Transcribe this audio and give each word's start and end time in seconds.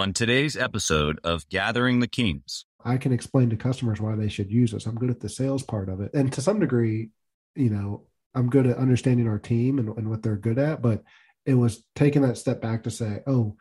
On 0.00 0.14
today's 0.14 0.56
episode 0.56 1.20
of 1.24 1.46
Gathering 1.50 2.00
the 2.00 2.08
Kings, 2.08 2.64
I 2.82 2.96
can 2.96 3.12
explain 3.12 3.50
to 3.50 3.56
customers 3.58 4.00
why 4.00 4.16
they 4.16 4.30
should 4.30 4.50
use 4.50 4.72
us. 4.72 4.86
I'm 4.86 4.94
good 4.94 5.10
at 5.10 5.20
the 5.20 5.28
sales 5.28 5.62
part 5.62 5.90
of 5.90 6.00
it. 6.00 6.10
And 6.14 6.32
to 6.32 6.40
some 6.40 6.58
degree, 6.58 7.10
you 7.54 7.68
know, 7.68 8.06
I'm 8.34 8.48
good 8.48 8.66
at 8.66 8.78
understanding 8.78 9.28
our 9.28 9.38
team 9.38 9.78
and, 9.78 9.90
and 9.98 10.08
what 10.08 10.22
they're 10.22 10.38
good 10.38 10.58
at. 10.58 10.80
But 10.80 11.02
it 11.44 11.52
was 11.52 11.84
taking 11.94 12.22
that 12.22 12.38
step 12.38 12.62
back 12.62 12.84
to 12.84 12.90
say, 12.90 13.20
oh, 13.26 13.58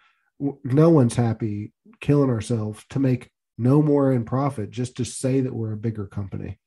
no 0.63 0.89
one's 0.89 1.17
happy 1.17 1.73
killing 1.99 2.29
ourselves 2.29 2.85
to 2.91 2.99
make 2.99 3.31
no 3.57 3.81
more 3.81 4.13
in 4.13 4.23
profit 4.23 4.71
just 4.71 4.95
to 4.95 5.03
say 5.03 5.41
that 5.41 5.53
we're 5.53 5.73
a 5.73 5.77
bigger 5.77 6.07
company. 6.07 6.57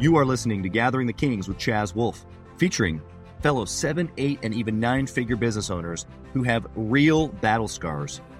You 0.00 0.16
are 0.16 0.24
listening 0.24 0.62
to 0.62 0.70
Gathering 0.70 1.06
the 1.06 1.12
Kings 1.12 1.48
with 1.48 1.58
Chaz 1.58 1.94
Wolfe, 1.94 2.24
featuring 2.56 3.02
fellow 3.40 3.66
seven, 3.66 4.10
eight, 4.16 4.38
and 4.42 4.54
even 4.54 4.80
nine 4.80 5.06
figure 5.06 5.36
business 5.36 5.68
owners 5.68 6.06
who 6.32 6.44
have 6.44 6.66
real 6.74 7.28
battle 7.28 7.68
scars 7.68 8.22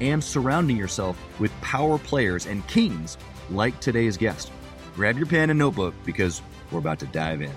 and 0.00 0.22
surrounding 0.22 0.76
yourself 0.76 1.18
with 1.40 1.52
power 1.60 1.98
players 1.98 2.46
and 2.46 2.66
kings 2.66 3.18
like 3.50 3.78
today's 3.80 4.16
guest. 4.16 4.52
Grab 4.94 5.16
your 5.16 5.26
pen 5.26 5.50
and 5.50 5.58
notebook 5.58 5.94
because 6.04 6.42
we're 6.70 6.78
about 6.78 6.98
to 7.00 7.06
dive 7.06 7.42
in. 7.42 7.52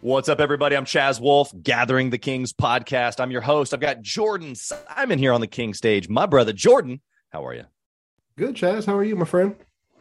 What's 0.00 0.28
up, 0.28 0.40
everybody? 0.40 0.76
I'm 0.76 0.84
Chaz 0.84 1.20
Wolfe, 1.20 1.52
Gathering 1.62 2.10
the 2.10 2.18
Kings 2.18 2.52
podcast. 2.52 3.20
I'm 3.20 3.30
your 3.30 3.40
host. 3.40 3.72
I've 3.72 3.78
got 3.78 4.02
Jordan 4.02 4.56
Simon 4.56 5.16
here 5.16 5.32
on 5.32 5.40
the 5.40 5.46
King 5.46 5.74
stage. 5.74 6.08
My 6.08 6.26
brother, 6.26 6.52
Jordan. 6.52 7.00
How 7.30 7.46
are 7.46 7.54
you? 7.54 7.66
Good, 8.36 8.56
Chaz. 8.56 8.84
How 8.84 8.96
are 8.96 9.04
you, 9.04 9.14
my 9.14 9.24
friend? 9.24 9.54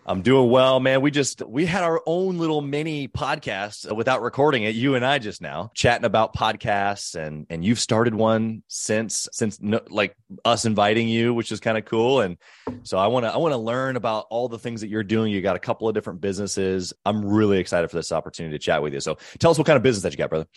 I'm 0.05 0.23
doing 0.23 0.49
well, 0.49 0.79
man. 0.79 1.01
We 1.01 1.11
just 1.11 1.45
we 1.47 1.65
had 1.65 1.83
our 1.83 2.01
own 2.07 2.39
little 2.39 2.61
mini 2.61 3.07
podcast 3.07 3.89
uh, 3.89 3.93
without 3.93 4.21
recording 4.21 4.63
it. 4.63 4.73
You 4.73 4.95
and 4.95 5.05
I 5.05 5.19
just 5.19 5.41
now 5.41 5.71
chatting 5.75 6.05
about 6.05 6.35
podcasts, 6.35 7.15
and 7.15 7.45
and 7.49 7.63
you've 7.63 7.79
started 7.79 8.15
one 8.15 8.63
since 8.67 9.29
since 9.31 9.61
no, 9.61 9.79
like 9.89 10.15
us 10.43 10.65
inviting 10.65 11.07
you, 11.07 11.33
which 11.33 11.51
is 11.51 11.59
kind 11.59 11.77
of 11.77 11.85
cool. 11.85 12.21
And 12.21 12.37
so 12.83 12.97
I 12.97 13.07
want 13.07 13.25
to 13.25 13.33
I 13.33 13.37
want 13.37 13.53
to 13.53 13.57
learn 13.57 13.95
about 13.95 14.25
all 14.31 14.49
the 14.49 14.57
things 14.57 14.81
that 14.81 14.87
you're 14.87 15.03
doing. 15.03 15.31
You 15.31 15.41
got 15.41 15.55
a 15.55 15.59
couple 15.59 15.87
of 15.87 15.93
different 15.93 16.19
businesses. 16.19 16.93
I'm 17.05 17.23
really 17.23 17.59
excited 17.59 17.89
for 17.89 17.97
this 17.97 18.11
opportunity 18.11 18.57
to 18.57 18.63
chat 18.63 18.81
with 18.81 18.93
you. 18.93 19.01
So 19.01 19.17
tell 19.37 19.51
us 19.51 19.57
what 19.59 19.67
kind 19.67 19.77
of 19.77 19.83
business 19.83 20.03
that 20.03 20.13
you 20.13 20.17
got, 20.17 20.29
brother. 20.29 20.47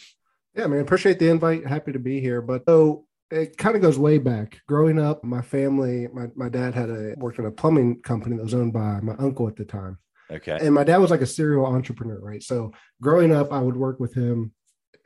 Yeah, 0.57 0.69
man. 0.69 0.81
Appreciate 0.81 1.19
the 1.19 1.29
invite. 1.29 1.67
Happy 1.67 1.93
to 1.93 1.99
be 1.99 2.21
here. 2.21 2.41
But 2.41 2.65
so 2.67 3.05
it 3.31 3.57
kind 3.57 3.75
of 3.77 3.83
goes 3.83 3.99
way 3.99 4.19
back. 4.19 4.61
Growing 4.69 4.99
up, 4.99 5.25
my 5.25 5.43
family, 5.43 6.09
my, 6.13 6.27
my 6.37 6.49
dad 6.49 6.75
had 6.75 6.91
a 6.91 7.15
worked 7.17 7.39
in 7.39 7.47
a 7.47 7.51
plumbing 7.51 8.01
company 8.03 8.37
that 8.37 8.43
was 8.43 8.55
owned 8.55 8.73
by 8.73 9.01
my 9.01 9.15
uncle 9.19 9.49
at 9.49 9.57
the 9.57 9.65
time. 9.65 9.99
Okay. 10.31 10.59
And 10.61 10.75
my 10.75 10.85
dad 10.85 10.99
was 10.99 11.11
like 11.11 11.21
a 11.21 11.27
serial 11.27 11.67
entrepreneur, 11.67 12.19
right? 12.21 12.43
So 12.43 12.73
growing 13.01 13.33
up, 13.33 13.53
I 13.53 13.61
would 13.61 13.77
work 13.77 14.01
with 14.01 14.15
him 14.15 14.53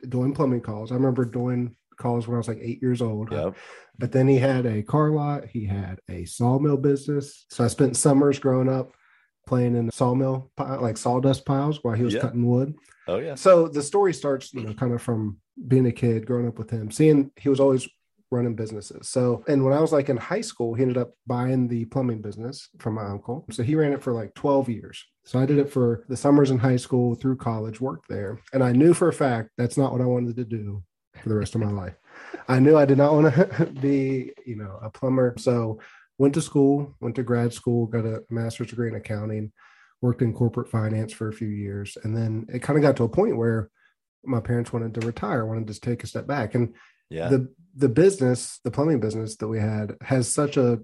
doing 0.07 0.33
plumbing 0.33 0.61
calls. 0.61 0.91
I 0.91 0.95
remember 0.95 1.25
doing 1.25 1.75
calls 1.97 2.27
when 2.27 2.35
I 2.35 2.37
was 2.37 2.47
like 2.47 2.59
eight 2.61 2.81
years 2.81 3.01
old. 3.01 3.31
Yep. 3.31 3.55
But 3.97 4.11
then 4.13 4.27
he 4.27 4.37
had 4.37 4.65
a 4.65 4.81
car 4.81 5.09
lot, 5.11 5.45
he 5.45 5.65
had 5.65 5.99
a 6.09 6.25
sawmill 6.25 6.77
business. 6.77 7.45
So 7.49 7.63
I 7.65 7.67
spent 7.67 7.97
summers 7.97 8.39
growing 8.39 8.69
up 8.69 8.91
playing 9.45 9.75
in 9.75 9.87
the 9.87 9.91
sawmill, 9.91 10.51
like 10.57 10.95
sawdust 10.95 11.45
piles 11.45 11.83
while 11.83 11.95
he 11.95 12.03
was 12.03 12.13
Yeah. 12.13 12.21
cutting 12.21 12.45
wood. 12.45 12.75
Oh 13.07 13.17
yeah. 13.17 13.35
So 13.35 13.67
the 13.67 13.81
story 13.81 14.13
starts, 14.13 14.53
you 14.53 14.61
know, 14.61 14.73
kind 14.73 14.93
of 14.93 15.01
from 15.01 15.37
being 15.67 15.87
a 15.87 15.91
kid, 15.91 16.25
growing 16.25 16.47
up 16.47 16.57
with 16.57 16.69
him, 16.69 16.91
seeing 16.91 17.31
he 17.35 17.49
was 17.49 17.59
always 17.59 17.89
running 18.31 18.55
businesses. 18.55 19.09
So, 19.09 19.43
and 19.47 19.63
when 19.63 19.73
I 19.73 19.79
was 19.79 19.91
like 19.91 20.09
in 20.09 20.17
high 20.17 20.41
school, 20.41 20.73
he 20.73 20.83
ended 20.83 20.97
up 20.97 21.11
buying 21.25 21.67
the 21.67 21.85
plumbing 21.85 22.21
business 22.21 22.69
from 22.77 22.95
my 22.95 23.05
uncle. 23.05 23.45
So 23.51 23.63
he 23.63 23.75
ran 23.75 23.93
it 23.93 24.03
for 24.03 24.13
like 24.13 24.33
12 24.35 24.69
years. 24.69 25.03
So 25.25 25.39
I 25.39 25.45
did 25.45 25.57
it 25.57 25.71
for 25.71 26.05
the 26.09 26.17
summers 26.17 26.51
in 26.51 26.59
high 26.59 26.77
school 26.77 27.15
through 27.15 27.37
college, 27.37 27.81
worked 27.81 28.07
there. 28.07 28.39
And 28.53 28.63
I 28.63 28.71
knew 28.71 28.93
for 28.93 29.09
a 29.09 29.13
fact 29.13 29.49
that's 29.57 29.77
not 29.77 29.91
what 29.91 30.01
I 30.01 30.05
wanted 30.05 30.35
to 30.35 30.45
do 30.45 30.83
for 31.21 31.29
the 31.29 31.35
rest 31.35 31.55
of 31.55 31.61
my 31.61 31.71
life. 31.71 31.95
I 32.47 32.59
knew 32.59 32.77
I 32.77 32.85
did 32.85 32.97
not 32.97 33.13
want 33.13 33.33
to 33.33 33.65
be, 33.81 34.31
you 34.45 34.55
know, 34.55 34.79
a 34.81 34.89
plumber. 34.89 35.35
So 35.37 35.79
went 36.17 36.33
to 36.35 36.41
school, 36.41 36.95
went 36.99 37.15
to 37.15 37.23
grad 37.23 37.53
school, 37.53 37.87
got 37.87 38.05
a 38.05 38.23
master's 38.29 38.69
degree 38.69 38.89
in 38.89 38.95
accounting, 38.95 39.51
worked 40.01 40.21
in 40.21 40.33
corporate 40.33 40.69
finance 40.69 41.13
for 41.13 41.29
a 41.29 41.33
few 41.33 41.47
years. 41.47 41.97
And 42.03 42.15
then 42.15 42.45
it 42.49 42.61
kind 42.61 42.77
of 42.77 42.83
got 42.83 42.97
to 42.97 43.03
a 43.03 43.09
point 43.09 43.37
where 43.37 43.69
my 44.23 44.39
parents 44.39 44.73
wanted 44.73 44.93
to 44.95 45.05
retire, 45.05 45.45
wanted 45.45 45.67
to 45.67 45.79
take 45.79 46.03
a 46.03 46.07
step 46.07 46.27
back. 46.27 46.55
And 46.55 46.75
Yeah. 47.09 47.29
the 47.29 47.49
the 47.75 47.89
business, 47.89 48.59
the 48.63 48.71
plumbing 48.71 48.99
business 48.99 49.37
that 49.37 49.47
we 49.47 49.59
had 49.59 49.95
has 50.01 50.27
such 50.27 50.57
a 50.57 50.79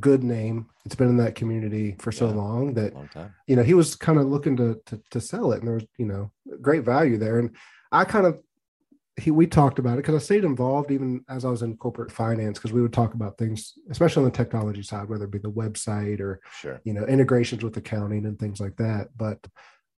good 0.00 0.22
name. 0.24 0.66
It's 0.86 0.94
been 0.94 1.08
in 1.10 1.18
that 1.18 1.34
community 1.34 1.96
for 1.98 2.10
so 2.12 2.28
Yeah. 2.28 2.34
long 2.34 2.74
that 2.74 2.94
Long 2.94 3.08
you 3.46 3.56
know 3.56 3.62
he 3.62 3.74
was 3.74 3.94
kind 3.94 4.18
of 4.18 4.26
looking 4.26 4.56
to, 4.56 4.80
to 4.86 5.00
to 5.10 5.20
sell 5.20 5.52
it 5.52 5.58
and 5.58 5.66
there 5.68 5.74
was 5.74 5.84
you 5.98 6.06
know 6.06 6.30
great 6.60 6.84
value 6.84 7.18
there 7.18 7.38
and 7.38 7.54
i 7.92 8.04
kind 8.04 8.26
of 8.26 8.40
he 9.20 9.30
we 9.30 9.46
talked 9.46 9.78
about 9.78 9.94
it 9.94 9.96
because 9.98 10.14
i 10.14 10.18
stayed 10.18 10.44
involved 10.44 10.90
even 10.90 11.22
as 11.28 11.44
i 11.44 11.50
was 11.50 11.60
in 11.62 11.76
corporate 11.76 12.10
finance 12.10 12.58
because 12.58 12.72
we 12.72 12.80
would 12.80 12.92
talk 12.94 13.12
about 13.12 13.36
things 13.36 13.74
especially 13.90 14.20
on 14.24 14.30
the 14.30 14.36
technology 14.36 14.82
side 14.82 15.08
whether 15.10 15.24
it 15.26 15.30
be 15.30 15.38
the 15.38 15.50
website 15.50 16.20
or 16.20 16.40
Sure. 16.60 16.80
you 16.84 16.94
know 16.94 17.04
integrations 17.04 17.62
with 17.62 17.76
accounting 17.76 18.24
and 18.24 18.38
things 18.38 18.58
like 18.60 18.76
that 18.76 19.08
but 19.16 19.38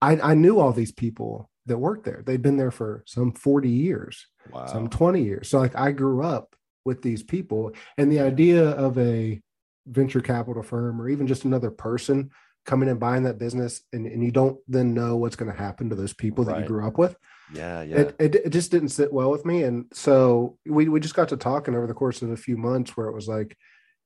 i 0.00 0.12
i 0.30 0.34
knew 0.34 0.58
all 0.58 0.72
these 0.72 0.92
people 0.92 1.50
that 1.66 1.78
worked 1.78 2.04
there 2.04 2.22
they'd 2.24 2.42
been 2.42 2.56
there 2.56 2.70
for 2.70 3.02
some 3.06 3.32
40 3.32 3.68
years 3.68 4.26
Wow. 4.50 4.66
some 4.66 4.88
20 4.88 5.22
years 5.22 5.48
so 5.48 5.58
like 5.58 5.76
i 5.76 5.92
grew 5.92 6.22
up 6.22 6.56
with 6.84 7.02
these 7.02 7.22
people 7.22 7.72
and 7.96 8.10
the 8.10 8.20
idea 8.20 8.70
of 8.70 8.98
a 8.98 9.40
venture 9.86 10.20
capital 10.20 10.62
firm 10.62 11.00
or 11.00 11.08
even 11.08 11.26
just 11.26 11.44
another 11.44 11.70
person 11.70 12.30
coming 12.64 12.88
and 12.88 13.00
buying 13.00 13.24
that 13.24 13.38
business 13.38 13.82
and, 13.92 14.06
and 14.06 14.22
you 14.22 14.30
don't 14.30 14.58
then 14.68 14.94
know 14.94 15.16
what's 15.16 15.36
going 15.36 15.50
to 15.50 15.56
happen 15.56 15.88
to 15.90 15.96
those 15.96 16.12
people 16.12 16.44
that 16.44 16.58
you 16.58 16.66
grew 16.66 16.86
up 16.86 16.98
with 16.98 17.16
yeah. 17.54 17.82
Yeah. 17.82 17.96
it, 17.98 18.16
it, 18.18 18.34
it 18.34 18.50
just 18.50 18.70
didn't 18.70 18.88
sit 18.88 19.12
well 19.12 19.30
with 19.30 19.44
me 19.44 19.62
and 19.62 19.86
so 19.92 20.58
we, 20.66 20.88
we 20.88 21.00
just 21.00 21.14
got 21.14 21.28
to 21.28 21.36
talking 21.36 21.74
over 21.74 21.86
the 21.86 21.94
course 21.94 22.22
of 22.22 22.30
a 22.30 22.36
few 22.36 22.56
months 22.56 22.96
where 22.96 23.06
it 23.06 23.14
was 23.14 23.28
like 23.28 23.56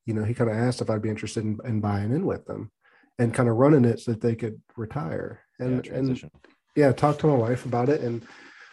you 0.05 0.15
know 0.15 0.25
he 0.25 0.35
kind 0.35 0.51
of 0.51 0.57
asked 0.57 0.81
if 0.81 0.91
i'd 0.91 1.03
be 1.03 1.11
interested 1.11 1.45
in, 1.45 1.59
in 1.65 1.81
buying 1.81 2.13
in 2.13 2.27
with 2.27 2.45
them 2.47 2.71
and 3.19 3.35
kind 3.35 3.49
of 3.49 3.57
running 3.57 3.85
it 3.85 4.01
so 4.01 4.13
that 4.13 4.21
they 4.21 4.35
could 4.35 4.61
retire 4.77 5.41
yeah, 5.59 5.67
and 5.67 5.75
and 5.75 5.85
transition. 5.85 6.31
Yeah 6.77 6.93
talked 6.93 7.21
to 7.21 7.27
my 7.27 7.35
wife 7.35 7.65
about 7.65 7.89
it 7.89 8.03
and 8.03 8.23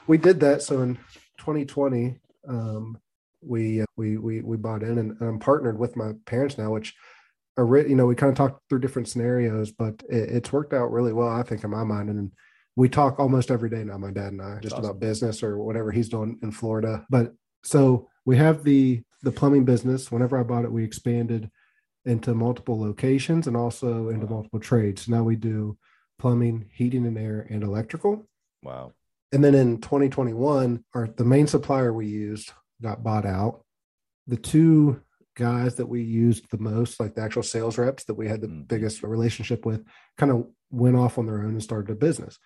we 0.08 0.18
did 0.18 0.40
that. 0.42 0.62
So 0.62 0.82
in 0.82 0.96
2020 1.38 2.16
um 2.48 2.98
we 3.42 3.82
uh, 3.82 3.86
we 3.96 4.18
we 4.18 4.42
we 4.42 4.58
bought 4.58 4.84
in 4.84 4.98
and 4.98 5.18
i'm 5.22 5.40
partnered 5.40 5.78
with 5.78 5.96
my 5.96 6.12
parents 6.26 6.58
now 6.58 6.72
which 6.72 6.94
are 7.58 7.66
re- 7.66 7.88
you 7.88 7.96
know 7.96 8.06
we 8.06 8.16
kind 8.16 8.30
of 8.30 8.38
talked 8.38 8.62
through 8.70 8.80
different 8.80 9.08
scenarios 9.08 9.72
but 9.72 10.02
it, 10.10 10.30
it's 10.30 10.54
worked 10.54 10.74
out 10.74 10.92
really 10.92 11.14
well 11.14 11.30
i 11.30 11.44
think 11.44 11.64
in 11.64 11.70
my 11.70 11.84
mind. 11.84 12.10
And 12.10 12.32
we 12.76 12.90
talk 12.90 13.20
almost 13.20 13.52
every 13.52 13.70
day 13.70 13.84
now 13.84 13.98
my 13.98 14.12
dad 14.12 14.34
and 14.34 14.42
i 14.42 14.60
just 14.62 14.76
awesome. 14.76 14.86
about 14.86 15.00
business 15.00 15.44
or 15.44 15.58
whatever 15.58 15.92
he's 15.92 16.10
doing 16.10 16.40
in 16.42 16.52
florida. 16.52 17.06
But 17.10 17.34
so 17.64 18.10
we 18.26 18.38
have 18.38 18.64
the 18.64 19.02
the 19.22 19.32
plumbing 19.32 19.66
business. 19.66 20.12
Whenever 20.12 20.38
i 20.38 20.44
bought 20.44 20.66
it 20.66 20.72
we 20.72 20.84
expanded 20.84 21.50
into 22.06 22.34
multiple 22.34 22.80
locations 22.80 23.48
and 23.48 23.56
also 23.56 24.10
into 24.10 24.28
multiple 24.28 24.60
trades. 24.60 25.08
Now 25.08 25.24
we 25.24 25.38
do 25.38 25.78
plumbing 26.20 26.70
heating 26.74 27.06
and 27.06 27.18
air 27.18 27.46
and 27.50 27.64
electrical 27.64 28.28
wow. 28.64 28.92
and 29.32 29.44
then 29.44 29.56
in 29.56 29.82
2021, 29.82 30.84
our 30.94 31.08
the 31.08 31.26
main 31.26 31.48
supplier 31.48 31.92
we 31.94 32.08
used 32.08 32.52
got 32.82 33.04
bought 33.04 33.26
out. 33.26 33.64
The 34.28 34.38
two 34.38 35.02
guys 35.36 35.76
that 35.76 35.88
we 35.88 36.02
used 36.02 36.50
the 36.52 36.58
most, 36.60 37.00
like 37.00 37.16
the 37.16 37.22
actual 37.22 37.44
sales 37.44 37.78
reps 37.78 38.04
that 38.06 38.14
we 38.14 38.28
had 38.28 38.42
the 38.42 38.48
Mhm. 38.48 38.68
biggest 38.68 39.02
relationship 39.04 39.66
with, 39.66 39.84
kind 40.18 40.32
of 40.32 40.48
went 40.70 40.96
off 40.96 41.18
on 41.18 41.26
their 41.26 41.40
own 41.42 41.50
and 41.52 41.64
started 41.64 41.92
a 41.92 41.96
business. 41.96 42.38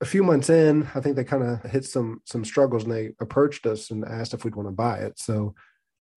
A 0.00 0.04
few 0.04 0.22
months 0.22 0.48
in, 0.48 0.88
I 0.94 1.00
think 1.00 1.16
they 1.16 1.24
kind 1.24 1.42
of 1.42 1.62
hit 1.70 1.84
some 1.84 2.20
some 2.24 2.44
struggles 2.44 2.84
and 2.84 2.92
they 2.92 3.14
approached 3.20 3.66
us 3.66 3.90
and 3.90 4.04
asked 4.04 4.34
if 4.34 4.44
we'd 4.44 4.54
want 4.56 4.68
to 4.68 4.72
buy 4.72 4.98
it. 4.98 5.18
So 5.18 5.54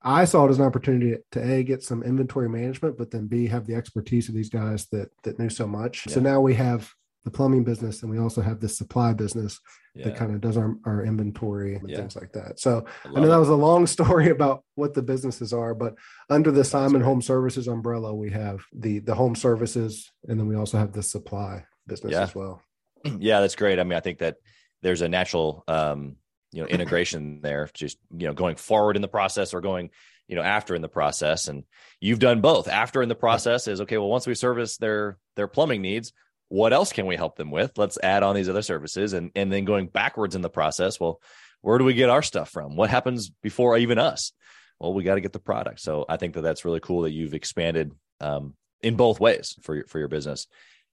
I 0.03 0.25
saw 0.25 0.45
it 0.45 0.49
as 0.49 0.59
an 0.59 0.65
opportunity 0.65 1.17
to 1.31 1.39
a 1.51 1.63
get 1.63 1.83
some 1.83 2.03
inventory 2.03 2.49
management, 2.49 2.97
but 2.97 3.11
then 3.11 3.27
b 3.27 3.47
have 3.47 3.67
the 3.67 3.75
expertise 3.75 4.29
of 4.29 4.35
these 4.35 4.49
guys 4.49 4.87
that 4.91 5.09
that 5.23 5.37
knew 5.39 5.49
so 5.49 5.67
much. 5.67 6.07
So 6.09 6.19
now 6.19 6.41
we 6.41 6.53
have 6.55 6.91
the 7.23 7.29
plumbing 7.31 7.63
business 7.63 8.01
and 8.01 8.09
we 8.11 8.17
also 8.17 8.41
have 8.41 8.59
this 8.59 8.75
supply 8.75 9.13
business 9.13 9.59
Yeah. 9.93 10.05
that 10.05 10.15
kind 10.15 10.33
of 10.33 10.41
does 10.41 10.57
our, 10.57 10.75
our 10.85 11.05
inventory 11.05 11.75
and 11.75 11.87
Yeah. 11.87 11.97
things 11.97 12.15
like 12.15 12.31
that. 12.33 12.59
So 12.59 12.83
I 13.05 13.09
I 13.09 13.19
know 13.21 13.27
that 13.27 13.35
it. 13.35 13.39
was 13.39 13.49
a 13.49 13.55
long 13.55 13.85
story 13.97 14.29
about 14.29 14.63
what 14.73 14.95
the 14.95 15.03
businesses 15.03 15.53
are, 15.53 15.75
but 15.75 15.93
under 16.31 16.49
the 16.49 16.57
That's 16.61 16.69
Simon 16.69 16.93
great. 17.01 17.05
Home 17.05 17.21
Services 17.21 17.67
umbrella, 17.67 18.11
we 18.15 18.31
have 18.31 18.63
the 18.73 18.99
the 18.99 19.13
home 19.13 19.35
services, 19.35 20.09
and 20.27 20.39
then 20.39 20.47
we 20.47 20.55
also 20.55 20.79
have 20.79 20.93
the 20.93 21.03
supply 21.03 21.63
business 21.87 22.13
Yeah. 22.13 22.23
as 22.23 22.33
well. 22.33 22.61
yeah 23.19 23.39
that's 23.41 23.55
great 23.55 23.79
i 23.79 23.83
mean 23.83 23.97
i 23.97 23.99
think 23.99 24.19
that 24.19 24.35
there's 24.83 25.01
a 25.01 25.09
natural 25.09 25.63
um 25.67 26.15
you 26.51 26.61
know 26.61 26.67
integration 26.67 27.41
there 27.41 27.69
just 27.73 27.97
you 28.15 28.27
know 28.27 28.33
going 28.33 28.55
forward 28.55 28.95
in 28.95 29.01
the 29.01 29.07
process 29.07 29.53
or 29.53 29.61
going 29.61 29.89
you 30.27 30.35
know 30.35 30.41
after 30.41 30.75
in 30.75 30.81
the 30.81 30.89
process. 30.89 31.47
And 31.47 31.63
you've 31.99 32.19
done 32.19 32.41
both. 32.41 32.67
After 32.67 33.01
in 33.01 33.09
the 33.09 33.15
process 33.15 33.67
is 33.67 33.81
okay 33.81 33.97
well 33.97 34.09
once 34.09 34.27
we 34.27 34.35
service 34.35 34.77
their 34.77 35.17
their 35.35 35.47
plumbing 35.47 35.81
needs 35.81 36.13
what 36.51 36.73
else 36.73 36.91
can 36.91 37.05
we 37.05 37.15
help 37.15 37.37
them 37.37 37.49
with? 37.49 37.77
Let's 37.77 37.97
add 38.03 38.23
on 38.23 38.35
these 38.35 38.49
other 38.49 38.61
services. 38.61 39.13
And 39.13 39.31
and 39.35 39.51
then 39.51 39.63
going 39.63 39.87
backwards 39.87 40.35
in 40.35 40.41
the 40.41 40.49
process 40.49 40.99
well 40.99 41.21
where 41.61 41.77
do 41.77 41.85
we 41.85 41.93
get 41.93 42.09
our 42.09 42.23
stuff 42.23 42.49
from? 42.49 42.75
What 42.75 42.89
happens 42.89 43.29
before 43.29 43.77
even 43.77 43.99
us? 43.99 44.33
Well 44.79 44.93
we 44.93 45.03
got 45.03 45.15
to 45.15 45.21
get 45.21 45.33
the 45.33 45.39
product. 45.39 45.79
So 45.79 46.05
i 46.09 46.17
think 46.17 46.33
that 46.33 46.41
that's 46.41 46.65
really 46.65 46.81
cool 46.81 47.03
that 47.03 47.11
you've 47.11 47.33
expanded 47.33 47.93
um, 48.19 48.55
in 48.81 48.95
both 48.95 49.19
ways 49.19 49.55
for 49.61 49.75
your 49.75 49.85
for 49.85 49.99
your 49.99 50.09
business. 50.09 50.47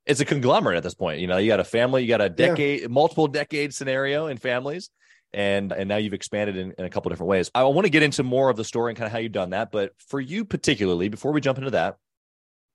It's 0.07 0.21
a 0.21 0.25
conglomerate 0.25 0.77
at 0.77 0.83
this 0.85 0.95
point. 0.95 1.21
You 1.21 1.27
know 1.27 1.39
you 1.39 1.49
got 1.49 1.61
a 1.61 1.65
family 1.65 2.03
you 2.03 2.09
got 2.09 2.21
a 2.21 2.29
decade 2.29 2.83
yeah. 2.83 2.87
multiple 2.89 3.27
decade 3.27 3.75
scenario 3.75 4.29
in 4.29 4.37
families 4.37 4.91
and 5.33 5.73
and 5.73 5.89
now 5.89 5.97
you've 5.97 6.15
expanded 6.15 6.57
in, 6.57 6.73
in 6.79 6.85
a 6.85 6.91
couple 6.91 7.11
different 7.11 7.29
ways 7.29 7.51
i 7.55 7.63
want 7.65 7.85
to 7.85 7.91
get 7.91 8.03
into 8.03 8.23
more 8.23 8.49
of 8.49 8.57
the 8.57 8.65
story 8.65 8.91
and 8.91 8.99
kind 8.99 9.07
of 9.07 9.13
how 9.13 9.19
you've 9.19 9.33
done 9.33 9.51
that 9.51 9.71
but 9.71 9.93
for 9.99 10.21
you 10.21 10.45
particularly 10.45 11.09
before 11.09 11.33
we 11.33 11.41
jump 11.41 11.59
into 11.59 11.71
that 11.71 11.97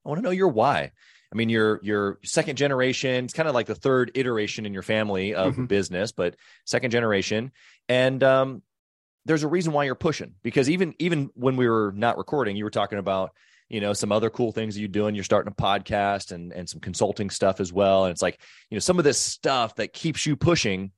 i 0.05 0.09
want 0.09 0.19
to 0.19 0.23
know 0.23 0.31
your 0.31 0.50
why 0.50 0.91
I 1.33 1.35
mean, 1.35 1.50
you're 1.50 1.79
you're 1.81 2.19
second 2.23 2.57
generation. 2.57 3.25
It's 3.25 3.33
kind 3.33 3.50
of 3.50 3.55
like 3.55 3.65
the 3.65 3.73
third 3.73 4.11
iteration 4.13 4.67
in 4.67 4.73
your 4.73 4.83
family 4.83 5.33
of 5.33 5.53
mm-hmm. 5.53 5.65
business, 5.65 6.11
but 6.11 6.35
second 6.63 6.91
generation. 6.91 7.51
And 7.89 8.23
um, 8.23 8.61
there's 9.25 9.41
a 9.41 9.47
reason 9.47 9.73
why 9.73 9.85
you're 9.85 9.95
pushing 9.95 10.35
because 10.44 10.69
even 10.69 10.94
even 11.00 11.31
when 11.33 11.55
we 11.55 11.67
were 11.67 11.91
not 11.95 12.19
recording, 12.19 12.55
you 12.55 12.63
were 12.63 12.69
talking 12.69 13.00
about 13.00 13.31
you 13.67 13.81
know 13.81 13.94
some 13.94 14.11
other 14.11 14.29
cool 14.29 14.51
things 14.51 14.77
you're 14.77 14.88
doing. 14.88 15.15
You're 15.15 15.23
starting 15.23 15.51
a 15.51 15.61
podcast 15.61 16.31
and 16.31 16.53
and 16.53 16.69
some 16.69 16.79
consulting 16.79 17.31
stuff 17.31 17.59
as 17.59 17.73
well. 17.73 18.05
And 18.05 18.11
it's 18.11 18.21
like 18.21 18.39
you 18.69 18.75
know 18.75 18.79
some 18.79 19.00
of 19.00 19.03
this 19.03 19.17
stuff 19.17 19.75
that 19.75 19.91
keeps 19.91 20.27
you 20.27 20.35
pushing. 20.35 20.91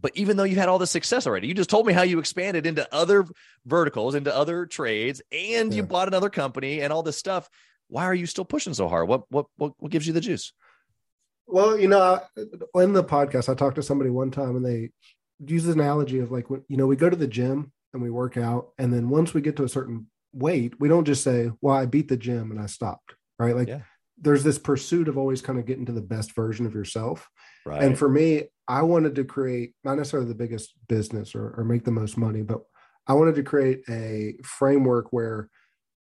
But 0.00 0.12
even 0.16 0.36
though 0.36 0.44
you 0.44 0.56
had 0.56 0.68
all 0.68 0.78
this 0.78 0.92
success 0.92 1.26
already, 1.26 1.48
you 1.48 1.54
just 1.54 1.70
told 1.70 1.86
me 1.86 1.92
how 1.92 2.02
you 2.02 2.20
expanded 2.20 2.66
into 2.66 2.86
other 2.94 3.26
verticals, 3.66 4.14
into 4.14 4.34
other 4.34 4.64
trades, 4.64 5.20
and 5.32 5.72
yeah. 5.72 5.76
you 5.78 5.82
bought 5.82 6.08
another 6.08 6.30
company 6.30 6.80
and 6.80 6.92
all 6.92 7.02
this 7.02 7.16
stuff 7.16 7.50
why 7.88 8.04
are 8.04 8.14
you 8.14 8.26
still 8.26 8.44
pushing 8.44 8.74
so 8.74 8.88
hard? 8.88 9.08
What 9.08 9.24
what 9.30 9.46
what, 9.56 9.72
what 9.78 9.90
gives 9.90 10.06
you 10.06 10.12
the 10.12 10.20
juice? 10.20 10.52
Well, 11.46 11.78
you 11.78 11.88
know, 11.88 12.20
in 12.74 12.92
the 12.92 13.02
podcast, 13.02 13.48
I 13.48 13.54
talked 13.54 13.76
to 13.76 13.82
somebody 13.82 14.10
one 14.10 14.30
time, 14.30 14.56
and 14.56 14.64
they 14.64 14.90
use 15.44 15.64
the 15.64 15.72
analogy 15.72 16.18
of 16.18 16.30
like, 16.30 16.46
you 16.50 16.76
know, 16.76 16.86
we 16.86 16.96
go 16.96 17.08
to 17.08 17.16
the 17.16 17.26
gym 17.26 17.72
and 17.94 18.02
we 18.02 18.10
work 18.10 18.36
out, 18.36 18.72
and 18.78 18.92
then 18.92 19.08
once 19.08 19.32
we 19.32 19.40
get 19.40 19.56
to 19.56 19.64
a 19.64 19.68
certain 19.68 20.06
weight, 20.32 20.78
we 20.78 20.88
don't 20.88 21.06
just 21.06 21.24
say, 21.24 21.50
"Well, 21.60 21.74
I 21.74 21.86
beat 21.86 22.08
the 22.08 22.16
gym 22.16 22.50
and 22.50 22.60
I 22.60 22.66
stopped." 22.66 23.14
Right? 23.38 23.56
Like, 23.56 23.68
yeah. 23.68 23.80
there's 24.20 24.44
this 24.44 24.58
pursuit 24.58 25.08
of 25.08 25.16
always 25.16 25.40
kind 25.40 25.58
of 25.58 25.64
getting 25.64 25.86
to 25.86 25.92
the 25.92 26.02
best 26.02 26.34
version 26.34 26.66
of 26.66 26.74
yourself. 26.74 27.28
Right. 27.64 27.82
And 27.82 27.98
for 27.98 28.08
me, 28.08 28.44
I 28.66 28.82
wanted 28.82 29.14
to 29.16 29.24
create 29.24 29.74
not 29.84 29.96
necessarily 29.96 30.28
the 30.28 30.34
biggest 30.34 30.74
business 30.88 31.34
or, 31.34 31.54
or 31.56 31.64
make 31.64 31.84
the 31.84 31.90
most 31.90 32.16
money, 32.16 32.42
but 32.42 32.60
I 33.06 33.14
wanted 33.14 33.34
to 33.36 33.42
create 33.42 33.82
a 33.88 34.36
framework 34.44 35.12
where 35.12 35.48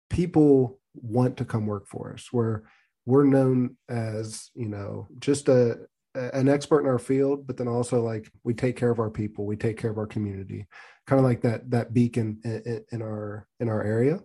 people 0.09 0.79
want 0.93 1.37
to 1.37 1.45
come 1.45 1.65
work 1.65 1.87
for 1.87 2.13
us 2.13 2.27
where 2.31 2.63
we're 3.05 3.23
known 3.23 3.77
as 3.89 4.51
you 4.53 4.67
know 4.67 5.07
just 5.19 5.49
a 5.49 5.79
an 6.13 6.49
expert 6.49 6.81
in 6.81 6.87
our 6.87 6.99
field 6.99 7.47
but 7.47 7.55
then 7.55 7.67
also 7.67 8.01
like 8.01 8.29
we 8.43 8.53
take 8.53 8.75
care 8.75 8.91
of 8.91 8.99
our 8.99 9.09
people 9.09 9.45
we 9.45 9.55
take 9.55 9.77
care 9.77 9.89
of 9.89 9.97
our 9.97 10.05
community 10.05 10.67
kind 11.07 11.19
of 11.19 11.25
like 11.25 11.41
that 11.41 11.69
that 11.71 11.93
beacon 11.93 12.39
in, 12.43 12.83
in 12.91 13.01
our 13.01 13.47
in 13.61 13.69
our 13.69 13.81
area 13.81 14.19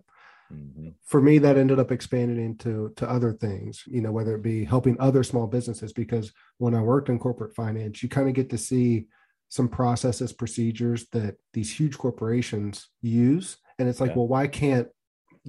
mm-hmm. 0.53 0.89
for 1.03 1.21
me 1.21 1.37
that 1.37 1.57
ended 1.57 1.79
up 1.79 1.91
expanding 1.91 2.43
into 2.43 2.91
to 2.95 3.09
other 3.09 3.33
things 3.33 3.83
you 3.87 4.01
know 4.01 4.11
whether 4.11 4.35
it 4.35 4.41
be 4.41 4.63
helping 4.63 4.99
other 4.99 5.23
small 5.23 5.47
businesses 5.47 5.93
because 5.93 6.31
when 6.57 6.75
i 6.75 6.81
worked 6.81 7.09
in 7.09 7.19
corporate 7.19 7.55
finance 7.55 8.01
you 8.01 8.09
kind 8.09 8.27
of 8.27 8.33
get 8.33 8.49
to 8.49 8.57
see 8.57 9.05
some 9.49 9.67
processes 9.67 10.33
procedures 10.33 11.07
that 11.11 11.35
these 11.53 11.71
huge 11.71 11.97
corporations 11.97 12.89
use 13.01 13.57
and 13.79 13.87
it's 13.87 13.99
like 13.99 14.11
yeah. 14.11 14.15
well 14.17 14.27
why 14.27 14.47
can't 14.47 14.87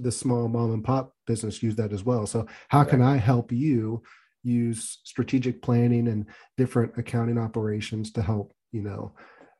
the 0.01 0.11
small 0.11 0.47
mom 0.47 0.73
and 0.73 0.83
pop 0.83 1.13
business 1.27 1.61
use 1.61 1.75
that 1.75 1.93
as 1.93 2.03
well. 2.03 2.25
So 2.25 2.47
how 2.69 2.83
can 2.83 3.01
I 3.01 3.17
help 3.17 3.51
you 3.51 4.01
use 4.43 4.99
strategic 5.03 5.61
planning 5.61 6.07
and 6.07 6.25
different 6.57 6.93
accounting 6.97 7.37
operations 7.37 8.11
to 8.13 8.21
help, 8.21 8.53
you 8.71 8.81
know, 8.81 9.13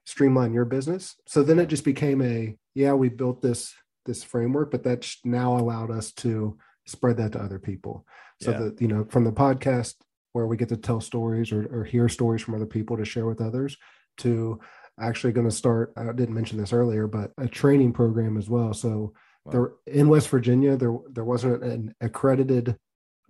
streamline 0.05 0.53
your 0.53 0.65
business? 0.65 1.15
So 1.27 1.43
then 1.43 1.59
it 1.59 1.67
just 1.67 1.85
became 1.85 2.21
a 2.21 2.55
yeah, 2.73 2.93
we 2.93 3.09
built 3.09 3.41
this 3.41 3.73
this 4.09 4.23
framework, 4.23 4.71
but 4.71 4.83
that's 4.83 5.17
now 5.23 5.57
allowed 5.57 5.91
us 5.91 6.11
to 6.11 6.57
spread 6.85 7.17
that 7.17 7.33
to 7.33 7.41
other 7.41 7.59
people. 7.59 8.05
So 8.41 8.51
yeah. 8.51 8.57
that, 8.59 8.81
you 8.81 8.87
know, 8.87 9.05
from 9.09 9.23
the 9.23 9.31
podcast 9.31 9.95
where 10.33 10.47
we 10.47 10.57
get 10.57 10.69
to 10.69 10.77
tell 10.77 11.01
stories 11.01 11.51
or, 11.51 11.67
or 11.71 11.83
hear 11.83 12.09
stories 12.09 12.41
from 12.41 12.55
other 12.55 12.65
people 12.65 12.97
to 12.97 13.05
share 13.05 13.25
with 13.25 13.41
others 13.41 13.77
to 14.17 14.59
actually 14.99 15.31
going 15.31 15.47
to 15.47 15.55
start 15.55 15.93
i 15.95 16.03
didn't 16.03 16.35
mention 16.35 16.57
this 16.57 16.73
earlier 16.73 17.07
but 17.07 17.31
a 17.37 17.47
training 17.47 17.93
program 17.93 18.35
as 18.37 18.49
well 18.49 18.73
so 18.73 19.13
Wow. 19.45 19.51
There 19.51 19.95
in 19.95 20.09
West 20.09 20.29
Virginia, 20.29 20.75
there 20.75 20.95
there 21.09 21.23
wasn't 21.23 21.63
an 21.63 21.95
accredited 22.01 22.77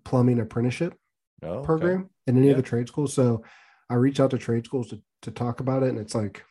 plumbing 0.03 0.39
apprenticeship 0.39 0.95
oh, 1.43 1.47
okay. 1.47 1.65
program 1.65 2.09
in 2.27 2.37
any 2.37 2.47
yeah. 2.47 2.51
of 2.51 2.57
the 2.57 2.63
trade 2.63 2.87
schools. 2.87 3.13
So 3.13 3.43
I 3.89 3.95
reach 3.95 4.19
out 4.19 4.31
to 4.31 4.37
trade 4.37 4.65
schools 4.65 4.89
to 4.89 5.01
to 5.23 5.31
talk 5.31 5.59
about 5.59 5.83
it, 5.83 5.89
and 5.89 5.99
it's 5.99 6.15
like 6.15 6.43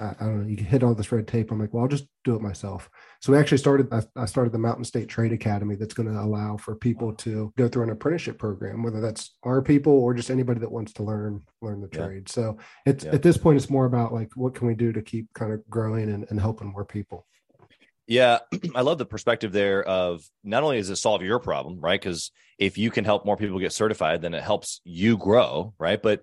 I, 0.00 0.06
I, 0.06 0.24
don't 0.24 0.42
know, 0.42 0.48
you 0.48 0.56
can 0.56 0.66
hit 0.66 0.82
all 0.82 0.94
this 0.94 1.10
red 1.12 1.26
tape. 1.26 1.50
I'm 1.50 1.58
like, 1.58 1.72
well, 1.72 1.82
I'll 1.82 1.88
just 1.88 2.06
do 2.24 2.34
it 2.34 2.42
myself. 2.42 2.88
So 3.20 3.32
we 3.32 3.38
actually 3.38 3.58
started, 3.58 3.92
I, 3.92 4.02
I 4.16 4.26
started 4.26 4.52
the 4.52 4.58
Mountain 4.58 4.84
State 4.84 5.08
Trade 5.08 5.32
Academy 5.32 5.76
that's 5.76 5.94
going 5.94 6.12
to 6.12 6.20
allow 6.20 6.56
for 6.56 6.74
people 6.74 7.14
to 7.14 7.52
go 7.56 7.68
through 7.68 7.84
an 7.84 7.90
apprenticeship 7.90 8.38
program, 8.38 8.82
whether 8.82 9.00
that's 9.00 9.36
our 9.42 9.62
people 9.62 9.92
or 9.92 10.14
just 10.14 10.30
anybody 10.30 10.60
that 10.60 10.72
wants 10.72 10.92
to 10.94 11.02
learn, 11.02 11.42
learn 11.60 11.80
the 11.80 11.88
yeah. 11.92 12.06
trade. 12.06 12.28
So 12.28 12.58
it's, 12.86 13.04
yeah. 13.04 13.12
at 13.12 13.22
this 13.22 13.36
point, 13.36 13.56
it's 13.56 13.70
more 13.70 13.86
about 13.86 14.12
like, 14.12 14.30
what 14.34 14.54
can 14.54 14.66
we 14.66 14.74
do 14.74 14.92
to 14.92 15.02
keep 15.02 15.32
kind 15.34 15.52
of 15.52 15.68
growing 15.68 16.10
and, 16.10 16.26
and 16.30 16.40
helping 16.40 16.68
more 16.68 16.84
people? 16.84 17.26
Yeah, 18.08 18.38
I 18.74 18.80
love 18.80 18.98
the 18.98 19.06
perspective 19.06 19.52
there 19.52 19.84
of 19.84 20.24
not 20.42 20.62
only 20.62 20.78
does 20.78 20.90
it 20.90 20.96
solve 20.96 21.22
your 21.22 21.38
problem, 21.38 21.78
right? 21.78 22.00
Because 22.00 22.32
if 22.58 22.78
you 22.78 22.90
can 22.90 23.04
help 23.04 23.24
more 23.24 23.36
people 23.36 23.60
get 23.60 23.72
certified, 23.72 24.22
then 24.22 24.34
it 24.34 24.42
helps 24.42 24.80
you 24.82 25.16
grow, 25.16 25.74
right? 25.78 26.02
But 26.02 26.22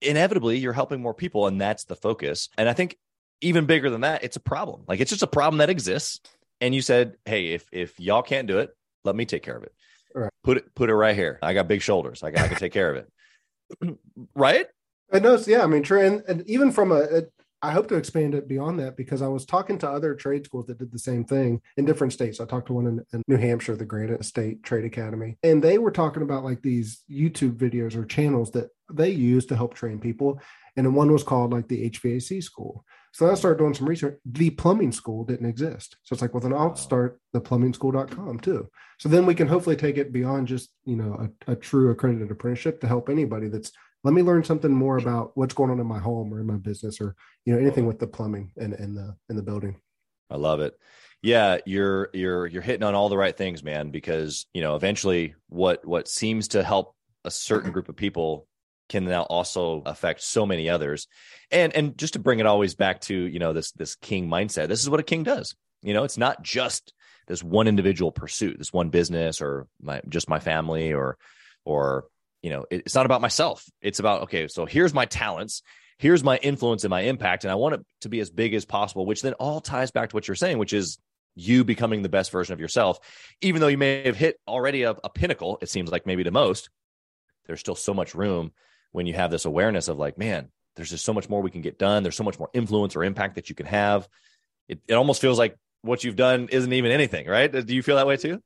inevitably, 0.00 0.58
you're 0.58 0.72
helping 0.72 1.00
more 1.00 1.14
people, 1.14 1.46
and 1.46 1.60
that's 1.60 1.84
the 1.84 1.96
focus. 1.96 2.48
And 2.58 2.68
I 2.68 2.72
think 2.72 2.96
even 3.40 3.66
bigger 3.66 3.90
than 3.90 4.02
that, 4.02 4.24
it's 4.24 4.36
a 4.36 4.40
problem. 4.40 4.82
Like 4.88 5.00
it's 5.00 5.10
just 5.10 5.22
a 5.22 5.28
problem 5.28 5.58
that 5.58 5.70
exists. 5.70 6.20
And 6.60 6.74
you 6.74 6.82
said, 6.82 7.16
"Hey, 7.24 7.52
if 7.52 7.66
if 7.72 7.98
y'all 8.00 8.22
can't 8.22 8.48
do 8.48 8.58
it, 8.58 8.70
let 9.04 9.14
me 9.14 9.26
take 9.26 9.42
care 9.42 9.56
of 9.56 9.62
it. 9.62 9.72
Right. 10.14 10.30
Put 10.42 10.56
it 10.58 10.74
put 10.74 10.90
it 10.90 10.94
right 10.94 11.14
here. 11.14 11.38
I 11.42 11.52
got 11.54 11.68
big 11.68 11.82
shoulders. 11.82 12.22
I, 12.22 12.30
got, 12.30 12.44
I 12.44 12.48
can 12.48 12.56
take 12.56 12.72
care 12.72 12.90
of 12.90 12.96
it." 12.96 13.98
right? 14.34 14.66
I 15.12 15.18
know. 15.18 15.38
Yeah, 15.46 15.62
I 15.62 15.66
mean, 15.66 15.84
and, 15.90 16.22
and 16.26 16.48
even 16.48 16.72
from 16.72 16.92
a, 16.92 17.00
a 17.00 17.22
I 17.62 17.72
hope 17.72 17.88
to 17.88 17.96
expand 17.96 18.34
it 18.34 18.48
beyond 18.48 18.78
that 18.80 18.96
because 18.96 19.22
I 19.22 19.28
was 19.28 19.46
talking 19.46 19.78
to 19.78 19.90
other 19.90 20.14
trade 20.14 20.44
schools 20.44 20.66
that 20.66 20.78
did 20.78 20.92
the 20.92 20.98
same 20.98 21.24
thing 21.24 21.60
in 21.76 21.84
different 21.84 22.12
states. 22.12 22.40
I 22.40 22.44
talked 22.44 22.66
to 22.66 22.74
one 22.74 22.86
in, 22.86 23.04
in, 23.12 23.22
New 23.26 23.38
Hampshire, 23.38 23.76
the 23.76 23.84
Granite 23.84 24.24
State 24.24 24.62
Trade 24.62 24.84
Academy, 24.84 25.38
and 25.42 25.62
they 25.62 25.78
were 25.78 25.90
talking 25.90 26.22
about 26.22 26.44
like 26.44 26.62
these 26.62 27.02
YouTube 27.10 27.56
videos 27.56 27.96
or 27.96 28.04
channels 28.04 28.50
that 28.52 28.68
they 28.92 29.10
use 29.10 29.46
to 29.46 29.56
help 29.56 29.74
train 29.74 29.98
people. 29.98 30.40
And 30.76 30.94
one 30.94 31.10
was 31.10 31.22
called 31.22 31.52
like 31.52 31.68
the 31.68 31.90
HVAC 31.90 32.42
school. 32.42 32.84
So 33.12 33.30
I 33.30 33.34
started 33.34 33.58
doing 33.58 33.72
some 33.72 33.88
research. 33.88 34.18
The 34.26 34.50
plumbing 34.50 34.92
school 34.92 35.24
didn't 35.24 35.48
exist. 35.48 35.96
So 36.02 36.12
it's 36.12 36.20
like, 36.20 36.34
well, 36.34 36.42
then 36.42 36.52
I'll 36.52 36.76
start 36.76 37.18
the 37.32 37.40
plumbingschool.com 37.40 38.40
too. 38.40 38.68
So 38.98 39.08
then 39.08 39.24
we 39.24 39.34
can 39.34 39.48
hopefully 39.48 39.76
take 39.76 39.96
it 39.96 40.12
beyond 40.12 40.48
just, 40.48 40.68
you 40.84 40.96
know, 40.96 41.30
a, 41.48 41.52
a 41.52 41.56
true 41.56 41.90
accredited 41.90 42.30
apprenticeship 42.30 42.78
to 42.82 42.86
help 42.86 43.08
anybody 43.08 43.48
that's 43.48 43.72
let 44.06 44.14
me 44.14 44.22
learn 44.22 44.44
something 44.44 44.72
more 44.72 44.98
about 44.98 45.32
what's 45.34 45.52
going 45.52 45.68
on 45.68 45.80
in 45.80 45.86
my 45.86 45.98
home 45.98 46.32
or 46.32 46.38
in 46.38 46.46
my 46.46 46.56
business 46.56 47.00
or 47.00 47.16
you 47.44 47.52
know 47.52 47.58
anything 47.58 47.86
with 47.86 47.98
the 47.98 48.06
plumbing 48.06 48.52
and 48.56 48.72
in, 48.74 48.84
in 48.84 48.94
the 48.94 49.16
in 49.28 49.34
the 49.34 49.42
building. 49.42 49.80
I 50.30 50.36
love 50.36 50.60
it. 50.60 50.78
Yeah 51.22 51.58
you're 51.66 52.10
you're 52.12 52.46
you're 52.46 52.62
hitting 52.62 52.84
on 52.84 52.94
all 52.94 53.08
the 53.08 53.16
right 53.16 53.36
things 53.36 53.64
man 53.64 53.90
because 53.90 54.46
you 54.54 54.62
know 54.62 54.76
eventually 54.76 55.34
what 55.48 55.84
what 55.84 56.06
seems 56.06 56.48
to 56.48 56.62
help 56.62 56.94
a 57.24 57.32
certain 57.32 57.72
group 57.72 57.88
of 57.88 57.96
people 57.96 58.46
can 58.88 59.04
now 59.04 59.22
also 59.22 59.82
affect 59.84 60.20
so 60.20 60.46
many 60.46 60.70
others. 60.70 61.08
And 61.50 61.74
and 61.74 61.98
just 61.98 62.12
to 62.12 62.20
bring 62.20 62.38
it 62.38 62.46
always 62.46 62.76
back 62.76 63.00
to 63.02 63.14
you 63.14 63.40
know 63.40 63.52
this 63.52 63.72
this 63.72 63.96
king 63.96 64.28
mindset 64.28 64.68
this 64.68 64.82
is 64.82 64.88
what 64.88 65.00
a 65.00 65.02
king 65.10 65.24
does. 65.24 65.56
You 65.82 65.94
know 65.94 66.04
it's 66.04 66.18
not 66.18 66.44
just 66.44 66.92
this 67.26 67.42
one 67.42 67.66
individual 67.66 68.12
pursuit 68.12 68.56
this 68.56 68.72
one 68.72 68.90
business 68.90 69.40
or 69.40 69.66
my 69.82 70.00
just 70.08 70.28
my 70.28 70.38
family 70.38 70.92
or 70.92 71.18
or 71.64 72.04
you 72.46 72.52
know 72.52 72.64
it's 72.70 72.94
not 72.94 73.06
about 73.06 73.20
myself. 73.20 73.64
It's 73.82 73.98
about 73.98 74.22
okay 74.22 74.46
so 74.46 74.66
here's 74.66 74.94
my 74.94 75.04
talents 75.04 75.62
here's 75.98 76.22
my 76.22 76.36
influence 76.36 76.84
and 76.84 76.90
my 76.90 77.00
impact 77.00 77.42
and 77.42 77.50
i 77.50 77.54
want 77.54 77.74
it 77.74 77.80
to 78.02 78.10
be 78.10 78.20
as 78.20 78.30
big 78.30 78.52
as 78.52 78.66
possible 78.66 79.06
which 79.06 79.22
then 79.22 79.32
all 79.34 79.60
ties 79.60 79.90
back 79.90 80.10
to 80.10 80.16
what 80.16 80.28
you're 80.28 80.34
saying 80.34 80.58
which 80.58 80.74
is 80.74 80.98
you 81.34 81.64
becoming 81.64 82.02
the 82.02 82.08
best 82.08 82.30
version 82.30 82.54
of 82.54 82.60
yourself. 82.60 82.98
Even 83.42 83.60
though 83.60 83.66
you 83.66 83.76
may 83.76 84.04
have 84.04 84.16
hit 84.16 84.40
already 84.48 84.84
a, 84.84 84.92
a 84.92 85.10
pinnacle 85.10 85.58
it 85.60 85.68
seems 85.68 85.90
like 85.90 86.06
maybe 86.06 86.22
the 86.22 86.30
most 86.30 86.70
there's 87.46 87.60
still 87.60 87.74
so 87.74 87.92
much 87.92 88.14
room 88.14 88.52
when 88.92 89.06
you 89.06 89.14
have 89.14 89.30
this 89.32 89.44
awareness 89.44 89.88
of 89.88 89.98
like 89.98 90.16
man 90.16 90.48
there's 90.76 90.90
just 90.90 91.04
so 91.04 91.12
much 91.12 91.28
more 91.28 91.42
we 91.42 91.50
can 91.50 91.62
get 91.62 91.78
done. 91.78 92.02
There's 92.02 92.16
so 92.16 92.24
much 92.24 92.38
more 92.38 92.50
influence 92.52 92.94
or 92.94 93.02
impact 93.02 93.36
that 93.36 93.48
you 93.48 93.54
can 93.56 93.66
have. 93.66 94.06
It, 94.68 94.78
it 94.86 94.94
almost 94.94 95.22
feels 95.22 95.38
like 95.38 95.56
what 95.80 96.04
you've 96.04 96.16
done 96.16 96.48
isn't 96.52 96.72
even 96.72 96.90
anything 96.92 97.26
right? 97.26 97.50
Do 97.50 97.74
you 97.74 97.82
feel 97.82 97.96
that 97.96 98.06
way 98.06 98.18
too? 98.18 98.40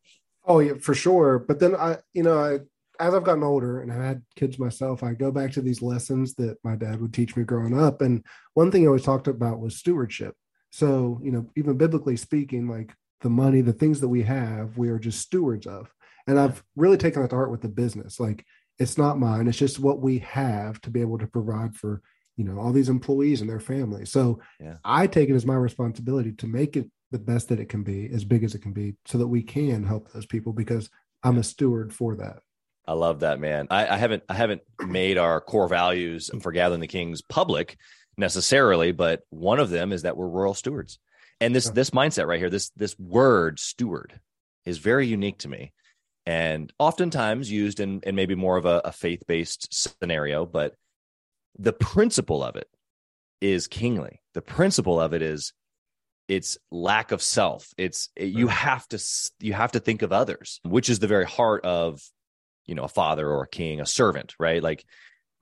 Oh 0.47 0.61
yeah 0.61 0.75
for 0.81 0.95
sure. 0.95 1.39
But 1.39 1.59
then 1.61 1.77
i 1.77 1.99
you 2.15 2.23
know 2.23 2.39
i 2.39 2.61
as 3.01 3.15
I've 3.15 3.25
gotten 3.25 3.43
older 3.43 3.81
and 3.81 3.91
I've 3.91 4.03
had 4.03 4.23
kids 4.37 4.59
myself, 4.59 5.03
I 5.03 5.15
go 5.15 5.33
back 5.33 5.53
to 5.53 5.63
these 5.63 5.81
lessons 5.81 6.35
that 6.35 6.59
my 6.63 6.77
dad 6.77 7.01
would 7.01 7.15
teach 7.15 7.35
me 7.35 7.45
growing 7.45 7.79
up. 7.79 8.03
And 8.03 8.25
one 8.55 8.71
thing 8.71 8.83
he 8.83 8.87
always 8.87 9.03
talked 9.03 9.27
about 9.27 9.59
was 9.59 9.77
stewardship. 9.77 10.35
So, 10.71 11.19
you 11.23 11.33
know, 11.33 11.51
even 11.57 11.79
biblically 11.79 12.17
speaking, 12.17 12.69
like 12.69 12.95
the 13.23 13.31
money, 13.31 13.63
the 13.63 13.73
things 13.73 14.01
that 14.01 14.09
we 14.09 14.23
have, 14.23 14.77
we 14.77 14.91
are 14.91 14.99
just 14.99 15.21
stewards 15.21 15.67
of. 15.67 15.93
And 16.27 16.39
I've 16.39 16.63
really 16.77 16.99
taken 16.99 17.23
that 17.23 17.29
to 17.31 17.37
heart 17.37 17.51
with 17.51 17.63
the 17.63 17.69
business. 17.69 18.21
Like 18.21 18.45
it's 18.79 18.99
not 18.99 19.19
mine, 19.19 19.49
it's 19.49 19.59
just 19.59 19.81
what 19.81 20.01
we 20.01 20.19
have 20.19 20.81
to 20.83 20.91
be 20.91 21.01
able 21.01 21.19
to 21.19 21.27
provide 21.27 21.75
for, 21.75 22.03
you 22.37 22.45
know, 22.45 22.61
all 22.61 22.73
these 22.73 22.91
employees 22.91 23.41
and 23.41 23.49
their 23.49 23.61
families. 23.61 24.11
So 24.11 24.41
yeah. 24.61 24.77
I 24.85 25.07
take 25.07 25.31
it 25.31 25.35
as 25.35 25.47
my 25.47 25.57
responsibility 25.57 26.33
to 26.33 26.47
make 26.47 26.77
it 26.77 26.91
the 27.11 27.19
best 27.19 27.49
that 27.49 27.61
it 27.61 27.71
can 27.71 27.83
be, 27.83 28.11
as 28.13 28.25
big 28.25 28.45
as 28.45 28.55
it 28.55 28.61
can 28.61 28.73
be, 28.73 28.95
so 29.07 29.17
that 29.19 29.27
we 29.27 29.43
can 29.43 29.85
help 29.85 30.13
those 30.13 30.27
people 30.27 30.53
because 30.53 30.91
I'm 31.23 31.39
a 31.39 31.43
steward 31.43 31.93
for 31.93 32.15
that. 32.17 32.41
I 32.87 32.95
love 32.95 33.21
that, 33.21 33.39
man. 33.39 33.67
I, 33.71 33.87
I 33.87 33.97
haven't 33.97 34.23
I 34.29 34.35
haven't 34.35 34.63
made 34.81 35.19
our 35.19 35.41
core 35.41 35.69
values 35.69 36.31
for 36.43 36.53
Gathering 36.53 36.81
the 36.81 36.87
Kings 36.87 37.23
public 37.23 37.77
necessarily, 38.17 38.93
but 38.93 39.23
one 39.31 39.61
of 39.61 39.71
them 39.71 39.93
is 39.93 40.03
that 40.03 40.17
we're 40.17 40.29
royal 40.29 40.55
stewards. 40.55 40.99
And 41.41 41.55
this 41.55 41.71
this 41.71 41.91
mindset 41.91 42.27
right 42.27 42.39
here, 42.39 42.51
this 42.51 42.71
this 42.77 42.99
word 42.99 43.59
steward 43.59 44.21
is 44.65 44.79
very 44.79 45.07
unique 45.07 45.39
to 45.39 45.49
me 45.49 45.73
and 46.27 46.73
oftentimes 46.79 47.51
used 47.51 47.81
in, 47.81 48.01
in 48.03 48.15
maybe 48.15 48.35
more 48.35 48.57
of 48.57 48.67
a, 48.67 48.83
a 48.85 48.93
faith-based 48.93 49.69
scenario, 49.73 50.45
but 50.45 50.75
the 51.59 51.73
principle 51.73 52.45
of 52.45 52.57
it 52.57 52.69
is 53.41 53.67
kingly. 53.67 54.21
The 54.35 54.43
principle 54.43 55.01
of 55.01 55.15
it 55.15 55.23
is 55.23 55.53
it's 56.29 56.57
lack 56.71 57.11
of 57.11 57.21
self 57.21 57.75
it's 57.77 58.09
you 58.17 58.47
have 58.47 58.87
to 58.87 59.03
you 59.41 59.53
have 59.53 59.73
to 59.73 59.81
think 59.81 60.03
of 60.03 60.13
others 60.13 60.61
which 60.63 60.89
is 60.89 61.01
the 61.01 61.09
very 61.09 61.25
heart 61.25 61.65
of 61.65 62.01
you 62.71 62.75
know 62.77 62.85
a 62.85 62.89
father 62.89 63.29
or 63.29 63.43
a 63.43 63.49
king 63.49 63.81
a 63.81 63.87
servant 63.87 64.35
right? 64.39 64.63
Like 64.63 64.85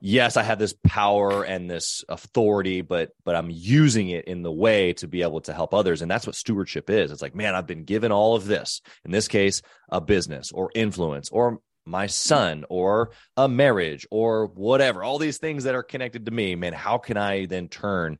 yes 0.01 0.37
i 0.37 0.43
have 0.43 0.59
this 0.59 0.73
power 0.87 1.43
and 1.43 1.69
this 1.69 2.05
authority 2.07 2.79
but 2.79 3.09
but 3.25 3.35
i'm 3.35 3.49
using 3.49 4.07
it 4.07 4.23
in 4.29 4.43
the 4.43 4.51
way 4.51 4.93
to 4.93 5.09
be 5.09 5.23
able 5.23 5.41
to 5.41 5.53
help 5.53 5.73
others. 5.73 6.01
And 6.01 6.09
that's 6.09 6.25
what 6.25 6.37
stewardship 6.37 6.89
is. 6.89 7.11
It's 7.11 7.21
like 7.21 7.35
man 7.35 7.53
i've 7.55 7.67
been 7.67 7.83
given 7.83 8.11
all 8.11 8.35
of 8.35 8.45
this. 8.45 8.81
In 9.05 9.11
this 9.11 9.27
case 9.27 9.61
a 9.89 10.01
business 10.01 10.51
or 10.51 10.71
influence 10.73 11.29
or 11.29 11.59
my 11.85 12.07
son 12.07 12.65
or 12.69 13.11
a 13.35 13.47
marriage 13.49 14.07
or 14.09 14.45
whatever 14.47 15.03
all 15.03 15.17
these 15.17 15.37
things 15.37 15.65
that 15.65 15.75
are 15.75 15.83
connected 15.83 16.25
to 16.25 16.31
me 16.31 16.55
man 16.55 16.71
how 16.71 16.97
can 16.97 17.17
i 17.17 17.45
then 17.45 17.67
turn 17.67 18.19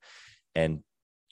and 0.56 0.82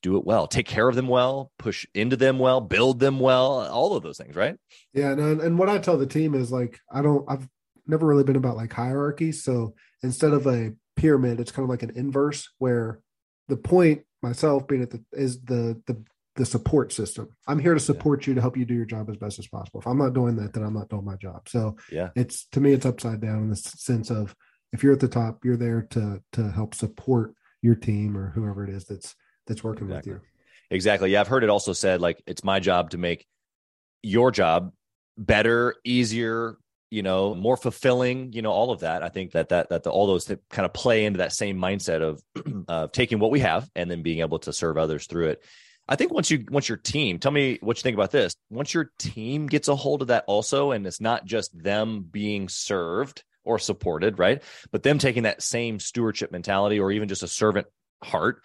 do 0.01 0.17
it 0.17 0.25
well, 0.25 0.47
take 0.47 0.67
care 0.67 0.87
of 0.87 0.95
them 0.95 1.07
well, 1.07 1.51
push 1.57 1.85
into 1.93 2.15
them 2.15 2.39
well, 2.39 2.61
build 2.61 2.99
them 2.99 3.19
well, 3.19 3.67
all 3.67 3.95
of 3.95 4.03
those 4.03 4.17
things, 4.17 4.35
right? 4.35 4.55
Yeah, 4.93 5.11
and 5.11 5.41
and 5.41 5.57
what 5.57 5.69
I 5.69 5.79
tell 5.79 5.97
the 5.97 6.05
team 6.05 6.33
is 6.33 6.51
like 6.51 6.79
I 6.91 7.01
don't 7.01 7.25
I've 7.27 7.47
never 7.87 8.05
really 8.05 8.23
been 8.23 8.35
about 8.35 8.57
like 8.57 8.73
hierarchy, 8.73 9.31
so 9.31 9.75
instead 10.03 10.33
of 10.33 10.47
a 10.47 10.73
pyramid, 10.95 11.39
it's 11.39 11.51
kind 11.51 11.63
of 11.63 11.69
like 11.69 11.83
an 11.83 11.93
inverse 11.95 12.49
where 12.57 13.01
the 13.47 13.57
point 13.57 14.03
myself 14.21 14.67
being 14.67 14.81
at 14.81 14.89
the 14.89 15.03
is 15.13 15.41
the 15.43 15.81
the 15.87 16.03
the 16.35 16.45
support 16.45 16.93
system. 16.93 17.29
I'm 17.47 17.59
here 17.59 17.73
to 17.73 17.79
support 17.79 18.21
yeah. 18.21 18.31
you 18.31 18.35
to 18.35 18.41
help 18.41 18.57
you 18.57 18.65
do 18.65 18.75
your 18.75 18.85
job 18.85 19.09
as 19.09 19.17
best 19.17 19.39
as 19.39 19.47
possible. 19.47 19.79
If 19.79 19.87
I'm 19.87 19.97
not 19.97 20.13
doing 20.13 20.35
that, 20.37 20.53
then 20.53 20.63
I'm 20.63 20.73
not 20.73 20.89
doing 20.89 21.05
my 21.05 21.15
job. 21.15 21.49
So 21.49 21.77
yeah, 21.91 22.09
it's 22.15 22.45
to 22.51 22.59
me 22.59 22.73
it's 22.73 22.85
upside 22.85 23.21
down 23.21 23.39
in 23.39 23.49
the 23.49 23.55
sense 23.55 24.09
of 24.09 24.35
if 24.71 24.83
you're 24.83 24.93
at 24.93 24.99
the 24.99 25.07
top, 25.07 25.43
you're 25.43 25.57
there 25.57 25.87
to 25.91 26.21
to 26.33 26.51
help 26.51 26.75
support 26.75 27.33
your 27.61 27.75
team 27.75 28.17
or 28.17 28.31
whoever 28.31 28.63
it 28.63 28.69
is 28.69 28.85
that's 28.85 29.15
that's 29.47 29.63
working 29.63 29.87
exactly. 29.87 30.13
with 30.13 30.21
you. 30.21 30.27
Exactly. 30.69 31.11
Yeah, 31.11 31.21
I've 31.21 31.27
heard 31.27 31.43
it 31.43 31.49
also 31.49 31.73
said 31.73 32.01
like 32.01 32.21
it's 32.27 32.43
my 32.43 32.59
job 32.59 32.91
to 32.91 32.97
make 32.97 33.25
your 34.03 34.31
job 34.31 34.71
better, 35.17 35.75
easier, 35.83 36.57
you 36.89 37.03
know, 37.03 37.35
more 37.35 37.57
fulfilling, 37.57 38.31
you 38.33 38.41
know, 38.41 38.51
all 38.51 38.71
of 38.71 38.81
that. 38.81 39.03
I 39.03 39.09
think 39.09 39.31
that 39.31 39.49
that 39.49 39.69
that 39.69 39.83
the, 39.83 39.89
all 39.89 40.07
those 40.07 40.25
that 40.25 40.41
kind 40.49 40.65
of 40.65 40.73
play 40.73 41.05
into 41.05 41.17
that 41.17 41.33
same 41.33 41.57
mindset 41.57 42.01
of 42.01 42.21
uh, 42.67 42.87
taking 42.87 43.19
what 43.19 43.31
we 43.31 43.41
have 43.41 43.69
and 43.75 43.89
then 43.91 44.03
being 44.03 44.19
able 44.19 44.39
to 44.39 44.53
serve 44.53 44.77
others 44.77 45.07
through 45.07 45.29
it. 45.29 45.43
I 45.89 45.95
think 45.95 46.13
once 46.13 46.29
you 46.29 46.45
once 46.49 46.67
your 46.67 46.77
team, 46.77 47.19
tell 47.19 47.31
me 47.31 47.59
what 47.61 47.77
you 47.77 47.83
think 47.83 47.95
about 47.95 48.11
this. 48.11 48.35
Once 48.49 48.73
your 48.73 48.91
team 48.99 49.47
gets 49.47 49.67
a 49.67 49.75
hold 49.75 50.01
of 50.01 50.09
that 50.09 50.25
also, 50.27 50.71
and 50.71 50.85
it's 50.85 51.01
not 51.01 51.25
just 51.25 51.57
them 51.57 52.05
being 52.09 52.49
served 52.49 53.23
or 53.43 53.57
supported, 53.57 54.19
right? 54.19 54.43
But 54.71 54.83
them 54.83 54.97
taking 54.97 55.23
that 55.23 55.41
same 55.41 55.79
stewardship 55.79 56.31
mentality 56.31 56.79
or 56.79 56.91
even 56.91 57.07
just 57.07 57.23
a 57.23 57.27
servant 57.27 57.67
heart 58.03 58.43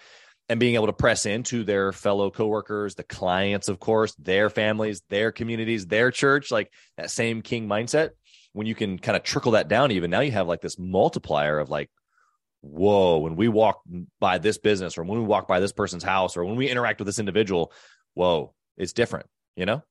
and 0.49 0.61
being 0.61 0.75
able 0.75 0.87
to 0.87 0.92
press 0.92 1.26
into 1.26 1.64
their 1.64 1.92
fellow 1.92 2.30
coworkers, 2.30 2.94
the 2.94 3.02
clients, 3.02 3.68
of 3.68 3.80
course, 3.80 4.14
their 4.16 4.50
families, 4.50 5.02
their 5.08 5.32
communities, 5.32 5.87
their 5.87 6.11
church, 6.11 6.50
like 6.50 6.70
that 6.96 7.11
same 7.11 7.42
king 7.42 7.66
mindset. 7.66 8.11
When 8.52 8.66
you 8.66 8.75
can 8.75 8.99
kind 8.99 9.16
of 9.16 9.23
trickle 9.23 9.52
that 9.52 9.68
down, 9.68 9.90
even 9.92 10.11
now 10.11 10.21
you 10.21 10.32
have 10.32 10.47
like 10.47 10.61
this 10.61 10.78
multiplier 10.78 11.59
of 11.59 11.71
like, 11.71 11.90
whoa, 12.61 13.18
when 13.18 13.37
we 13.37 13.49
walk 13.49 13.80
by 14.21 14.38
this 14.38 14.59
business 14.59 14.99
or 14.99 15.04
when 15.04 15.18
we 15.18 15.25
walk 15.25 15.49
by 15.49 15.61
this 15.61 15.73
person's 15.73 16.04
house 16.04 16.37
or 16.37 16.44
when 16.44 16.56
we 16.56 16.68
interact 16.68 17.00
with 17.00 17.06
this 17.06 17.18
individual, 17.18 17.73
whoa, 18.14 18.52
it's 18.76 18.92
different, 18.92 19.26
you 19.56 19.66
know? 19.66 19.82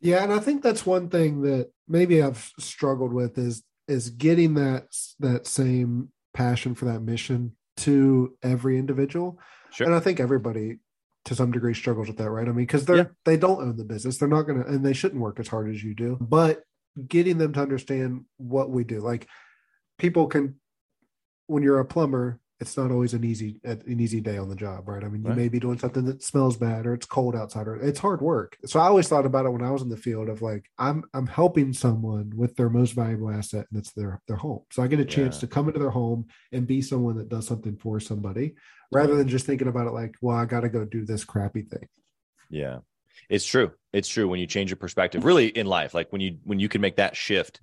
Yeah. 0.00 0.22
And 0.22 0.32
I 0.32 0.38
think 0.38 0.62
that's 0.62 0.86
one 0.86 1.08
thing 1.08 1.42
that 1.42 1.70
maybe 1.88 2.22
I've 2.22 2.52
struggled 2.58 3.12
with 3.12 3.38
is 3.38 3.62
is 3.88 4.10
getting 4.10 4.54
that 4.54 4.88
that 5.20 5.46
same 5.46 6.10
passion 6.34 6.74
for 6.74 6.86
that 6.86 7.00
mission 7.00 7.52
to 7.76 8.36
every 8.42 8.78
individual 8.78 9.38
Sure. 9.76 9.86
And 9.86 9.94
I 9.94 10.00
think 10.00 10.20
everybody 10.20 10.78
to 11.26 11.34
some 11.34 11.50
degree 11.50 11.74
struggles 11.74 12.08
with 12.08 12.16
that, 12.16 12.30
right? 12.30 12.48
I 12.48 12.52
mean, 12.52 12.64
because 12.64 12.86
they're 12.86 12.96
yeah. 12.96 13.04
they 13.26 13.36
don't 13.36 13.60
own 13.60 13.76
the 13.76 13.84
business. 13.84 14.16
They're 14.16 14.26
not 14.26 14.42
gonna 14.44 14.64
and 14.66 14.82
they 14.82 14.94
shouldn't 14.94 15.20
work 15.20 15.38
as 15.38 15.48
hard 15.48 15.68
as 15.68 15.84
you 15.84 15.94
do. 15.94 16.16
But 16.18 16.62
getting 17.08 17.38
them 17.38 17.52
to 17.54 17.60
understand 17.60 18.24
what 18.36 18.70
we 18.70 18.84
do. 18.84 19.00
Like 19.00 19.28
people 19.98 20.26
can 20.26 20.56
when 21.46 21.62
you're 21.62 21.78
a 21.78 21.84
plumber, 21.84 22.40
it's 22.58 22.76
not 22.76 22.90
always 22.90 23.12
an 23.12 23.22
easy 23.22 23.60
an 23.64 24.00
easy 24.00 24.20
day 24.20 24.38
on 24.38 24.48
the 24.48 24.56
job, 24.56 24.88
right? 24.88 25.04
I 25.04 25.08
mean, 25.08 25.22
you 25.22 25.28
right. 25.28 25.36
may 25.36 25.48
be 25.48 25.60
doing 25.60 25.78
something 25.78 26.06
that 26.06 26.22
smells 26.22 26.56
bad 26.56 26.86
or 26.86 26.94
it's 26.94 27.04
cold 27.04 27.36
outside 27.36 27.68
or 27.68 27.76
it's 27.76 27.98
hard 27.98 28.22
work. 28.22 28.56
So 28.64 28.80
I 28.80 28.86
always 28.86 29.08
thought 29.08 29.26
about 29.26 29.44
it 29.44 29.50
when 29.50 29.62
I 29.62 29.70
was 29.70 29.82
in 29.82 29.90
the 29.90 29.96
field 29.96 30.30
of 30.30 30.40
like 30.40 30.64
I'm 30.78 31.04
I'm 31.12 31.26
helping 31.26 31.72
someone 31.74 32.32
with 32.34 32.56
their 32.56 32.70
most 32.70 32.92
valuable 32.92 33.30
asset 33.30 33.66
and 33.70 33.78
it's 33.78 33.92
their 33.92 34.22
their 34.26 34.36
home. 34.36 34.62
So 34.70 34.82
I 34.82 34.86
get 34.86 35.00
a 35.00 35.04
chance 35.04 35.36
yeah. 35.36 35.40
to 35.40 35.46
come 35.48 35.68
into 35.68 35.80
their 35.80 35.90
home 35.90 36.26
and 36.52 36.66
be 36.66 36.80
someone 36.80 37.16
that 37.18 37.28
does 37.28 37.46
something 37.46 37.76
for 37.76 38.00
somebody 38.00 38.54
rather 38.90 39.16
than 39.16 39.28
just 39.28 39.44
thinking 39.44 39.68
about 39.68 39.86
it 39.86 39.92
like, 39.92 40.14
well, 40.22 40.36
I 40.36 40.46
got 40.46 40.60
to 40.60 40.68
go 40.68 40.84
do 40.84 41.04
this 41.04 41.24
crappy 41.24 41.62
thing. 41.62 41.88
Yeah. 42.48 42.78
It's 43.28 43.44
true. 43.44 43.72
It's 43.92 44.08
true 44.08 44.28
when 44.28 44.40
you 44.40 44.46
change 44.46 44.70
your 44.70 44.76
perspective 44.76 45.24
really 45.24 45.48
in 45.48 45.66
life 45.66 45.94
like 45.94 46.12
when 46.12 46.20
you 46.20 46.38
when 46.44 46.60
you 46.60 46.68
can 46.68 46.80
make 46.80 46.96
that 46.96 47.16
shift 47.16 47.60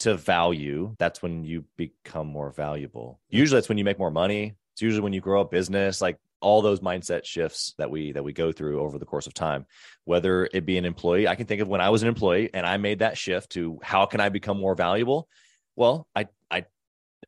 to 0.00 0.14
value, 0.14 0.94
that's 0.98 1.22
when 1.22 1.44
you 1.44 1.64
become 1.76 2.26
more 2.26 2.50
valuable. 2.50 3.20
Usually 3.30 3.56
that's 3.56 3.68
when 3.68 3.78
you 3.78 3.84
make 3.84 3.98
more 3.98 4.10
money. 4.10 4.54
It's 4.74 4.82
usually 4.82 5.02
when 5.02 5.12
you 5.12 5.20
grow 5.20 5.40
a 5.40 5.44
business, 5.46 6.02
like 6.02 6.18
all 6.40 6.60
those 6.60 6.80
mindset 6.80 7.24
shifts 7.24 7.74
that 7.78 7.90
we 7.90 8.12
that 8.12 8.22
we 8.22 8.32
go 8.32 8.52
through 8.52 8.80
over 8.80 8.98
the 8.98 9.06
course 9.06 9.26
of 9.26 9.34
time. 9.34 9.66
Whether 10.04 10.48
it 10.52 10.66
be 10.66 10.76
an 10.76 10.84
employee, 10.84 11.28
I 11.28 11.34
can 11.34 11.46
think 11.46 11.62
of 11.62 11.68
when 11.68 11.80
I 11.80 11.90
was 11.90 12.02
an 12.02 12.08
employee 12.08 12.50
and 12.52 12.66
I 12.66 12.76
made 12.76 12.98
that 12.98 13.16
shift 13.16 13.50
to 13.52 13.78
how 13.82 14.06
can 14.06 14.20
I 14.20 14.28
become 14.28 14.58
more 14.58 14.74
valuable? 14.74 15.28
Well, 15.76 16.06
I 16.14 16.28
I 16.50 16.66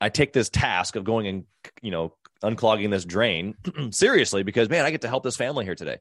I 0.01 0.11
take 0.11 0.33
this 0.33 0.51
task 0.51 0.97
of 0.97 1.05
going 1.05 1.27
and 1.27 1.45
you 1.81 1.91
know 1.91 2.15
unclogging 2.43 2.91
this 2.91 3.05
drain 3.05 3.55
seriously 3.91 4.43
because 4.43 4.69
man, 4.69 4.85
I 4.85 4.91
get 4.91 5.01
to 5.03 5.09
help 5.09 5.25
this 5.25 5.37
family 5.37 5.65
here 5.65 5.75
today. 5.75 5.99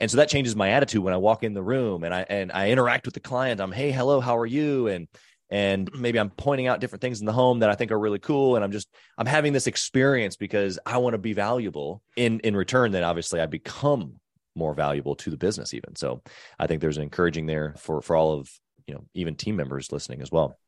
And 0.00 0.10
so 0.10 0.18
that 0.18 0.28
changes 0.28 0.54
my 0.54 0.70
attitude 0.70 1.02
when 1.02 1.14
I 1.14 1.16
walk 1.16 1.42
in 1.42 1.54
the 1.54 1.62
room 1.62 2.04
and 2.04 2.14
I 2.14 2.24
and 2.28 2.52
I 2.52 2.70
interact 2.70 3.06
with 3.06 3.14
the 3.14 3.20
client. 3.20 3.60
I'm, 3.60 3.72
hey, 3.72 3.90
hello, 3.90 4.20
how 4.20 4.36
are 4.38 4.46
you? 4.46 4.88
And 4.88 5.08
and 5.50 5.90
mm-hmm. 5.90 6.02
maybe 6.02 6.20
I'm 6.20 6.30
pointing 6.30 6.66
out 6.66 6.80
different 6.80 7.00
things 7.00 7.20
in 7.20 7.26
the 7.26 7.32
home 7.32 7.60
that 7.60 7.70
I 7.70 7.74
think 7.74 7.90
are 7.90 7.98
really 7.98 8.18
cool 8.18 8.56
and 8.56 8.64
I'm 8.64 8.72
just 8.72 8.88
I'm 9.16 9.26
having 9.26 9.52
this 9.52 9.66
experience 9.66 10.36
because 10.36 10.78
I 10.84 10.98
want 10.98 11.14
to 11.14 11.18
be 11.18 11.32
valuable 11.32 12.02
in 12.16 12.40
in 12.40 12.54
return 12.54 12.92
then 12.92 13.04
obviously 13.04 13.40
I 13.40 13.46
become 13.46 14.20
more 14.54 14.74
valuable 14.74 15.14
to 15.16 15.30
the 15.30 15.36
business 15.36 15.72
even 15.72 15.96
so 15.96 16.22
I 16.58 16.66
think 16.66 16.80
there's 16.80 16.96
an 16.96 17.02
encouraging 17.02 17.46
there 17.46 17.74
for 17.78 18.02
for 18.02 18.14
all 18.14 18.32
of 18.32 18.50
you 18.86 18.94
know 18.94 19.04
even 19.14 19.36
team 19.36 19.56
members 19.56 19.90
listening 19.90 20.20
as 20.20 20.30
well 20.30 20.58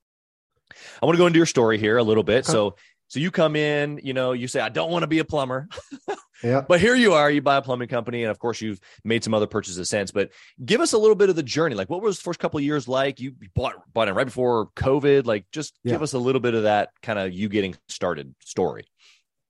I 1.02 1.06
want 1.06 1.16
to 1.16 1.20
go 1.20 1.26
into 1.26 1.38
your 1.38 1.46
story 1.46 1.76
here 1.76 1.98
a 1.98 2.02
little 2.02 2.22
bit 2.22 2.46
so 2.46 2.76
so 3.10 3.18
you 3.18 3.32
come 3.32 3.56
in, 3.56 3.98
you 4.04 4.14
know, 4.14 4.30
you 4.30 4.46
say, 4.46 4.60
I 4.60 4.68
don't 4.68 4.88
want 4.88 5.02
to 5.02 5.08
be 5.08 5.18
a 5.18 5.24
plumber. 5.24 5.66
yeah. 6.42 6.62
But 6.66 6.80
here 6.80 6.94
you 6.94 7.12
are, 7.14 7.30
you 7.30 7.42
buy 7.42 7.56
a 7.56 7.62
plumbing 7.62 7.88
company. 7.88 8.22
And 8.22 8.30
of 8.30 8.38
course, 8.38 8.60
you've 8.60 8.80
made 9.04 9.24
some 9.24 9.34
other 9.34 9.46
purchases 9.46 9.88
since. 9.88 10.10
But 10.10 10.30
give 10.64 10.80
us 10.80 10.92
a 10.92 10.98
little 10.98 11.14
bit 11.14 11.30
of 11.30 11.36
the 11.36 11.42
journey. 11.42 11.74
Like, 11.74 11.90
what 11.90 12.02
was 12.02 12.18
the 12.18 12.22
first 12.22 12.40
couple 12.40 12.58
of 12.58 12.64
years 12.64 12.88
like? 12.88 13.20
You 13.20 13.34
bought, 13.54 13.74
bought 13.92 14.08
it 14.08 14.12
right 14.12 14.26
before 14.26 14.68
COVID. 14.76 15.26
Like, 15.26 15.46
just 15.52 15.78
yeah. 15.84 15.92
give 15.92 16.02
us 16.02 16.12
a 16.12 16.18
little 16.18 16.40
bit 16.40 16.54
of 16.54 16.64
that 16.64 16.90
kind 17.02 17.18
of 17.18 17.32
you 17.32 17.48
getting 17.48 17.76
started 17.88 18.34
story. 18.40 18.84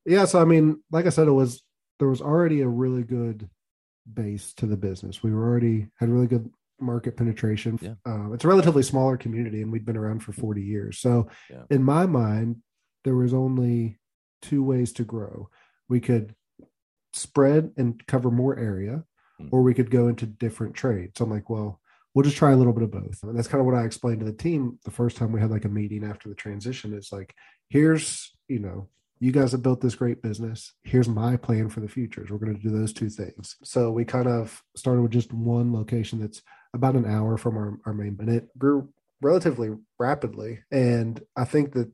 Yeah. 0.05 0.25
So, 0.25 0.41
I 0.41 0.45
mean, 0.45 0.81
like 0.91 1.05
I 1.05 1.09
said, 1.09 1.27
it 1.27 1.31
was, 1.31 1.63
there 1.99 2.09
was 2.09 2.21
already 2.21 2.61
a 2.61 2.67
really 2.67 3.03
good 3.03 3.49
base 4.11 4.53
to 4.55 4.65
the 4.65 4.77
business. 4.77 5.21
We 5.21 5.31
were 5.31 5.47
already 5.47 5.87
had 5.99 6.09
really 6.09 6.27
good 6.27 6.49
market 6.79 7.15
penetration. 7.15 7.79
Yeah. 7.81 7.93
Uh, 8.05 8.33
it's 8.33 8.43
a 8.43 8.47
relatively 8.47 8.83
smaller 8.83 9.17
community 9.17 9.61
and 9.61 9.71
we'd 9.71 9.85
been 9.85 9.97
around 9.97 10.21
for 10.21 10.33
40 10.33 10.61
years. 10.61 10.99
So, 10.99 11.29
yeah. 11.49 11.63
in 11.69 11.83
my 11.83 12.07
mind, 12.07 12.57
there 13.03 13.15
was 13.15 13.33
only 13.33 13.99
two 14.41 14.63
ways 14.63 14.93
to 14.93 15.03
grow. 15.03 15.49
We 15.89 15.99
could 15.99 16.35
spread 17.13 17.71
and 17.77 18.05
cover 18.07 18.31
more 18.31 18.57
area, 18.57 19.03
hmm. 19.39 19.47
or 19.51 19.61
we 19.61 19.73
could 19.73 19.91
go 19.91 20.07
into 20.07 20.25
different 20.25 20.75
trades. 20.75 21.13
So 21.17 21.25
I'm 21.25 21.31
like, 21.31 21.49
well, 21.49 21.79
we'll 22.13 22.23
just 22.23 22.37
try 22.37 22.51
a 22.51 22.55
little 22.55 22.73
bit 22.73 22.83
of 22.83 22.91
both. 22.91 23.23
And 23.23 23.37
that's 23.37 23.47
kind 23.47 23.59
of 23.59 23.65
what 23.65 23.75
I 23.75 23.83
explained 23.83 24.19
to 24.19 24.25
the 24.25 24.33
team 24.33 24.79
the 24.83 24.91
first 24.91 25.17
time 25.17 25.31
we 25.31 25.39
had 25.39 25.51
like 25.51 25.65
a 25.65 25.69
meeting 25.69 26.03
after 26.03 26.29
the 26.29 26.35
transition. 26.35 26.93
It's 26.93 27.11
like, 27.11 27.35
here's, 27.69 28.35
you 28.47 28.59
know, 28.59 28.89
you 29.19 29.31
guys 29.31 29.51
have 29.51 29.61
built 29.61 29.81
this 29.81 29.95
great 29.95 30.21
business. 30.21 30.73
Here's 30.83 31.07
my 31.07 31.37
plan 31.37 31.69
for 31.69 31.79
the 31.79 31.87
future. 31.87 32.25
We're 32.29 32.39
going 32.39 32.55
to 32.55 32.61
do 32.61 32.75
those 32.75 32.91
two 32.91 33.09
things. 33.09 33.55
So 33.63 33.91
we 33.91 34.03
kind 34.03 34.27
of 34.27 34.63
started 34.75 35.03
with 35.03 35.11
just 35.11 35.31
one 35.31 35.71
location 35.71 36.19
that's 36.19 36.41
about 36.73 36.95
an 36.95 37.05
hour 37.05 37.37
from 37.37 37.55
our, 37.55 37.77
our 37.85 37.93
main, 37.93 38.17
and 38.19 38.29
it 38.29 38.47
grew 38.57 38.89
relatively 39.21 39.69
rapidly. 39.99 40.63
And 40.71 41.21
I 41.35 41.45
think 41.45 41.73
that 41.73 41.91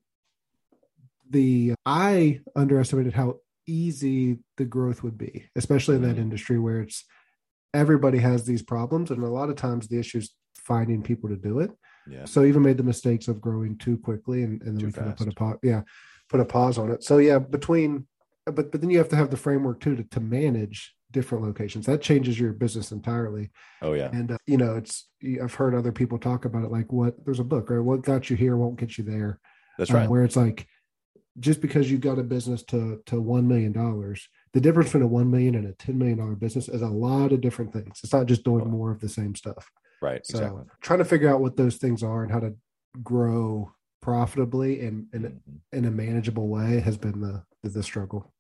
the 1.30 1.74
I 1.86 2.40
underestimated 2.56 3.14
how 3.14 3.40
easy 3.68 4.40
the 4.58 4.66
growth 4.66 5.04
would 5.04 5.18
be, 5.18 5.50
especially 5.56 5.96
in 5.96 6.02
that 6.04 6.16
Mhm. 6.16 6.20
industry 6.22 6.58
where 6.58 6.82
it's 6.82 7.04
everybody 7.74 8.18
has 8.20 8.46
these 8.46 8.62
problems, 8.64 9.12
and 9.12 9.22
a 9.22 9.28
lot 9.28 9.50
of 9.50 9.56
times 9.56 9.88
the 9.88 10.00
issue 10.00 10.18
is 10.20 10.34
finding 10.56 11.04
people 11.04 11.30
to 11.30 11.36
do 11.36 11.60
it. 11.60 11.72
Yeah. 12.10 12.26
So 12.26 12.44
even 12.46 12.62
made 12.62 12.78
the 12.78 12.84
mistakes 12.84 13.28
of 13.28 13.42
growing 13.42 13.78
too 13.78 13.98
quickly, 13.98 14.44
and, 14.44 14.62
and 14.62 14.74
then 14.76 14.80
Too 14.80 14.86
we 14.88 14.92
kind 14.94 15.10
of 15.10 15.18
put 15.18 15.28
a 15.28 15.32
pause. 15.36 15.58
Yeah, 15.62 15.82
put 16.30 16.40
a 16.40 16.46
pause 16.46 16.78
on 16.78 16.92
it. 16.92 17.04
So 17.04 17.18
yeah, 17.18 17.40
between, 17.40 18.08
but 18.46 18.72
but 18.72 18.80
then 18.82 18.90
you 18.90 18.98
have 18.98 19.10
to 19.10 19.16
have 19.18 19.30
the 19.30 19.38
framework 19.38 19.82
too 19.82 19.96
to 19.98 20.04
to 20.06 20.20
manage 20.22 20.96
different 21.12 21.44
locations. 21.44 21.86
That 21.86 22.02
changes 22.02 22.40
your 22.40 22.54
business 22.54 22.92
entirely. 22.92 23.52
Oh 23.82 23.94
yeah. 23.94 24.10
And 24.12 24.32
uh, 24.32 24.38
you 24.46 24.58
know, 24.58 24.76
it's 24.78 25.10
I've 25.42 25.54
heard 25.54 25.76
other 25.76 25.92
people 25.92 26.18
talk 26.18 26.46
about 26.46 26.64
it 26.64 26.72
like 26.72 26.92
what 26.92 27.24
there's 27.26 27.40
a 27.40 27.44
book 27.46 27.70
right, 27.70 27.80
what 27.80 28.02
got 28.04 28.30
you 28.30 28.36
here 28.38 28.56
won't 28.58 28.80
get 28.80 28.98
you 28.98 29.04
there. 29.04 29.40
That's 29.78 29.92
Uh, 29.92 29.96
right. 29.96 30.10
where 30.10 30.24
it's 30.24 30.36
like 30.38 30.68
just 31.40 31.62
because 31.62 31.90
you've 31.92 32.02
got 32.02 32.20
a 32.20 32.24
business 32.24 32.64
to 32.64 33.02
to 33.08 33.20
one 33.22 33.48
million 33.48 33.72
dollars, 33.72 34.28
the 34.54 34.62
difference 34.62 34.90
between 34.90 35.04
a 35.04 35.08
one 35.08 35.30
million 35.32 35.56
and 35.56 35.68
a 35.68 35.74
ten 35.74 35.98
million 35.98 36.18
dollar 36.18 36.36
business 36.36 36.68
is 36.70 36.82
a 36.82 36.88
lot 36.88 37.32
of 37.32 37.42
different 37.42 37.74
things. 37.74 38.00
It's 38.04 38.14
not 38.14 38.26
just 38.28 38.44
doing 38.44 38.70
more 38.70 38.92
of 38.92 39.00
the 39.00 39.10
same 39.10 39.36
stuff. 39.36 39.70
Right. 40.02 40.26
So 40.26 40.38
Exactly. 40.38 40.64
trying 40.82 41.00
to 41.00 41.06
figure 41.06 41.30
out 41.30 41.42
what 41.42 41.58
those 41.58 41.78
things 41.78 42.04
are 42.04 42.24
and 42.24 42.32
how 42.32 42.40
to 42.40 42.56
grow 43.04 43.72
profitably 44.02 44.82
and 44.86 45.08
in, 45.14 45.22
Mhm. 45.24 45.40
in 45.74 45.86
a 45.86 45.92
manageable 45.92 46.48
way 46.48 46.80
has 46.80 46.98
been 46.98 47.20
the 47.22 47.44
the, 47.64 47.70
the 47.70 47.84
struggle. 47.84 48.32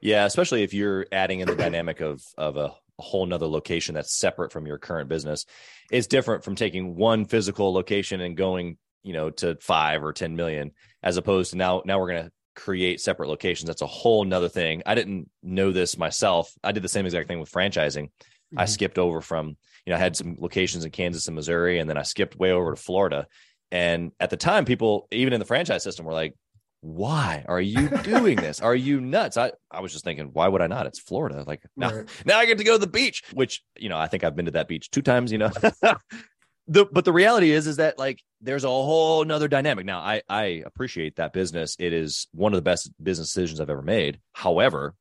Yeah, 0.00 0.26
especially 0.26 0.62
if 0.62 0.74
you're 0.74 1.06
adding 1.12 1.40
in 1.40 1.48
the 1.48 1.54
dynamic 1.56 2.00
of 2.00 2.22
of 2.36 2.56
a, 2.56 2.74
a 2.98 3.02
whole 3.02 3.24
nother 3.26 3.46
location 3.46 3.94
that's 3.94 4.18
separate 4.18 4.52
from 4.52 4.66
your 4.66 4.78
current 4.78 5.08
business. 5.08 5.46
It's 5.90 6.06
different 6.06 6.44
from 6.44 6.54
taking 6.56 6.94
one 6.96 7.24
physical 7.24 7.72
location 7.72 8.20
and 8.20 8.36
going, 8.36 8.76
you 9.04 9.12
know, 9.12 9.30
to 9.30 9.56
five 9.60 10.02
or 10.02 10.12
ten 10.12 10.34
million, 10.34 10.72
as 11.02 11.16
opposed 11.16 11.52
to 11.52 11.56
now 11.56 11.82
now 11.84 12.00
we're 12.00 12.08
gonna 12.08 12.30
create 12.56 13.00
separate 13.00 13.28
locations. 13.28 13.66
That's 13.68 13.82
a 13.82 13.86
whole 13.86 14.24
nother 14.24 14.48
thing. 14.48 14.82
I 14.86 14.94
didn't 14.96 15.28
know 15.42 15.70
this 15.72 15.96
myself. 15.96 16.50
I 16.64 16.72
did 16.72 16.82
the 16.82 16.88
same 16.88 17.04
exact 17.04 17.28
thing 17.28 17.38
with 17.40 17.50
franchising. 17.52 18.10
I 18.56 18.64
Mhm. 18.64 18.68
skipped 18.68 18.98
over 18.98 19.20
from, 19.20 19.56
you 19.84 19.90
know, 19.90 19.96
I 19.96 19.98
had 19.98 20.16
some 20.16 20.36
locations 20.38 20.84
in 20.84 20.90
Kansas 20.92 21.26
and 21.26 21.34
Missouri, 21.34 21.78
and 21.80 21.88
then 21.90 21.96
I 21.98 22.02
skipped 22.02 22.36
way 22.36 22.52
over 22.52 22.70
to 22.74 22.80
Florida. 22.80 23.26
And 23.72 24.12
at 24.20 24.30
the 24.30 24.36
time, 24.36 24.64
people, 24.64 25.08
even 25.10 25.32
in 25.32 25.40
the 25.40 25.46
franchise 25.46 25.82
system, 25.82 26.06
were 26.06 26.12
like, 26.12 26.34
why 26.80 27.44
are 27.48 27.60
you 27.60 27.88
doing 28.04 28.36
this? 28.36 28.60
Are 28.60 28.74
you 28.76 29.00
nuts? 29.00 29.36
I, 29.36 29.50
I 29.72 29.80
was 29.80 29.90
just 29.92 30.04
thinking, 30.04 30.26
why 30.32 30.46
would 30.46 30.60
I 30.62 30.68
not? 30.68 30.86
It's 30.86 31.00
Florida. 31.00 31.42
Like 31.44 31.62
now, 31.76 31.92
Right. 31.92 32.08
now 32.24 32.38
I 32.38 32.46
get 32.46 32.58
to 32.58 32.64
go 32.64 32.74
to 32.74 32.78
the 32.78 32.86
beach, 32.86 33.24
which, 33.32 33.62
you 33.76 33.88
know, 33.88 33.98
I 33.98 34.06
think 34.06 34.22
I've 34.22 34.36
been 34.36 34.44
to 34.44 34.50
that 34.52 34.68
beach 34.68 34.90
two 34.90 35.02
times, 35.02 35.32
you 35.32 35.38
know. 35.38 35.50
the 36.66 36.86
but 36.86 37.04
the 37.04 37.12
reality 37.12 37.50
is 37.50 37.66
is 37.66 37.76
that 37.76 37.98
like 37.98 38.22
there's 38.40 38.64
a 38.64 38.68
whole 38.68 39.24
nother 39.24 39.48
dynamic. 39.48 39.84
Now 39.86 39.98
I 40.00 40.22
I 40.28 40.62
appreciate 40.64 41.16
that 41.16 41.32
business. 41.32 41.76
It 41.78 41.92
is 41.92 42.26
one 42.32 42.52
of 42.52 42.56
the 42.56 42.62
best 42.62 42.90
business 43.02 43.28
decisions 43.28 43.60
I've 43.60 43.70
ever 43.70 43.82
made. 43.82 44.18
However, 44.32 44.94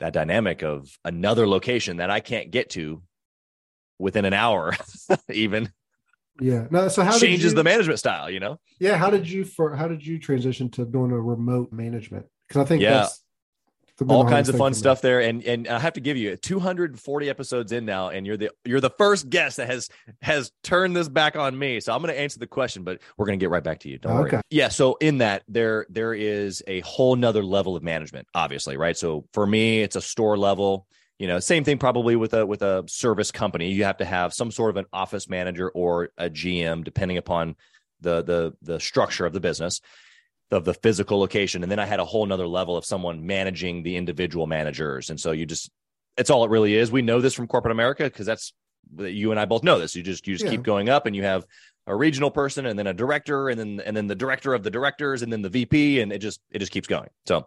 that 0.00 0.12
dynamic 0.12 0.62
of 0.62 0.88
another 1.04 1.46
location 1.46 1.98
that 1.98 2.10
I 2.10 2.20
can't 2.20 2.50
get 2.50 2.70
to 2.70 3.02
within 3.98 4.24
an 4.24 4.32
hour 4.34 4.76
even 5.32 5.70
Yeah. 6.40 6.66
No. 6.70 6.88
So 6.88 7.02
how 7.04 7.16
changes 7.16 7.52
you- 7.52 7.56
the 7.56 7.64
management 7.64 7.98
style, 8.00 8.28
you 8.28 8.40
know? 8.40 8.58
Yeah. 8.80 8.96
How 8.96 9.10
did 9.10 9.28
you 9.30 9.44
for 9.44 9.76
how 9.76 9.86
did 9.88 10.04
you 10.04 10.18
transition 10.18 10.68
to 10.72 10.84
doing 10.84 11.12
a 11.12 11.20
remote 11.20 11.72
management? 11.72 12.26
Because 12.48 12.62
I 12.62 12.64
think 12.66 12.82
Yeah. 12.82 12.90
that's 12.94 13.23
all 14.08 14.26
kinds 14.28 14.48
of 14.48 14.56
fun 14.56 14.74
stuff 14.74 15.00
there 15.00 15.20
and 15.20 15.44
and 15.44 15.68
i 15.68 15.78
have 15.78 15.92
to 15.92 16.00
give 16.00 16.16
you 16.16 16.36
240 16.36 17.30
episodes 17.30 17.70
in 17.70 17.84
now 17.84 18.08
and 18.08 18.26
you're 18.26 18.36
the 18.36 18.50
you're 18.64 18.80
the 18.80 18.90
first 18.90 19.30
guest 19.30 19.58
that 19.58 19.68
has 19.68 19.88
has 20.20 20.50
turned 20.64 20.96
this 20.96 21.08
back 21.08 21.36
on 21.36 21.56
me. 21.56 21.78
So 21.78 21.94
i'm 21.94 22.02
going 22.02 22.12
to 22.12 22.18
answer 22.20 22.38
the 22.40 22.46
question 22.46 22.82
but 22.82 23.00
we're 23.16 23.26
going 23.26 23.38
to 23.38 23.42
get 23.42 23.50
right 23.50 23.62
back 23.62 23.80
to 23.80 23.88
you. 23.88 23.98
Don't 23.98 24.16
Okay. 24.18 24.36
worry 24.36 24.42
yeah 24.50 24.68
so 24.68 24.96
in 24.96 25.18
that 25.18 25.44
there 25.48 25.86
there 25.88 26.12
is 26.12 26.62
a 26.66 26.80
whole 26.80 27.14
nother 27.14 27.44
level 27.44 27.76
of 27.76 27.82
management 27.82 28.26
obviously 28.34 28.76
right? 28.76 28.96
So 28.96 29.26
for 29.32 29.46
me 29.46 29.82
it's 29.82 29.96
a 29.96 30.02
store 30.02 30.36
level. 30.36 30.86
You 31.20 31.28
know 31.28 31.38
same 31.38 31.62
thing 31.62 31.78
probably 31.78 32.16
with 32.16 32.34
a 32.34 32.44
with 32.44 32.62
a 32.62 32.82
service 32.88 33.30
company. 33.30 33.70
You 33.70 33.84
have 33.84 33.98
to 33.98 34.04
have 34.04 34.34
some 34.34 34.50
sort 34.50 34.70
of 34.70 34.76
an 34.76 34.86
office 34.92 35.28
manager 35.28 35.70
or 35.70 36.10
a 36.18 36.28
gm 36.28 36.82
depending 36.82 37.16
upon 37.18 37.54
the 38.00 38.22
the 38.22 38.54
the 38.62 38.80
structure 38.80 39.24
of 39.24 39.32
the 39.32 39.40
business 39.40 39.80
of 40.54 40.64
the 40.64 40.74
physical 40.74 41.18
location. 41.18 41.62
And 41.62 41.70
then 41.70 41.78
i 41.78 41.84
had 41.86 42.00
a 42.00 42.04
whole 42.04 42.24
nother 42.24 42.46
level 42.46 42.76
of 42.76 42.84
someone 42.84 43.26
managing 43.26 43.82
the 43.82 43.96
individual 43.96 44.46
managers. 44.46 45.10
And 45.10 45.20
so 45.20 45.32
you 45.32 45.46
just 45.46 45.70
it's 46.16 46.30
all 46.30 46.44
it 46.44 46.50
really 46.50 46.74
is. 46.76 46.90
We 46.92 47.02
know 47.02 47.20
this 47.20 47.34
from 47.34 47.46
corporate 47.48 47.72
america 47.72 48.04
because 48.04 48.26
that's 48.26 48.52
you 48.96 49.30
and 49.30 49.40
i 49.40 49.44
both 49.44 49.62
know 49.62 49.78
this. 49.78 49.94
You 49.96 50.02
just 50.02 50.26
you 50.26 50.34
just 50.34 50.44
Yeah. 50.44 50.52
keep 50.52 50.62
going 50.62 50.88
up 50.88 51.06
and 51.06 51.14
you 51.16 51.24
have 51.24 51.44
a 51.86 51.94
regional 51.94 52.30
person 52.30 52.64
and 52.64 52.78
then 52.78 52.86
a 52.86 52.94
director 52.94 53.48
and 53.50 53.58
then 53.60 53.80
and 53.84 53.96
then 53.96 54.06
the 54.06 54.14
director 54.14 54.54
of 54.54 54.62
the 54.62 54.70
directors 54.70 55.22
and 55.22 55.30
then 55.32 55.42
the 55.42 55.50
vp 55.50 56.00
and 56.00 56.12
it 56.12 56.18
just 56.18 56.40
it 56.50 56.60
just 56.60 56.72
keeps 56.72 56.88
going. 56.88 57.08
So 57.26 57.46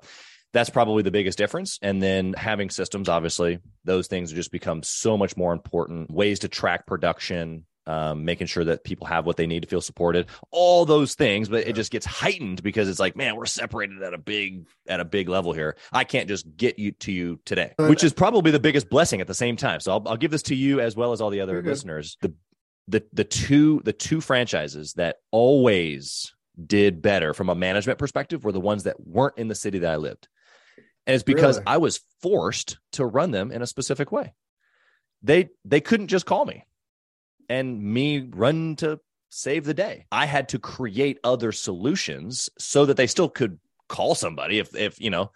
that's 0.54 0.70
probably 0.70 1.04
the 1.04 1.12
biggest 1.12 1.38
difference. 1.38 1.78
And 1.82 2.02
then 2.02 2.34
having 2.34 2.70
systems 2.70 3.10
obviously 3.10 3.60
those 3.84 4.08
things 4.08 4.32
just 4.32 4.52
become 4.52 4.84
so 4.84 5.18
much 5.18 5.36
more 5.38 5.54
important 5.54 6.12
ways 6.12 6.40
to 6.40 6.48
track 6.48 6.86
production 6.86 7.66
um, 7.88 8.26
making 8.26 8.48
sure 8.48 8.66
that 8.66 8.84
people 8.84 9.08
have 9.08 9.26
what 9.26 9.38
they 9.38 9.48
need 9.48 9.62
to 9.64 9.68
feel 9.68 9.82
supported 9.82 10.28
all 10.52 10.86
those 10.86 11.16
things 11.16 11.50
but 11.50 11.68
it 11.68 11.74
just 11.74 11.92
gets 11.92 12.06
heightened 12.06 12.62
because 12.62 12.90
it's 12.90 13.00
like 13.00 13.16
man 13.16 13.36
we're 13.36 13.46
separated 13.46 14.04
at 14.04 14.14
a 14.14 14.18
big 14.18 14.68
at 14.88 15.00
a 15.00 15.06
big 15.06 15.30
level 15.30 15.54
here. 15.54 15.76
I 15.92 16.04
can't 16.04 16.28
just 16.28 16.56
get 16.56 16.78
you 16.78 16.92
to 16.92 17.12
you 17.12 17.40
today 17.46 17.74
which 17.80 18.04
is 18.04 18.14
probably 18.14 18.52
the 18.52 18.60
biggest 18.60 18.90
blessing 18.90 19.22
at 19.22 19.28
the 19.28 19.34
same 19.34 19.56
time. 19.56 19.80
So 19.80 19.94
i'll, 19.94 20.08
I'll 20.08 20.18
give 20.18 20.32
this 20.32 20.44
to 20.44 20.56
you 20.56 20.82
as 20.82 20.96
well 20.96 21.14
as 21.14 21.22
all 21.22 21.30
the 21.30 21.42
other 21.42 21.62
listeners. 21.64 22.18
The 22.22 22.34
the 22.88 23.04
the 23.14 23.24
two 23.24 23.82
the 23.84 23.94
two 23.94 24.22
franchises 24.22 24.94
that 24.94 25.18
always 25.32 26.34
did 26.66 27.02
better 27.02 27.34
from 27.34 27.50
a 27.50 27.56
management 27.56 28.00
perspective 28.00 28.44
were 28.44 28.52
the 28.52 28.60
ones 28.60 28.84
that 28.84 29.06
weren't 29.06 29.38
in 29.38 29.48
the 29.48 29.56
city 29.56 29.80
that 29.80 29.92
i 29.92 29.96
lived. 29.98 30.28
And 31.06 31.14
it's 31.14 31.24
because 31.24 31.58
Really? 31.58 31.68
i 31.68 31.78
was 31.78 32.02
forced 32.22 32.80
to 32.94 33.06
run 33.06 33.32
them 33.32 33.52
in 33.52 33.62
a 33.62 33.68
specific 33.68 34.12
way. 34.12 34.34
They 35.22 35.50
they 35.66 35.82
couldn't 35.82 36.08
just 36.08 36.26
call 36.26 36.46
me 36.46 36.66
and 37.50 37.82
me 37.82 38.28
run 38.30 38.76
to 38.78 39.00
save 39.30 39.66
the 39.66 39.74
day. 39.74 40.06
I 40.12 40.26
had 40.26 40.50
to 40.50 40.60
create 40.60 41.20
other 41.24 41.52
solutions 41.52 42.50
so 42.58 42.86
that 42.86 42.98
they 42.98 43.08
still 43.08 43.30
could 43.30 43.60
call 43.90 44.16
somebody 44.16 44.60
if 44.60 44.76
if 44.76 45.00
you 45.00 45.10
know 45.10 45.32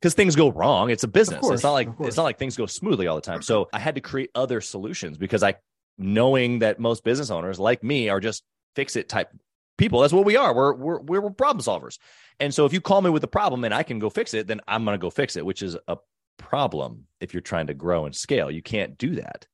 because 0.00 0.14
things 0.14 0.36
go 0.36 0.50
wrong. 0.50 0.90
It's 0.90 1.04
a 1.04 1.08
business. 1.08 1.40
course, 1.40 1.54
it's 1.54 1.62
not 1.62 1.72
like 1.72 1.88
it's 2.00 2.16
not 2.16 2.24
like 2.24 2.38
things 2.38 2.56
go 2.56 2.66
smoothly 2.66 3.06
all 3.06 3.16
the 3.16 3.22
time. 3.22 3.42
So 3.42 3.68
I 3.72 3.78
had 3.78 3.94
to 3.94 4.00
create 4.00 4.30
other 4.34 4.60
solutions 4.60 5.18
because 5.18 5.42
I 5.42 5.54
knowing 5.98 6.60
that 6.60 6.78
most 6.78 7.04
business 7.04 7.30
owners 7.30 7.58
like 7.58 7.82
me 7.82 8.08
are 8.08 8.20
just 8.20 8.42
fix 8.74 8.96
it 8.96 9.08
type 9.08 9.30
people. 9.78 10.00
That's 10.00 10.12
what 10.12 10.24
we 10.24 10.36
are. 10.36 10.54
We're 10.54 10.74
we're 10.74 11.00
we're 11.00 11.30
problem 11.30 11.64
solvers. 11.64 11.98
And 12.38 12.54
so 12.54 12.66
if 12.66 12.72
you 12.72 12.80
call 12.80 13.00
me 13.00 13.10
with 13.10 13.24
a 13.24 13.28
problem 13.28 13.64
and 13.64 13.72
I 13.72 13.82
can 13.82 13.98
go 13.98 14.10
fix 14.10 14.34
it, 14.34 14.46
then 14.46 14.60
I'm 14.68 14.84
going 14.84 14.94
to 14.94 15.02
go 15.02 15.10
fix 15.10 15.36
it, 15.36 15.46
which 15.46 15.62
is 15.62 15.76
a 15.88 15.96
problem 16.38 17.06
if 17.20 17.32
you're 17.32 17.40
trying 17.40 17.68
to 17.68 17.74
grow 17.74 18.04
and 18.04 18.14
scale. 18.14 18.50
You 18.50 18.62
can't 18.62 18.98
do 18.98 19.16
that. 19.16 19.46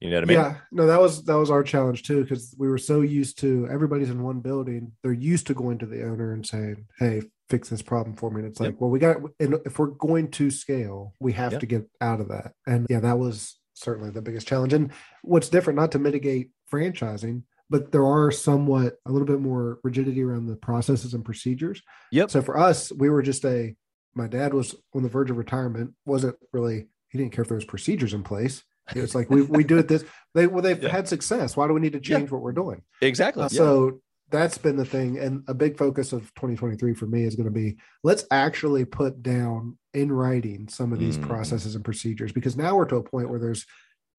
You 0.00 0.10
know 0.10 0.16
what 0.16 0.24
I 0.24 0.26
mean? 0.26 0.38
yeah, 0.38 0.56
no, 0.72 0.86
that 0.86 1.00
was 1.00 1.24
that 1.24 1.38
was 1.38 1.50
our 1.50 1.62
challenge 1.62 2.02
too 2.02 2.22
because 2.22 2.54
we 2.58 2.68
were 2.68 2.76
so 2.78 3.00
used 3.00 3.38
to 3.40 3.66
everybody's 3.70 4.10
in 4.10 4.22
one 4.22 4.40
building. 4.40 4.92
They're 5.02 5.12
used 5.12 5.46
to 5.46 5.54
going 5.54 5.78
to 5.78 5.86
the 5.86 6.04
owner 6.04 6.32
and 6.32 6.46
saying, 6.46 6.84
"Hey, 6.98 7.22
fix 7.48 7.70
this 7.70 7.80
problem 7.82 8.14
for 8.16 8.30
me." 8.30 8.40
And 8.40 8.48
it's 8.50 8.60
like, 8.60 8.72
Yep. 8.72 8.80
well, 8.80 8.90
we 8.90 8.98
got 8.98 9.16
and 9.40 9.54
if 9.64 9.78
we're 9.78 9.86
going 9.86 10.30
to 10.32 10.50
scale, 10.50 11.14
we 11.18 11.32
have 11.32 11.52
Yep. 11.52 11.60
to 11.60 11.66
get 11.66 11.90
out 12.02 12.20
of 12.20 12.28
that. 12.28 12.52
And 12.66 12.86
yeah, 12.90 13.00
that 13.00 13.18
was 13.18 13.58
certainly 13.72 14.10
the 14.10 14.20
biggest 14.22 14.46
challenge. 14.46 14.74
And 14.74 14.90
what's 15.22 15.48
different, 15.48 15.78
not 15.78 15.92
to 15.92 15.98
mitigate 15.98 16.50
franchising, 16.70 17.42
but 17.70 17.90
there 17.92 18.04
are 18.06 18.30
somewhat 18.30 18.96
a 19.06 19.12
little 19.12 19.26
bit 19.26 19.40
more 19.40 19.78
rigidity 19.82 20.22
around 20.22 20.46
the 20.46 20.56
processes 20.56 21.14
and 21.14 21.24
procedures. 21.24 21.80
Yep. 22.12 22.30
So 22.30 22.42
for 22.42 22.58
us, 22.58 22.92
we 22.92 23.08
were 23.08 23.22
just 23.22 23.44
a. 23.46 23.74
My 24.14 24.26
dad 24.28 24.52
was 24.54 24.74
on 24.94 25.02
the 25.02 25.08
verge 25.08 25.30
of 25.30 25.36
retirement. 25.38 25.94
wasn't 26.04 26.36
really. 26.52 26.88
He 27.08 27.18
didn't 27.18 27.32
care 27.32 27.42
if 27.42 27.48
there 27.48 27.56
was 27.56 27.64
procedures 27.64 28.12
in 28.14 28.22
place. 28.22 28.62
It's 28.94 29.14
like 29.14 29.30
we 29.30 29.42
we 29.42 29.64
do 29.64 29.78
it 29.78 29.88
this. 29.88 30.04
They 30.34 30.46
well 30.46 30.62
they've 30.62 30.80
Yeah. 30.82 30.90
had 30.90 31.08
success. 31.08 31.56
Why 31.56 31.66
do 31.66 31.74
we 31.74 31.80
need 31.80 31.92
to 31.92 31.98
Yeah. 31.98 32.18
change 32.18 32.30
what 32.30 32.42
we're 32.42 32.52
doing? 32.52 32.82
Exactly. 33.00 33.42
Uh, 33.42 33.48
Yeah. 33.50 33.56
So 33.58 34.00
that's 34.30 34.58
been 34.58 34.76
the 34.76 34.84
thing, 34.84 35.18
and 35.18 35.42
a 35.48 35.54
big 35.54 35.76
focus 35.76 36.12
of 36.12 36.32
2023 36.34 36.94
for 36.94 37.06
me 37.06 37.24
is 37.24 37.36
going 37.36 37.46
to 37.46 37.52
be 37.52 37.76
let's 38.02 38.24
actually 38.30 38.84
put 38.84 39.22
down 39.22 39.78
in 39.94 40.12
writing 40.12 40.68
some 40.68 40.92
of 40.92 40.98
these 40.98 41.16
Mhm. 41.18 41.22
processes 41.28 41.74
and 41.74 41.84
procedures 41.84 42.32
because 42.32 42.56
now 42.56 42.76
we're 42.76 42.84
to 42.86 42.96
a 42.96 43.02
point 43.02 43.28
where 43.30 43.38
there's 43.40 43.66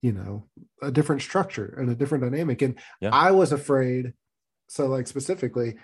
you 0.02 0.12
know 0.12 0.48
a 0.82 0.92
different 0.92 1.22
structure 1.22 1.74
and 1.78 1.90
a 1.90 1.96
different 1.96 2.24
dynamic. 2.24 2.62
And 2.62 2.76
Yeah. 3.02 3.10
I 3.14 3.32
was 3.32 3.52
afraid. 3.52 4.14
So 4.68 4.88
like 4.88 5.08
specifically. 5.08 5.76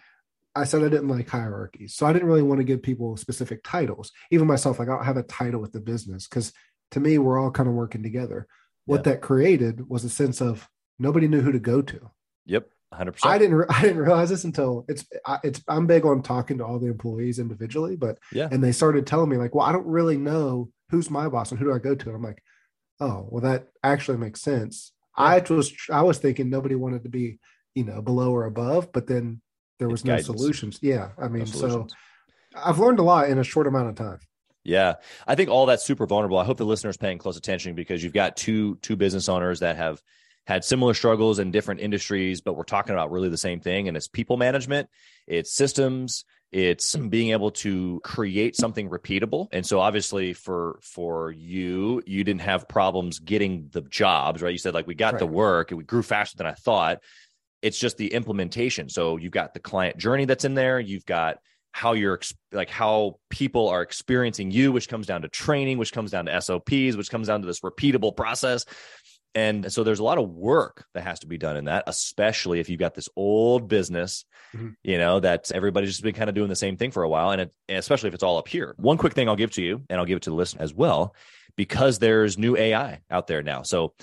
I 0.55 0.65
said 0.65 0.83
I 0.83 0.87
didn't 0.89 1.07
like 1.07 1.27
hierarchies. 1.29 1.95
So 1.95 2.05
I 2.05 2.13
didn't 2.13 2.27
really 2.27 2.43
want 2.43 2.59
to 2.59 2.63
give 2.63 2.83
people 2.83 3.17
specific 3.17 3.61
titles. 3.63 4.11
Even 4.29 4.45
myself, 4.45 4.77
like 4.77 4.87
I 4.87 4.95
don't 4.95 5.03
have 5.03 5.17
a 5.17 5.23
title 5.23 5.59
with 5.59 5.71
the 5.71 5.79
business 5.79 6.27
because 6.27 6.53
to 6.91 6.99
me, 6.99 7.17
we're 7.17 7.39
all 7.39 7.49
kind 7.49 7.67
of 7.67 7.73
working 7.73 8.03
together. 8.03 8.45
What 8.85 8.97
Yeah. 9.05 9.13
that 9.13 9.21
created 9.21 9.89
was 9.89 10.03
a 10.03 10.09
sense 10.09 10.41
of 10.41 10.67
nobody 10.99 11.27
knew 11.27 11.41
who 11.41 11.51
to 11.51 11.59
go 11.59 11.81
to. 11.81 12.11
Yep. 12.45 12.69
100%. 12.93 13.25
I 13.25 13.37
didn't. 13.37 13.55
Re- 13.55 13.65
I 13.69 13.81
didn't 13.81 13.97
realize 13.97 14.29
this 14.29 14.43
until 14.43 14.85
it's. 14.87 15.05
I, 15.25 15.39
it's. 15.43 15.61
I'm 15.67 15.87
big 15.87 16.05
on 16.05 16.21
talking 16.21 16.57
to 16.59 16.65
all 16.65 16.79
the 16.79 16.87
employees 16.87 17.39
individually, 17.39 17.95
but 17.95 18.19
Yeah. 18.31 18.47
And 18.51 18.63
they 18.63 18.71
started 18.71 19.07
telling 19.07 19.29
me 19.29 19.37
like, 19.37 19.55
well, 19.55 19.65
I 19.65 19.71
don't 19.71 19.87
really 19.87 20.17
know 20.17 20.69
who's 20.89 21.09
my 21.09 21.27
boss 21.27 21.49
and 21.51 21.59
who 21.59 21.65
do 21.65 21.73
I 21.73 21.79
go 21.79 21.95
to. 21.95 22.07
And 22.07 22.15
I'm 22.15 22.21
like, 22.21 22.43
oh, 22.99 23.25
well, 23.29 23.41
that 23.41 23.69
actually 23.83 24.17
makes 24.19 24.41
sense. 24.41 24.91
I 25.17 25.39
was 25.49 25.73
I 25.91 26.03
was 26.03 26.17
thinking 26.19 26.49
nobody 26.49 26.75
wanted 26.75 27.03
to 27.03 27.09
be, 27.09 27.39
you 27.75 27.83
know, 27.83 28.01
below 28.01 28.31
or 28.35 28.45
above, 28.45 28.91
but 28.91 29.07
then 29.07 29.41
there 29.79 29.89
was 29.89 30.01
It's 30.01 30.05
no 30.05 30.13
guidance. 30.17 30.27
solutions. 30.27 30.79
Yeah. 30.81 31.09
I 31.17 31.27
mean, 31.29 31.45
No 31.45 31.45
so. 31.45 31.87
I've 32.55 32.77
learned 32.79 32.99
a 32.99 33.03
lot 33.03 33.29
in 33.29 33.39
a 33.39 33.43
short 33.43 33.65
amount 33.65 33.89
of 33.89 33.95
time. 33.95 34.19
Yeah, 34.63 34.95
I 35.27 35.35
think 35.35 35.49
all 35.49 35.65
that's 35.65 35.83
super 35.83 36.05
vulnerable. 36.05 36.37
I 36.37 36.45
hope 36.45 36.57
the 36.57 36.65
listeners 36.65 36.95
paying 36.95 37.17
close 37.17 37.37
attention 37.37 37.75
because 37.75 38.03
you've 38.03 38.13
got 38.13 38.37
two 38.37 38.75
two 38.75 38.95
business 38.95 39.27
owners 39.27 39.59
that 39.59 39.75
have 39.75 40.01
had 40.45 40.63
similar 40.63 40.93
struggles 40.93 41.39
in 41.39 41.51
different 41.51 41.81
industries, 41.81 42.41
but 42.41 42.53
we're 42.53 42.63
talking 42.63 42.93
about 42.93 43.11
really 43.11 43.29
the 43.29 43.37
same 43.37 43.59
thing, 43.59 43.87
and 43.87 43.95
it's 43.95 44.07
people 44.07 44.37
management, 44.37 44.89
it's 45.27 45.53
systems, 45.53 46.25
it's 46.53 46.95
being 46.95 47.31
able 47.31 47.49
to 47.49 47.99
create 48.03 48.55
something 48.55 48.89
repeatable. 48.89 49.47
And 49.51 49.65
so, 49.65 49.79
obviously, 49.79 50.33
for 50.33 50.79
for 50.83 51.31
you, 51.31 52.03
you 52.05 52.23
didn't 52.23 52.41
have 52.41 52.69
problems 52.69 53.19
getting 53.19 53.69
the 53.71 53.81
jobs, 53.81 54.41
right? 54.41 54.51
You 54.51 54.57
said 54.57 54.73
like 54.73 54.87
we 54.87 54.95
got 54.95 55.17
the 55.17 55.25
work, 55.25 55.71
and 55.71 55.77
we 55.77 55.83
grew 55.83 56.03
faster 56.03 56.37
than 56.37 56.47
I 56.47 56.53
thought. 56.53 56.99
It's 57.61 57.79
just 57.79 57.97
the 57.97 58.13
implementation. 58.13 58.89
So 58.89 59.17
you've 59.17 59.31
got 59.31 59.53
the 59.53 59.59
client 59.59 59.97
journey 59.97 60.25
that's 60.25 60.45
in 60.45 60.53
there. 60.53 60.79
You've 60.79 61.05
got 61.05 61.37
how 61.73 61.93
you're 61.93 62.19
like 62.51 62.69
how 62.69 63.17
people 63.29 63.67
are 63.67 63.81
experiencing 63.81 64.51
you 64.51 64.71
which 64.71 64.87
comes 64.87 65.07
down 65.07 65.23
to 65.23 65.27
training 65.27 65.77
which 65.79 65.91
comes 65.91 66.11
down 66.11 66.25
to 66.27 66.31
sops 66.41 66.95
which 66.95 67.09
comes 67.09 67.27
down 67.27 67.41
to 67.41 67.47
this 67.47 67.59
repeatable 67.61 68.15
process. 68.15 68.65
And 69.35 69.73
so 69.73 69.83
there's 69.83 69.97
a 69.97 70.03
lot 70.03 70.19
of 70.19 70.29
work 70.29 70.85
that 70.93 71.03
has 71.03 71.19
to 71.21 71.27
be 71.27 71.39
done 71.39 71.57
in 71.57 71.65
that 71.65 71.85
especially 71.87 72.59
if 72.59 72.69
you've 72.69 72.79
got 72.79 72.93
this 72.93 73.09
old 73.15 73.67
business 73.67 74.23
Mhm. 74.55 74.75
you 74.83 74.99
know 74.99 75.19
that 75.19 75.51
everybody's 75.51 75.89
just 75.89 76.03
been 76.03 76.13
kind 76.13 76.29
of 76.29 76.35
doing 76.35 76.47
the 76.49 76.55
same 76.55 76.77
thing 76.77 76.91
for 76.91 77.01
a 77.01 77.09
while. 77.09 77.31
And, 77.31 77.41
it, 77.41 77.51
and 77.67 77.79
especially 77.79 78.09
if 78.09 78.13
it's 78.13 78.21
all 78.21 78.37
up 78.37 78.47
here. 78.47 78.75
One 78.77 78.97
quick 78.99 79.13
thing 79.13 79.27
i'll 79.27 79.35
give 79.35 79.49
to 79.53 79.63
you 79.63 79.81
and 79.89 79.99
i'll 79.99 80.05
give 80.05 80.17
it 80.17 80.23
to 80.23 80.29
the 80.29 80.35
listener 80.35 80.61
as 80.61 80.73
well 80.75 81.15
because 81.57 81.97
there's 81.97 82.37
new 82.37 82.55
ai 82.55 83.01
out 83.09 83.25
there 83.25 83.41
now. 83.41 83.63
So 83.63 83.95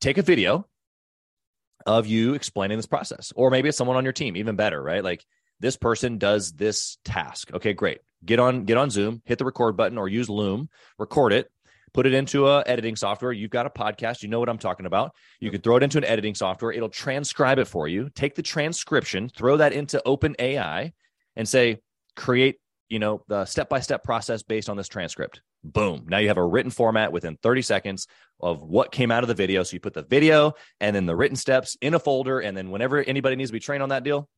take 0.00 0.18
a 0.18 0.22
video 0.22 0.66
of 1.86 2.08
you 2.08 2.34
explaining 2.34 2.78
this 2.78 2.86
process 2.86 3.32
or 3.36 3.50
maybe 3.50 3.68
it's 3.68 3.78
someone 3.78 3.96
on 3.96 4.02
your 4.04 4.12
team 4.12 4.36
even 4.36 4.56
better 4.56 4.82
right? 4.82 5.04
Like 5.04 5.24
this 5.62 5.76
person 5.76 6.18
does 6.18 6.52
this 6.52 6.98
task. 7.04 7.50
Okay 7.54 7.72
great. 7.72 8.00
Get 8.24 8.38
on 8.38 8.64
get 8.64 8.76
on 8.76 8.90
zoom 8.90 9.22
hit 9.24 9.38
the 9.38 9.44
record 9.44 9.76
button 9.76 9.96
or 9.96 10.08
use 10.08 10.28
loom 10.28 10.68
record 10.98 11.32
it 11.32 11.50
put 11.94 12.06
it 12.06 12.14
into 12.14 12.48
a 12.48 12.62
editing 12.66 12.96
software. 12.96 13.32
You've 13.32 13.50
got 13.50 13.66
a 13.66 13.70
podcast. 13.70 14.22
You 14.22 14.28
know 14.28 14.40
what 14.40 14.48
i'm 14.48 14.58
talking 14.58 14.86
about. 14.86 15.12
You 15.40 15.50
can 15.50 15.60
throw 15.60 15.76
it 15.76 15.82
into 15.82 15.98
an 15.98 16.04
editing 16.04 16.34
software. 16.34 16.72
It'll 16.72 16.88
transcribe 16.88 17.58
it 17.58 17.66
for 17.66 17.88
you. 17.88 18.10
Take 18.14 18.34
the 18.34 18.42
transcription 18.42 19.28
throw 19.28 19.56
that 19.56 19.72
into 19.72 20.02
open 20.04 20.36
ai 20.38 20.92
and 21.36 21.48
say 21.48 21.78
create 22.14 22.56
you 22.88 22.98
know 22.98 23.22
the 23.28 23.44
step 23.46 23.68
by 23.68 23.80
step 23.80 24.02
process 24.02 24.42
based 24.42 24.68
on 24.68 24.76
this 24.76 24.88
transcript. 24.88 25.40
Boom. 25.64 26.06
Now 26.08 26.18
you 26.18 26.28
have 26.28 26.38
a 26.38 26.44
written 26.44 26.72
format 26.72 27.12
within 27.12 27.36
30 27.40 27.62
seconds 27.62 28.08
of 28.40 28.62
what 28.62 28.90
came 28.90 29.12
out 29.12 29.22
of 29.22 29.28
the 29.28 29.34
video. 29.34 29.62
So 29.62 29.74
you 29.74 29.80
put 29.80 29.94
the 29.94 30.02
video 30.02 30.54
and 30.80 30.94
then 30.94 31.06
the 31.06 31.14
written 31.14 31.36
steps 31.36 31.76
in 31.80 31.94
a 31.94 32.00
folder. 32.00 32.40
And 32.40 32.56
then 32.56 32.70
whenever 32.70 32.98
anybody 32.98 33.36
needs 33.36 33.50
to 33.50 33.52
be 33.52 33.60
trained 33.60 33.82
on 33.82 33.90
that 33.90 34.02
deal 34.02 34.28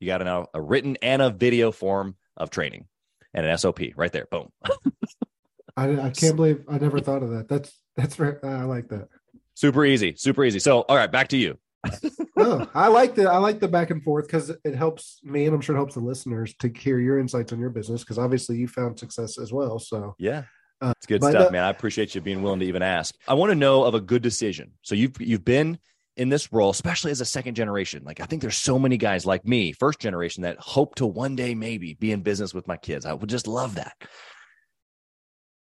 you 0.00 0.06
got 0.06 0.22
a, 0.22 0.24
now 0.24 0.46
a 0.54 0.60
written 0.60 0.96
and 1.02 1.22
a 1.22 1.30
video 1.30 1.72
form 1.72 2.16
of 2.36 2.50
training 2.50 2.86
and 3.34 3.46
an 3.46 3.58
sop 3.58 3.80
right 3.96 4.12
there 4.12 4.26
boom 4.30 4.48
I, 5.76 5.90
I 6.00 6.10
can't 6.10 6.36
believe 6.36 6.64
I 6.68 6.78
never 6.78 7.00
thought 7.00 7.22
of 7.22 7.30
that. 7.30 7.48
That's 7.48 7.78
that's 7.96 8.14
very, 8.16 8.36
I 8.42 8.64
like 8.64 8.88
that. 8.88 9.08
super 9.54 9.84
easy 9.84 10.14
super 10.16 10.44
easy 10.44 10.58
so 10.58 10.80
all 10.80 10.96
right 10.96 11.10
back 11.12 11.28
to 11.28 11.36
you 11.36 11.58
Oh, 12.38 12.68
I 12.74 12.88
like 12.88 13.14
the 13.14 13.30
I 13.30 13.38
like 13.38 13.60
the 13.60 13.68
back 13.68 13.90
and 13.90 14.02
forth 14.02 14.26
because 14.26 14.50
it 14.62 14.74
helps 14.74 15.20
me 15.22 15.46
and 15.46 15.54
I'm 15.54 15.60
sure 15.62 15.74
it 15.74 15.78
helps 15.78 15.94
the 15.94 16.00
listeners 16.00 16.54
to 16.60 16.68
hear 16.68 16.98
your 16.98 17.18
insights 17.18 17.52
on 17.52 17.58
your 17.58 17.70
business 17.70 18.02
because 18.02 18.18
obviously 18.18 18.56
you 18.58 18.68
found 18.68 18.98
success 18.98 19.38
as 19.38 19.52
well. 19.52 19.78
So 19.78 20.14
Yeah. 20.18 20.42
Uh, 20.80 20.92
It's 20.98 21.06
good 21.06 21.22
stuff, 21.24 21.48
uh, 21.48 21.50
man. 21.50 21.64
I 21.64 21.70
appreciate 21.70 22.14
you 22.14 22.20
being 22.20 22.42
willing 22.42 22.60
to 22.60 22.66
even 22.66 22.82
ask. 22.82 23.14
I 23.26 23.32
want 23.34 23.50
to 23.50 23.54
know 23.54 23.84
of 23.84 23.94
a 23.94 24.00
good 24.00 24.20
decision. 24.20 24.72
So 24.82 24.94
you've 24.94 25.18
you've 25.18 25.44
been 25.44 25.78
in 26.16 26.28
this 26.28 26.52
role, 26.52 26.70
especially 26.70 27.10
as 27.10 27.20
a 27.20 27.26
second 27.26 27.54
generation. 27.54 28.02
Like 28.04 28.20
I 28.20 28.24
think 28.24 28.42
there's 28.42 28.56
so 28.56 28.78
many 28.78 28.96
guys 28.96 29.26
like 29.26 29.46
me, 29.46 29.72
first 29.72 29.98
generation, 29.98 30.42
that 30.42 30.58
hope 30.58 30.94
to 30.96 31.06
one 31.06 31.36
day 31.36 31.54
maybe 31.54 31.94
be 31.94 32.12
in 32.12 32.22
business 32.22 32.54
with 32.54 32.66
my 32.66 32.76
kids. 32.76 33.04
I 33.04 33.12
would 33.12 33.30
just 33.30 33.46
love 33.46 33.74
that. 33.76 33.94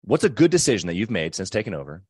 What's 0.02 0.24
a 0.24 0.30
good 0.30 0.50
decision 0.50 0.86
that 0.86 0.94
you've 0.94 1.10
made 1.10 1.34
since 1.34 1.50
taking 1.50 1.74
over 1.74 2.02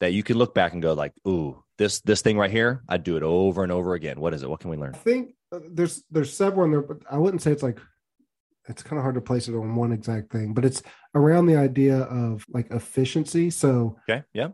that 0.00 0.12
you 0.12 0.22
can 0.22 0.36
look 0.36 0.54
back 0.54 0.72
and 0.74 0.82
go 0.82 0.92
like, 0.92 1.12
ooh, 1.26 1.62
this 1.78 2.00
this 2.00 2.22
thing 2.22 2.38
right 2.38 2.50
here, 2.50 2.82
I'd 2.88 3.02
do 3.02 3.16
it 3.16 3.22
over 3.22 3.62
and 3.62 3.72
over 3.72 3.94
again. 3.94 4.20
What 4.20 4.34
is 4.34 4.42
it? 4.42 4.50
What 4.50 4.60
can 4.60 4.70
we 4.70 4.76
learn? 4.76 4.94
I 4.94 4.98
think 4.98 5.34
uh, 5.52 5.60
there's 5.70 6.04
there's 6.10 6.32
several 6.32 6.64
in 6.64 6.70
there, 6.70 6.82
but 6.82 6.98
I 7.10 7.18
wouldn't 7.18 7.42
say 7.42 7.52
it's 7.52 7.62
like 7.62 7.78
it's 8.68 8.82
kind 8.82 8.98
of 8.98 9.02
hard 9.02 9.14
to 9.14 9.20
place 9.20 9.48
it 9.48 9.54
on 9.54 9.76
one 9.76 9.92
exact 9.92 10.32
thing, 10.32 10.52
but 10.52 10.64
it's 10.64 10.82
around 11.14 11.46
the 11.46 11.56
idea 11.56 11.98
of 11.98 12.44
like 12.48 12.70
efficiency. 12.70 13.50
So 13.50 13.98
Okay. 14.08 14.22
Yeah. 14.34 14.48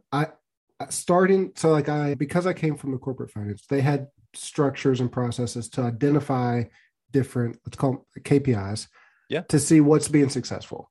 Starting 0.90 1.53
so 1.57 1.71
like 1.71 1.88
I 1.88 2.14
because 2.14 2.47
I 2.47 2.53
came 2.53 2.77
from 2.77 2.92
the 2.92 2.99
corporate 2.99 3.31
finance, 3.31 3.64
they 3.68 3.81
had 3.81 4.09
structures 4.35 5.01
and 5.01 5.11
processes 5.12 5.68
to 5.71 5.83
identify 5.83 6.64
different 7.11 7.59
let's 7.66 7.77
call 7.77 7.92
them 7.92 8.03
KPIs 8.23 8.88
Yeah. 9.29 9.42
to 9.42 9.59
see 9.59 9.81
what's 9.81 10.09
being 10.09 10.29
successful. 10.31 10.90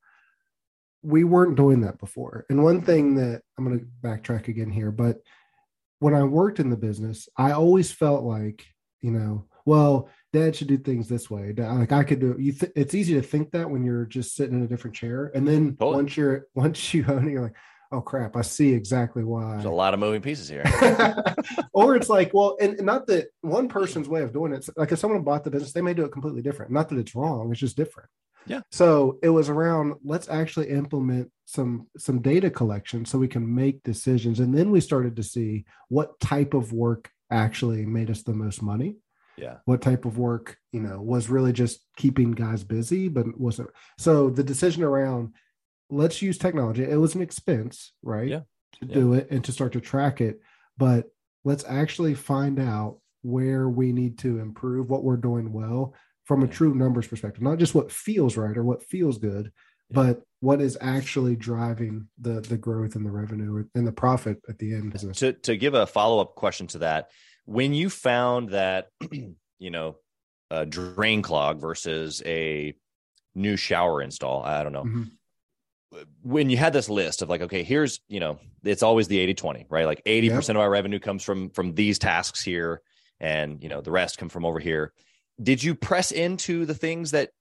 We 1.04 1.23
weren't 1.23 1.56
doing 1.58 1.82
that 1.82 1.97
before. 1.99 2.45
And 2.49 2.63
one 2.63 2.82
thing 2.82 3.15
that 3.15 3.41
I'm 3.58 3.65
going 3.65 3.80
to 3.80 3.86
backtrack 4.08 4.47
again 4.47 4.69
here, 4.69 4.91
but 4.91 5.17
when 5.99 6.13
I 6.13 6.23
worked 6.23 6.60
in 6.60 6.69
the 6.69 6.77
business, 6.77 7.27
I 7.38 7.51
always 7.54 7.91
felt 7.91 8.23
like, 8.23 8.65
you 9.01 9.10
know, 9.12 9.45
well, 9.65 10.10
dad 10.34 10.56
should 10.56 10.67
do 10.67 10.77
things 10.77 11.08
this 11.08 11.30
way. 11.30 11.54
Like 11.58 11.91
I 11.91 12.04
could 12.04 12.19
do 12.19 12.36
you 12.39 12.51
th- 12.54 12.71
it's 12.75 12.93
easy 12.93 13.15
to 13.15 13.21
think 13.21 13.51
that 13.51 13.69
when 13.69 13.84
you're 13.84 14.06
just 14.06 14.36
sitting 14.36 14.58
in 14.58 14.63
a 14.63 14.67
different 14.67 14.95
chair. 14.95 15.32
And 15.34 15.47
then 15.47 15.75
Totally. 15.77 15.95
once 15.95 16.17
you're 16.17 16.47
once 16.56 16.93
you 16.93 17.06
own 17.08 17.27
it, 17.27 17.32
you're 17.32 17.41
like, 17.41 17.56
oh 17.91 18.01
crap, 18.01 18.36
I 18.36 18.41
see 18.41 18.73
exactly 18.73 19.23
why 19.23 19.54
There's 19.54 19.65
a 19.65 19.69
lot 19.69 19.93
of 19.93 19.99
moving 19.99 20.21
pieces 20.21 20.47
here. 20.47 20.63
or 21.73 21.95
it's 21.95 22.10
like, 22.10 22.34
well, 22.34 22.58
and 22.60 22.77
and 22.77 22.86
not 22.86 23.08
that 23.08 23.27
one 23.41 23.67
person's 23.67 24.08
way 24.08 24.21
of 24.21 24.34
doing 24.34 24.54
it. 24.54 24.67
Like 24.77 24.91
if 24.91 24.99
someone 24.99 25.23
bought 25.23 25.43
the 25.43 25.51
business, 25.51 25.73
they 25.73 25.82
may 25.82 25.93
do 25.93 26.06
it 26.06 26.12
completely 26.12 26.41
different. 26.41 26.71
Not 26.71 26.89
that 26.89 26.99
it's 26.99 27.15
wrong; 27.15 27.51
it's 27.51 27.60
just 27.60 27.77
different. 27.77 28.10
Yeah. 28.47 28.62
So 28.71 29.19
it 29.21 29.30
was 29.30 29.49
around. 29.49 29.95
Let's 30.04 30.30
actually 30.30 30.69
implement 30.69 31.32
some 31.45 31.88
some 31.97 32.21
data 32.21 32.49
collection 32.49 33.06
so 33.06 33.19
we 33.19 33.27
can 33.27 33.54
make 33.54 33.84
decisions, 33.84 34.39
and 34.39 34.56
then 34.56 34.71
we 34.71 34.82
started 34.82 35.15
to 35.17 35.23
see 35.23 35.65
what 35.89 36.19
type 36.19 36.54
of 36.54 36.73
work 36.73 37.10
actually 37.30 37.86
made 37.86 38.10
us 38.10 38.23
the 38.23 38.34
most 38.34 38.62
money. 38.62 38.97
yeah. 39.38 39.58
What 39.65 39.82
type 39.82 40.06
of 40.06 40.17
work, 40.17 40.58
you 40.71 40.82
know, 40.82 41.01
was 41.01 41.30
really 41.30 41.54
just 41.54 41.80
keeping 41.97 42.32
guys 42.32 42.63
busy, 42.63 43.08
but 43.08 43.39
wasn't. 43.39 43.69
So 43.97 44.30
the 44.30 44.43
decision 44.43 44.84
around 44.84 45.34
let's 45.91 46.21
use 46.21 46.38
technology. 46.38 46.84
It 46.84 46.95
was 46.99 47.15
an 47.15 47.21
expense, 47.21 47.93
right? 48.01 48.27
Yeah. 48.27 48.41
To 48.80 48.86
Yeah. 48.88 48.93
do 48.95 49.13
it 49.13 49.27
and 49.30 49.43
to 49.43 49.51
start 49.51 49.73
to 49.73 49.82
track 49.82 50.21
it, 50.21 50.39
but 50.77 51.10
let's 51.43 51.65
actually 51.67 52.13
find 52.15 52.60
out 52.60 52.99
where 53.21 53.69
we 53.69 53.91
need 53.91 54.17
to 54.19 54.39
improve 54.39 54.89
what 54.89 55.04
we're 55.04 55.17
doing 55.17 55.51
well 55.54 55.93
from 56.23 56.41
a 56.41 56.45
Yeah. 56.45 56.51
true 56.54 56.73
numbers 56.73 57.08
perspective, 57.08 57.43
not 57.43 57.60
just 57.60 57.75
what 57.75 57.91
feels 57.91 58.38
right 58.38 58.56
or 58.58 58.63
what 58.63 58.82
feels 58.84 59.17
good, 59.19 59.51
Yeah. 59.89 59.95
but 59.95 60.23
what 60.39 60.62
is 60.62 60.77
actually 60.82 61.36
driving 61.36 62.08
the 62.19 62.41
the 62.41 62.58
growth 62.58 62.95
and 62.95 63.06
the 63.06 63.12
revenue 63.12 63.65
and 63.75 63.86
the 63.86 63.91
profit 63.91 64.41
at 64.49 64.58
the 64.58 64.73
end 64.73 64.91
business. 64.93 65.17
to 65.19 65.34
to 65.34 65.56
give 65.58 65.73
a 65.75 65.86
follow-up 65.86 66.34
question 66.36 66.65
to 66.67 66.80
that 66.80 67.12
when 67.45 67.73
you 67.73 67.89
found 67.89 68.49
that 68.49 68.88
you 69.60 69.69
know 69.69 69.97
a 70.49 70.65
drain 70.65 71.21
clog 71.21 71.60
versus 71.62 72.21
a 72.25 72.73
new 73.36 73.56
shower 73.56 74.01
install 74.01 74.41
i 74.43 74.63
don't 74.63 74.73
know 74.73 74.84
Mhm. 74.84 75.12
When 76.23 76.49
you 76.49 76.58
had 76.58 76.73
this 76.73 76.89
list 76.89 77.21
of 77.21 77.30
like 77.30 77.41
okay 77.41 77.63
here's 77.63 77.99
you 78.08 78.19
know 78.19 78.39
it's 78.63 78.84
always 78.84 79.08
the 79.08 79.34
80-20 79.34 79.65
right? 79.69 79.86
Like 79.86 80.01
80% 80.06 80.51
of 80.51 80.58
our 80.58 80.69
revenue 80.69 80.99
comes 80.99 81.23
from 81.23 81.49
from 81.49 81.73
these 81.73 81.99
tasks 81.99 82.41
here 82.41 82.82
and 83.19 83.62
you 83.62 83.69
know 83.69 83.82
the 83.82 83.91
rest 83.91 84.17
come 84.17 84.30
from 84.30 84.45
over 84.45 84.60
here. 84.60 84.93
Did 85.41 85.63
you 85.63 85.75
press 85.75 86.12
into 86.12 86.65
the 86.65 86.75
things 86.75 87.12
that 87.12 87.32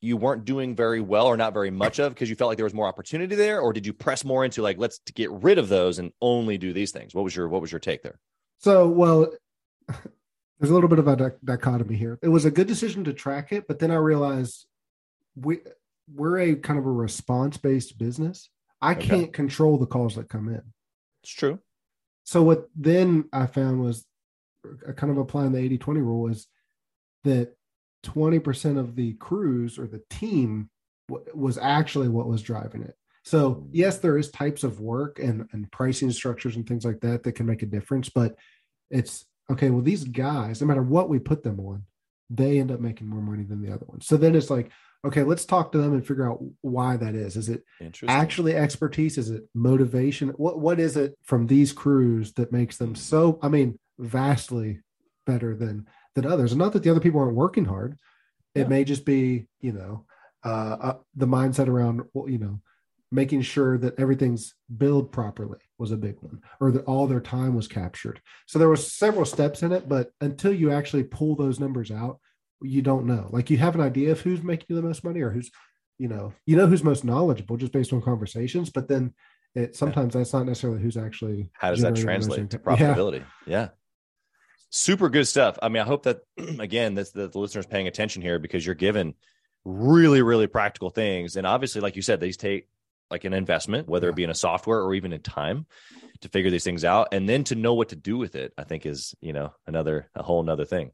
you 0.00 0.16
weren't 0.16 0.44
doing 0.44 0.76
very 0.76 1.00
well 1.00 1.26
or 1.26 1.36
not 1.36 1.54
very 1.54 1.70
much 1.70 1.98
of 1.98 2.12
because 2.12 2.28
you 2.28 2.36
felt 2.36 2.48
like 2.48 2.58
there 2.58 2.64
was 2.64 2.74
more 2.74 2.86
opportunity 2.86 3.34
there? 3.34 3.60
Or 3.60 3.72
did 3.72 3.86
you 3.86 3.92
press 3.92 4.24
more 4.24 4.44
into 4.44 4.62
like 4.62 4.78
let's 4.78 4.98
get 5.14 5.30
rid 5.30 5.58
of 5.58 5.68
those 5.68 5.98
and 5.98 6.12
only 6.20 6.58
do 6.58 6.72
these 6.72 6.92
things? 6.92 7.14
What 7.14 7.24
was 7.24 7.34
your 7.34 7.48
what 7.48 7.60
was 7.60 7.72
your 7.72 7.80
take 7.80 8.02
there? 8.02 8.18
So, 8.58 8.88
well, 8.88 9.30
there's 9.88 10.70
a 10.70 10.74
little 10.74 10.88
bit 10.88 10.98
of 10.98 11.08
a 11.08 11.34
dichotomy 11.44 11.96
here. 11.96 12.18
It 12.22 12.28
was 12.28 12.44
a 12.44 12.50
good 12.50 12.66
decision 12.66 13.04
to 13.04 13.12
track 13.12 13.52
it, 13.52 13.66
but 13.66 13.78
then 13.78 13.90
I 13.90 13.96
realized 13.96 14.66
we 15.34 15.60
we're 16.12 16.38
a 16.38 16.54
kind 16.56 16.78
of 16.78 16.86
a 16.86 16.90
response 16.90 17.56
based 17.56 17.98
business. 17.98 18.50
I 18.80 18.92
Okay. 18.92 19.06
can't 19.08 19.32
control 19.32 19.78
the 19.78 19.86
calls 19.86 20.14
that 20.16 20.28
come 20.28 20.48
in. 20.48 20.62
it's 21.22 21.32
true 21.32 21.58
So 22.24 22.42
what 22.42 22.68
then 22.76 23.24
I 23.32 23.46
found 23.46 23.80
was 23.80 24.04
kind 24.96 25.10
of 25.10 25.18
applying 25.18 25.52
the 25.52 25.78
80-20 25.78 25.96
rule 25.96 26.28
is 26.28 26.46
that 27.24 27.56
20% 28.04 28.78
of 28.78 28.94
the 28.96 29.14
crews 29.14 29.78
or 29.78 29.86
the 29.86 30.02
team 30.10 30.70
w- 31.08 31.26
was 31.34 31.58
actually 31.58 32.08
what 32.08 32.28
was 32.28 32.42
driving 32.42 32.82
it. 32.82 32.94
So 33.24 33.54
mm. 33.56 33.68
yes, 33.72 33.98
there 33.98 34.18
is 34.18 34.30
types 34.30 34.62
of 34.64 34.80
work 34.80 35.18
and, 35.18 35.48
and 35.52 35.70
pricing 35.72 36.10
structures 36.12 36.56
and 36.56 36.66
things 36.66 36.84
like 36.84 37.00
that 37.00 37.22
that 37.24 37.32
can 37.32 37.46
make 37.46 37.62
a 37.62 37.66
difference, 37.66 38.08
but 38.08 38.36
it's 38.90 39.24
okay. 39.50 39.70
Well, 39.70 39.82
these 39.82 40.04
guys, 40.04 40.60
no 40.60 40.66
matter 40.68 40.82
what 40.82 41.08
we 41.08 41.18
put 41.18 41.42
them 41.42 41.58
on, 41.60 41.84
they 42.30 42.58
end 42.58 42.70
up 42.70 42.80
making 42.80 43.08
more 43.08 43.22
money 43.22 43.42
than 43.44 43.62
the 43.62 43.72
other 43.72 43.86
ones. 43.86 44.06
So 44.06 44.16
then 44.16 44.34
it's 44.36 44.50
like, 44.50 44.70
okay, 45.04 45.22
let's 45.22 45.44
talk 45.44 45.72
to 45.72 45.78
them 45.78 45.92
and 45.92 46.06
figure 46.06 46.30
out 46.30 46.42
why 46.60 46.96
that 46.96 47.14
is. 47.14 47.36
Is 47.36 47.48
it 47.48 47.62
actually 48.08 48.56
expertise? 48.56 49.18
Is 49.18 49.30
it 49.30 49.44
motivation? 49.54 50.30
What 50.30 50.58
what 50.58 50.80
is 50.80 50.96
it 50.96 51.16
from 51.22 51.46
these 51.46 51.72
crews 51.72 52.32
that 52.34 52.52
makes 52.52 52.76
them 52.76 52.94
so? 52.94 53.38
I 53.42 53.48
mean, 53.48 53.78
vastly 53.98 54.80
better 55.26 55.54
than 55.54 55.86
than 56.14 56.26
others. 56.26 56.52
And 56.52 56.58
not 56.58 56.72
that 56.72 56.82
the 56.82 56.90
other 56.90 57.00
people 57.00 57.20
aren't 57.20 57.36
working 57.36 57.64
hard. 57.64 57.98
It 58.54 58.60
yeah. 58.60 58.68
may 58.68 58.84
just 58.84 59.04
be, 59.04 59.48
you 59.60 59.72
know, 59.72 60.06
uh, 60.44 60.76
uh, 60.80 60.96
the 61.14 61.26
mindset 61.26 61.68
around, 61.68 62.02
you 62.14 62.38
know, 62.38 62.60
making 63.12 63.42
sure 63.42 63.78
that 63.78 63.98
everything's 63.98 64.54
billed 64.74 65.12
properly 65.12 65.58
was 65.78 65.92
a 65.92 65.96
big 65.96 66.16
one, 66.20 66.40
or 66.60 66.70
that 66.70 66.84
all 66.84 67.06
their 67.06 67.20
time 67.20 67.54
was 67.54 67.68
captured. 67.68 68.20
So 68.46 68.58
there 68.58 68.68
was 68.68 68.92
several 68.92 69.24
steps 69.24 69.62
in 69.62 69.72
it, 69.72 69.88
but 69.88 70.10
until 70.20 70.52
you 70.52 70.72
actually 70.72 71.04
pull 71.04 71.36
those 71.36 71.60
numbers 71.60 71.90
out, 71.90 72.18
you 72.62 72.82
don't 72.82 73.06
know. 73.06 73.28
Like 73.30 73.50
you 73.50 73.58
have 73.58 73.74
an 73.74 73.80
idea 73.80 74.12
of 74.12 74.20
who's 74.20 74.42
making 74.42 74.76
the 74.76 74.82
most 74.82 75.04
money 75.04 75.20
or 75.20 75.30
who's, 75.30 75.50
you 75.98 76.08
know, 76.08 76.32
you 76.46 76.56
know 76.56 76.66
who's 76.66 76.84
most 76.84 77.04
knowledgeable 77.04 77.56
just 77.56 77.72
based 77.72 77.92
on 77.92 78.02
conversations, 78.02 78.70
but 78.70 78.88
then 78.88 79.14
it 79.54 79.76
sometimes 79.76 80.14
yeah. 80.14 80.20
that's 80.20 80.32
not 80.32 80.46
necessarily 80.46 80.80
who's 80.80 80.96
actually 80.96 81.50
how 81.54 81.70
does 81.70 81.80
that 81.80 81.96
translate 81.96 82.50
to 82.50 82.58
profitability? 82.58 83.24
Yeah. 83.46 83.58
yeah. 83.58 83.68
Super 84.70 85.08
good 85.08 85.26
stuff. 85.26 85.58
I 85.62 85.68
mean, 85.68 85.82
I 85.82 85.86
hope 85.86 86.04
that 86.04 86.20
again 86.58 86.94
that 86.94 87.12
the, 87.12 87.30
listeners 87.38 87.66
paying 87.66 87.86
attention 87.86 88.22
here 88.22 88.38
because 88.38 88.64
you're 88.64 88.74
given 88.74 89.14
really, 89.64 90.22
really 90.22 90.46
practical 90.46 90.90
things. 90.90 91.36
And 91.36 91.46
obviously, 91.46 91.80
like 91.80 91.96
you 91.96 92.02
said, 92.02 92.20
these 92.20 92.36
take 92.36 92.68
like 93.10 93.24
an 93.24 93.32
investment, 93.32 93.88
whether 93.88 94.08
it 94.08 94.16
be 94.16 94.24
in 94.24 94.30
a 94.30 94.34
software 94.34 94.80
or 94.80 94.94
even 94.94 95.12
in 95.12 95.22
time 95.22 95.66
to 96.20 96.28
figure 96.28 96.50
these 96.50 96.64
things 96.64 96.84
out. 96.84 97.08
And 97.12 97.28
then 97.28 97.44
to 97.44 97.54
know 97.54 97.74
what 97.74 97.90
to 97.90 97.96
do 97.96 98.16
with 98.16 98.34
it, 98.34 98.52
I 98.58 98.64
think 98.64 98.86
is, 98.86 99.14
you 99.20 99.32
know, 99.32 99.52
another, 99.66 100.10
a 100.14 100.22
whole 100.22 100.40
another 100.40 100.64
thing. 100.64 100.90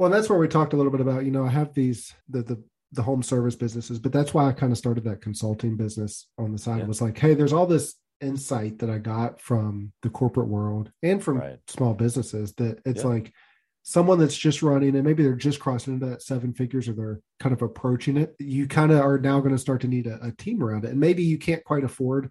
Well, 0.00 0.08
that's 0.08 0.30
where 0.30 0.38
we 0.38 0.48
talked 0.48 0.72
a 0.72 0.76
little 0.76 0.90
bit 0.90 1.02
about, 1.02 1.26
you 1.26 1.30
know, 1.30 1.44
I 1.44 1.50
have 1.50 1.74
these, 1.74 2.14
the, 2.26 2.40
the, 2.42 2.64
the 2.92 3.02
home 3.02 3.22
service 3.22 3.54
businesses, 3.54 3.98
but 3.98 4.12
that's 4.12 4.32
why 4.32 4.48
I 4.48 4.52
kind 4.52 4.72
of 4.72 4.78
started 4.78 5.04
that 5.04 5.20
consulting 5.20 5.76
business 5.76 6.26
on 6.38 6.52
the 6.52 6.58
side. 6.58 6.78
Yeah. 6.78 6.84
It 6.84 6.88
was 6.88 7.02
like, 7.02 7.18
hey, 7.18 7.34
there's 7.34 7.52
all 7.52 7.66
this 7.66 7.96
insight 8.18 8.78
that 8.78 8.88
I 8.88 8.96
got 8.96 9.42
from 9.42 9.92
the 10.00 10.08
corporate 10.08 10.48
world 10.48 10.90
and 11.02 11.22
from 11.22 11.36
right. 11.36 11.58
small 11.66 11.92
businesses 11.92 12.54
that 12.54 12.80
it's 12.86 13.02
yeah. 13.02 13.10
like, 13.10 13.34
someone 13.82 14.18
that's 14.18 14.36
just 14.36 14.62
running 14.62 14.94
and 14.94 15.04
maybe 15.04 15.22
they're 15.22 15.34
just 15.34 15.60
crossing 15.60 15.94
into 15.94 16.06
that 16.06 16.22
seven 16.22 16.54
figures 16.54 16.88
or 16.88 16.92
they're 16.92 17.20
kind 17.40 17.52
of 17.52 17.62
approaching 17.62 18.18
it 18.18 18.36
you 18.38 18.68
kind 18.68 18.92
of 18.92 19.00
are 19.00 19.18
now 19.18 19.40
going 19.40 19.54
to 19.54 19.58
start 19.58 19.80
to 19.80 19.88
need 19.88 20.06
a, 20.06 20.22
a, 20.22 20.32
team 20.32 20.62
around 20.62 20.84
it 20.84 20.90
and 20.90 21.00
maybe 21.00 21.22
you 21.22 21.38
can't 21.38 21.64
quite 21.64 21.82
afford 21.82 22.30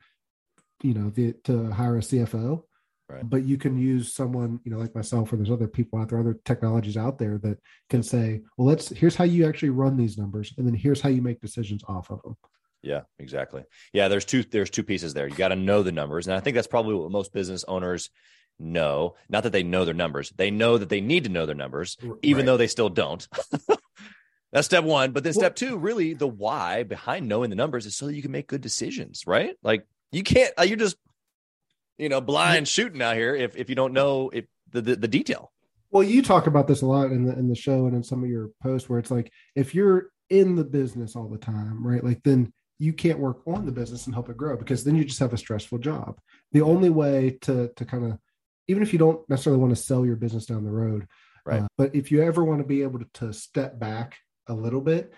you 0.84 0.94
know 0.94 1.10
the, 1.10 1.34
to 1.44 1.72
hire 1.72 1.98
a 1.98 2.02
cfo 2.02 2.62
right. 3.10 3.30
but 3.30 3.44
you 3.44 3.58
can 3.58 3.78
use 3.78 4.14
someone 4.14 4.60
you 4.64 4.72
know 4.72 4.78
like 4.78 4.94
myself 4.96 5.32
or 5.32 5.38
there's 5.38 5.52
other 5.52 5.68
people 5.68 6.00
out 6.00 6.10
there 6.10 6.20
other 6.20 6.38
technologies 6.46 6.98
out 6.98 7.18
there 7.18 7.38
that 7.40 7.58
can 7.90 8.04
say 8.04 8.42
well 8.58 8.68
let's 8.68 8.90
here's 8.90 9.16
how 9.16 9.24
you 9.24 9.48
actually 9.48 9.70
run 9.70 9.98
these 9.98 10.18
numbers 10.18 10.54
and 10.58 10.68
then 10.68 10.74
here's 10.74 11.02
how 11.02 11.10
you 11.10 11.22
make 11.22 11.42
decisions 11.42 11.84
off 11.88 12.10
of 12.10 12.22
them 12.22 12.36
yeah 12.82 13.02
exactly. 13.20 13.64
Yeah 13.94 14.08
there's 14.08 14.26
two 14.26 14.44
there's 14.44 14.70
two 14.70 14.84
pieces 14.84 15.14
there. 15.14 15.28
You 15.28 15.36
got 15.36 15.50
to 15.50 15.56
know 15.56 15.84
the 15.84 15.92
numbers 15.92 16.28
and 16.28 16.36
i 16.36 16.40
think 16.40 16.56
that's 16.56 16.68
probably 16.68 16.96
what 16.96 17.12
most 17.12 17.34
business 17.34 17.66
owners 17.68 18.10
know. 18.58 19.16
Not 19.30 19.44
that 19.44 19.52
they 19.52 19.64
know 19.64 19.86
their 19.86 19.94
numbers 19.94 20.32
they 20.36 20.52
know 20.52 20.78
that 20.78 20.90
they 20.90 21.02
need 21.02 21.26
to 21.26 21.30
know 21.30 21.46
their 21.46 21.56
numbers 21.56 21.98
even 22.22 22.42
right. 22.42 22.46
though 22.46 22.58
they 22.58 22.68
still 22.68 22.90
don't. 22.90 23.28
That's 24.52 24.66
step 24.66 24.84
one 24.84 25.12
but 25.12 25.24
then 25.24 25.34
step 25.34 25.56
two 25.56 25.78
really 25.78 26.14
the 26.14 26.28
why 26.28 26.84
behind 26.84 27.28
knowing 27.28 27.50
the 27.50 27.56
numbers 27.56 27.86
is 27.86 27.96
so 27.96 28.08
that 28.08 28.16
you 28.16 28.22
can 28.22 28.32
make 28.32 28.48
good 28.48 28.62
decisions 28.62 29.28
right? 29.28 29.56
Like 29.62 29.86
you 30.12 30.24
can't 30.24 30.54
uh, 30.58 30.64
you're 30.64 30.78
just 30.78 30.98
you 32.00 32.10
know 32.10 32.22
blind 32.22 32.68
shooting 32.68 33.02
out 33.02 33.16
here 33.16 33.36
if 33.36 33.56
if 33.56 33.70
you 33.70 33.76
don't 33.76 33.94
know 33.94 34.30
if 34.34 34.46
the, 34.72 34.82
the, 34.82 34.96
the 34.96 35.08
detail 35.08 35.52
well 35.92 36.04
you 36.04 36.22
talk 36.22 36.48
about 36.48 36.68
this 36.68 36.82
a 36.82 36.86
lot 36.86 37.12
in 37.12 37.26
the 37.26 37.34
in 37.34 37.48
the 37.48 37.56
show 37.56 37.86
and 37.86 37.96
in 37.96 38.04
some 38.04 38.24
of 38.24 38.30
your 38.30 38.50
posts 38.62 38.90
where 38.90 39.00
it's 39.00 39.12
like 39.12 39.32
if 39.56 39.76
you're 39.76 40.10
in 40.30 40.56
the 40.56 40.64
business 40.64 41.16
all 41.16 41.28
the 41.28 41.38
time 41.38 41.86
right 41.86 42.04
like 42.04 42.22
then 42.24 42.52
you 42.78 42.94
can't 42.94 43.20
work 43.20 43.42
on 43.46 43.66
the 43.66 43.72
business 43.72 44.06
and 44.06 44.16
help 44.16 44.30
it 44.30 44.38
grow 44.38 44.56
because 44.56 44.84
then 44.84 44.96
you 44.96 45.04
just 45.04 45.20
have 45.20 45.34
a 45.34 45.38
stressful 45.38 45.78
job 45.78 46.20
the 46.52 46.62
only 46.62 46.90
way 46.90 47.38
to 47.42 47.70
to 47.76 47.86
kind 47.86 48.06
of 48.06 48.18
even 48.70 48.84
if 48.84 48.94
you 48.94 49.00
don't 49.00 49.28
necessarily 49.28 49.60
want 49.60 49.76
to 49.76 49.82
sell 49.82 50.06
your 50.06 50.16
business 50.16 50.46
down 50.46 50.64
the 50.64 50.72
road. 50.72 51.08
Right. 51.44 51.64
Uh, 51.64 51.68
but 51.76 51.96
if 51.96 52.12
you 52.12 52.22
ever 52.22 52.44
want 52.44 52.60
to 52.60 52.68
be 52.68 52.84
able 52.84 53.00
to, 53.00 53.08
to 53.16 53.34
step 53.34 53.80
back 53.80 54.18
a 54.48 54.54
little 54.54 54.80
bit, 54.80 55.12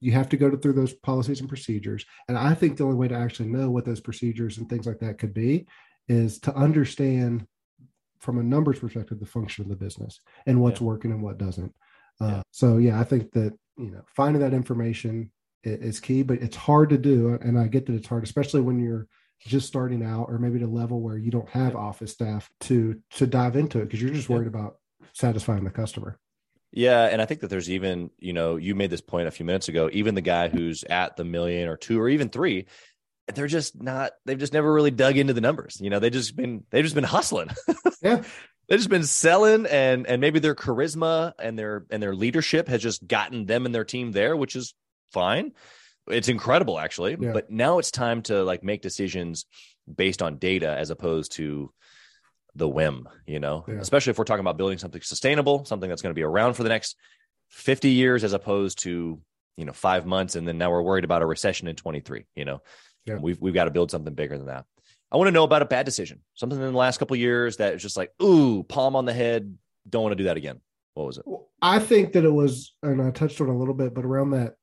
you 0.00 0.10
have 0.12 0.28
to 0.30 0.36
go 0.36 0.50
to, 0.50 0.56
through 0.56 0.72
those 0.72 0.94
policies 0.94 1.38
and 1.38 1.48
procedures. 1.48 2.04
And 2.26 2.36
I 2.36 2.54
think 2.54 2.76
the 2.76 2.84
only 2.84 2.96
way 2.96 3.06
to 3.08 3.14
actually 3.14 3.50
know 3.50 3.70
what 3.70 3.84
those 3.84 4.00
procedures 4.00 4.58
and 4.58 4.68
things 4.68 4.84
like 4.84 4.98
that 4.98 5.18
could 5.18 5.32
be 5.32 5.68
is 6.08 6.38
to 6.40 6.54
understand 6.54 7.46
from 8.18 8.38
a 8.38 8.42
numbers 8.42 8.78
perspective 8.78 9.20
the 9.20 9.26
function 9.26 9.64
of 9.64 9.68
the 9.68 9.76
business 9.76 10.20
and 10.46 10.60
what's 10.60 10.80
yeah. 10.80 10.86
working 10.86 11.12
and 11.12 11.22
what 11.22 11.38
doesn't. 11.38 11.72
Uh, 12.20 12.26
yeah. 12.26 12.42
So 12.50 12.78
yeah, 12.78 12.98
I 13.00 13.04
think 13.04 13.32
that 13.32 13.56
you 13.76 13.90
know 13.90 14.02
finding 14.06 14.42
that 14.42 14.54
information 14.54 15.30
is 15.64 16.00
key, 16.00 16.22
but 16.22 16.40
it's 16.40 16.56
hard 16.56 16.90
to 16.90 16.98
do, 16.98 17.38
and 17.40 17.58
I 17.58 17.68
get 17.68 17.86
that 17.86 17.94
it's 17.94 18.08
hard, 18.08 18.24
especially 18.24 18.60
when 18.60 18.80
you're 18.80 19.06
just 19.40 19.68
starting 19.68 20.02
out 20.02 20.26
or 20.28 20.38
maybe 20.38 20.56
at 20.56 20.62
a 20.62 20.66
level 20.66 21.00
where 21.00 21.16
you 21.16 21.30
don't 21.30 21.48
have 21.48 21.76
office 21.76 22.12
staff 22.12 22.50
to 22.60 23.00
to 23.10 23.26
dive 23.26 23.56
into 23.56 23.78
it 23.78 23.84
because 23.84 24.02
you're 24.02 24.12
just 24.12 24.28
worried 24.28 24.50
yeah. 24.52 24.60
about 24.60 24.76
satisfying 25.12 25.64
the 25.64 25.70
customer 25.70 26.18
yeah 26.72 27.04
and 27.04 27.22
i 27.22 27.24
think 27.24 27.40
that 27.40 27.48
there's 27.48 27.70
even 27.70 28.10
you 28.18 28.32
know 28.32 28.56
you 28.56 28.74
made 28.74 28.90
this 28.90 29.00
point 29.00 29.28
a 29.28 29.30
few 29.30 29.46
minutes 29.46 29.68
ago 29.68 29.88
even 29.92 30.14
the 30.14 30.20
guy 30.20 30.48
who's 30.48 30.82
at 30.84 31.16
the 31.16 31.24
million 31.24 31.68
or 31.68 31.76
two 31.76 32.00
or 32.00 32.08
even 32.08 32.28
three 32.28 32.66
they're 33.34 33.46
just 33.46 33.80
not 33.80 34.12
they've 34.24 34.38
just 34.38 34.52
never 34.52 34.72
really 34.72 34.90
dug 34.90 35.16
into 35.16 35.32
the 35.32 35.40
numbers 35.40 35.78
you 35.80 35.90
know 35.90 35.98
they 35.98 36.10
just 36.10 36.34
been 36.36 36.64
they've 36.70 36.84
just 36.84 36.94
been 36.94 37.04
hustling. 37.04 37.48
Yeah. 38.00 38.22
They've 38.68 38.78
just 38.78 38.90
been 38.90 39.02
selling 39.04 39.66
and 39.66 40.06
and 40.06 40.20
maybe 40.20 40.38
their 40.38 40.54
charisma 40.54 41.32
and 41.40 41.58
their 41.58 41.84
and 41.90 42.00
their 42.00 42.14
leadership 42.14 42.68
has 42.68 42.80
just 42.80 43.06
gotten 43.06 43.44
them 43.46 43.66
and 43.66 43.74
their 43.74 43.84
team 43.84 44.12
there 44.12 44.36
which 44.36 44.54
is 44.54 44.74
fine. 45.12 45.52
It's 46.06 46.28
incredible 46.28 46.78
actually. 46.78 47.16
Yeah. 47.18 47.32
but 47.32 47.50
now 47.50 47.78
it's 47.78 47.90
time 47.90 48.22
to 48.22 48.44
like 48.44 48.62
make 48.62 48.82
decisions 48.82 49.46
based 49.92 50.22
on 50.22 50.36
data 50.38 50.68
as 50.68 50.90
opposed 50.90 51.32
to 51.32 51.72
the 52.54 52.68
whim 52.68 53.08
you 53.26 53.40
know? 53.40 53.64
Yeah. 53.66 53.76
especially 53.80 54.12
if 54.12 54.18
we're 54.18 54.24
talking 54.24 54.40
about 54.40 54.56
building 54.58 54.78
something 54.78 55.02
sustainable 55.02 55.64
something 55.64 55.88
that's 55.88 56.02
going 56.02 56.12
to 56.14 56.18
be 56.18 56.22
around 56.22 56.54
for 56.54 56.62
the 56.62 56.68
next 56.68 56.96
50 57.50 57.90
years 57.90 58.22
as 58.22 58.32
opposed 58.32 58.80
to 58.80 59.20
you 59.56 59.64
know 59.64 59.72
5 59.72 60.06
months 60.06 60.36
and 60.36 60.46
then 60.46 60.56
now 60.58 60.70
we're 60.70 60.82
worried 60.82 61.04
about 61.04 61.22
a 61.22 61.26
recession 61.26 61.66
in 61.66 61.74
23 61.74 62.26
you 62.36 62.44
know 62.44 62.60
yeah. 63.08 63.16
we've 63.16 63.40
we've 63.40 63.54
got 63.54 63.64
to 63.64 63.70
build 63.70 63.90
something 63.90 64.14
bigger 64.14 64.36
than 64.36 64.46
that 64.46 64.64
i 65.10 65.16
want 65.16 65.28
to 65.28 65.32
know 65.32 65.44
about 65.44 65.62
a 65.62 65.66
bad 65.66 65.84
decision 65.84 66.20
something 66.34 66.58
in 66.58 66.72
the 66.72 66.78
last 66.78 66.98
couple 66.98 67.16
years 67.16 67.56
that 67.56 67.74
is 67.74 67.82
just 67.82 67.96
like 67.96 68.10
ooh 68.22 68.62
palm 68.62 68.96
on 68.96 69.04
the 69.04 69.12
head 69.12 69.56
don't 69.88 70.02
want 70.02 70.12
to 70.12 70.16
do 70.16 70.24
that 70.24 70.36
again 70.36 70.60
what 70.94 71.06
was 71.06 71.18
it 71.18 71.24
i 71.62 71.78
think 71.78 72.12
that 72.12 72.24
it 72.24 72.32
was 72.32 72.74
and 72.82 73.02
i 73.02 73.10
touched 73.10 73.40
on 73.40 73.48
a 73.48 73.56
little 73.56 73.74
bit 73.74 73.94
but 73.94 74.04
around 74.04 74.30
that 74.30 74.54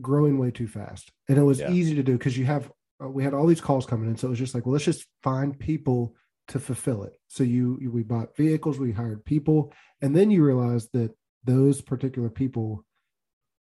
growing 0.00 0.38
way 0.38 0.50
too 0.50 0.68
fast. 0.68 1.10
And 1.28 1.38
it 1.38 1.42
was 1.42 1.60
yeah. 1.60 1.70
easy 1.70 1.94
to 1.94 2.02
do 2.02 2.16
because 2.16 2.36
you 2.36 2.44
have, 2.44 2.70
uh, 3.02 3.08
we 3.08 3.24
had 3.24 3.34
all 3.34 3.46
these 3.46 3.60
calls 3.60 3.86
coming 3.86 4.08
in. 4.08 4.16
So 4.16 4.28
it 4.28 4.30
was 4.30 4.38
just 4.38 4.54
like, 4.54 4.66
well, 4.66 4.74
let's 4.74 4.84
just 4.84 5.06
find 5.22 5.58
people 5.58 6.14
to 6.48 6.58
fulfill 6.58 7.04
it. 7.04 7.14
So 7.28 7.44
you, 7.44 7.78
you 7.80 7.90
we 7.90 8.02
bought 8.02 8.36
vehicles, 8.36 8.78
we 8.78 8.92
hired 8.92 9.24
people. 9.24 9.72
And 10.02 10.14
then 10.14 10.30
you 10.30 10.44
realize 10.44 10.88
that 10.92 11.12
those 11.44 11.80
particular 11.80 12.28
people, 12.28 12.84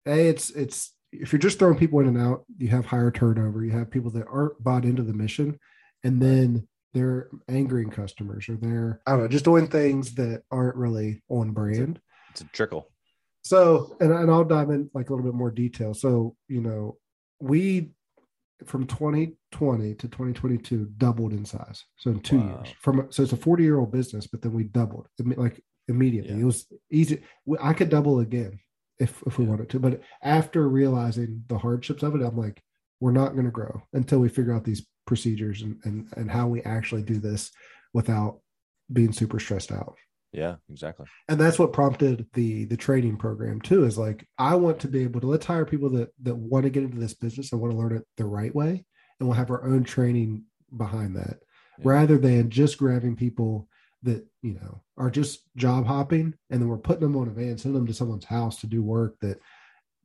A, 0.07 0.29
it's, 0.29 0.51
it's, 0.51 0.93
if 1.21 1.33
you're 1.33 1.41
just 1.41 1.59
throwing 1.59 1.79
people 1.79 2.01
in 2.01 2.09
and 2.09 2.21
out, 2.21 2.45
you 2.59 2.69
have 2.69 2.87
higher 2.87 3.11
turnover. 3.11 3.65
You 3.65 3.73
have 3.73 3.91
people 3.91 4.11
that 4.13 4.27
aren't 4.31 4.63
bought 4.63 4.85
into 4.85 5.03
the 5.03 5.13
mission. 5.13 5.59
And 6.05 6.21
then 6.21 6.69
they're 6.95 7.29
angering 7.49 7.91
customers 7.91 8.49
or 8.49 8.57
they're, 8.57 9.01
I 9.07 9.13
don't 9.13 9.21
know, 9.23 9.29
just 9.29 9.45
doing 9.45 9.69
things 9.69 10.15
that 10.15 10.43
aren't 10.51 10.77
really 10.77 11.23
on 11.29 11.53
brand. 11.53 12.01
It's 12.31 12.41
a, 12.41 12.45
it's 12.45 12.53
a 12.53 12.57
trickle. 12.57 12.91
So, 13.43 13.97
and, 14.01 14.13
and 14.13 14.31
I'll 14.31 14.45
dive 14.45 14.71
in 14.71 14.91
like 14.95 15.09
a 15.09 15.13
little 15.15 15.31
bit 15.31 15.37
more 15.37 15.51
detail. 15.51 15.95
So, 15.95 16.37
you 16.49 16.61
know, 16.61 16.97
we 17.41 17.91
from 18.65 18.87
2020 18.87 19.95
to 19.95 20.09
2022 20.09 20.93
doubled 20.97 21.33
in 21.33 21.45
size. 21.45 21.85
So 21.97 22.11
in 22.11 22.21
two 22.21 22.39
wow. 22.39 22.47
years, 22.47 22.75
from 22.81 23.07
so 23.11 23.23
it's 23.23 23.33
a 23.33 23.37
40 23.37 23.63
year 23.63 23.79
old 23.79 23.93
business, 23.93 24.27
but 24.27 24.43
then 24.43 24.53
we 24.53 24.65
doubled 24.65 25.09
like 25.37 25.63
immediately. 25.89 26.35
Yeah. 26.35 26.41
It 26.41 26.45
was 26.45 26.67
easy. 26.91 27.23
I 27.61 27.73
could 27.73 27.91
double 27.91 28.21
again 28.21 28.59
if 28.99 29.23
if 29.27 29.39
we 29.39 29.45
yeah. 29.45 29.51
wanted 29.51 29.71
to, 29.71 29.79
but 29.79 30.01
after 30.23 30.69
realizing 30.69 31.45
the 31.49 31.59
hardships 31.59 32.03
of 32.03 32.15
it, 32.15 32.23
I'm 32.23 32.37
like, 32.37 32.63
we're 33.01 33.13
not 33.13 33.33
going 33.33 33.45
to 33.45 33.51
grow 33.51 33.83
until 33.93 34.19
we 34.19 34.29
figure 34.29 34.55
out 34.55 34.65
these 34.65 34.87
procedures 35.07 35.63
and 35.63 35.79
and 35.85 36.09
and 36.17 36.31
how 36.31 36.47
we 36.47 36.63
actually 36.63 37.03
do 37.03 37.19
this 37.19 37.51
without 37.93 38.41
being 38.93 39.13
super 39.13 39.39
stressed 39.39 39.73
out. 39.73 39.97
Yeah, 40.33 40.57
exactly. 40.71 41.07
And 41.29 41.41
that's 41.41 41.59
what 41.59 41.73
prompted 41.73 42.27
the 42.35 42.65
the 42.67 42.77
training 42.77 43.17
program 43.17 43.61
too. 43.61 43.85
Is 43.85 43.97
like 43.97 44.27
I 44.39 44.55
want 44.57 44.81
to 44.81 44.89
be 44.89 45.03
able 45.03 45.21
to 45.21 45.27
let's 45.27 45.47
hire 45.47 45.65
people 45.65 45.91
that 45.91 46.11
that 46.23 46.37
want 46.37 46.65
to 46.65 46.71
get 46.71 46.83
into 46.83 46.99
this 46.99 47.15
business 47.15 47.53
and 47.53 47.61
want 47.61 47.73
to 47.73 47.79
learn 47.79 47.97
it 47.97 48.07
the 48.17 48.27
right 48.27 48.55
way, 48.55 48.85
and 49.19 49.29
we'll 49.29 49.37
have 49.37 49.51
our 49.51 49.65
own 49.65 49.85
training 49.85 50.45
behind 50.77 51.17
that, 51.17 51.39
yeah. 51.79 51.85
rather 51.85 52.19
than 52.19 52.51
just 52.51 52.79
grabbing 52.79 53.17
people 53.17 53.69
that 54.07 54.27
you 54.43 54.55
know 54.55 54.83
are 54.97 55.11
just 55.11 55.41
job 55.57 55.87
hopping 55.87 56.35
and 56.51 56.61
then 56.61 56.69
we're 56.69 56.79
putting 56.79 57.03
them 57.03 57.17
on 57.17 57.29
a 57.29 57.31
van, 57.31 57.59
sending 57.59 57.81
them 57.81 57.87
to 57.87 57.95
someone's 57.95 58.25
house 58.25 58.61
to 58.61 58.67
do 58.67 58.83
work 58.83 59.17
that 59.21 59.39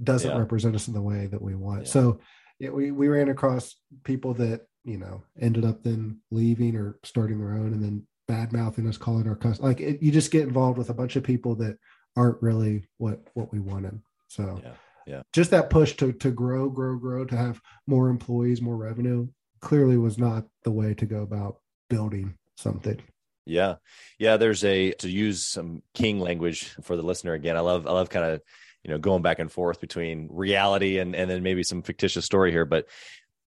doesn't 0.04 0.32
yeah. 0.32 0.38
represent 0.38 0.76
us 0.76 0.88
in 0.88 0.94
the 0.94 1.02
way 1.02 1.28
that 1.28 1.42
we 1.42 1.56
want. 1.56 1.84
Yeah. 1.84 1.92
So 1.92 2.20
we 2.60 2.92
we 2.92 3.08
ran 3.08 3.30
across 3.30 3.76
people 4.04 4.34
that 4.36 4.68
you 4.84 4.98
know 4.98 5.24
ended 5.40 5.66
up 5.66 5.84
then 5.84 6.20
leaving 6.30 6.76
or 6.76 7.00
starting 7.04 7.40
their 7.40 7.54
own 7.54 7.74
and 7.74 7.84
then 7.84 8.08
bad 8.28 8.54
mouthing 8.54 8.88
us, 8.88 8.98
calling 8.98 9.28
our 9.28 9.36
customers. 9.36 9.62
Like 9.62 9.82
it, 9.82 10.02
you 10.02 10.12
just 10.12 10.32
get 10.32 10.48
involved 10.48 10.78
with 10.78 10.90
a 10.90 10.94
bunch 10.94 11.16
of 11.16 11.24
people 11.24 11.56
that 11.56 11.78
aren't 12.16 12.42
really 12.42 12.88
what 12.98 13.22
what 13.34 13.52
we 13.52 13.60
wanted. 13.60 14.00
So 14.28 14.60
yeah. 14.64 14.74
Yeah. 15.08 15.24
Just 15.34 15.50
that 15.50 15.72
push 15.72 15.94
to 15.98 16.12
to 16.14 16.30
grow, 16.32 16.70
grow, 16.70 16.96
grow, 16.96 17.26
to 17.26 17.36
have 17.36 17.60
more 17.88 18.10
employees, 18.10 18.62
more 18.62 18.78
revenue 18.78 19.28
clearly 19.62 19.98
was 19.98 20.18
not 20.18 20.46
the 20.64 20.72
way 20.72 20.94
to 20.96 21.06
go 21.06 21.22
about 21.22 21.58
building 21.90 22.36
something. 22.58 23.00
Yeah. 23.46 23.76
Yeah. 24.20 24.38
There's 24.38 24.64
a, 24.64 24.92
to 24.94 25.10
use 25.10 25.48
some 25.48 25.82
King 25.94 26.20
language 26.20 26.76
for 26.84 26.96
the 26.96 27.04
listener 27.04 27.34
again, 27.34 27.58
I 27.58 27.62
love, 27.62 27.88
I 27.88 27.92
love 27.92 28.10
kind 28.10 28.26
of, 28.26 28.42
you 28.84 28.92
know, 28.92 28.98
going 28.98 29.22
back 29.22 29.40
and 29.40 29.52
forth 29.52 29.80
between 29.80 30.28
reality 30.32 31.00
and, 31.00 31.16
and 31.16 31.30
then 31.30 31.44
maybe 31.44 31.64
some 31.64 31.84
fictitious 31.84 32.26
story 32.26 32.52
here. 32.52 32.66
But 32.66 32.88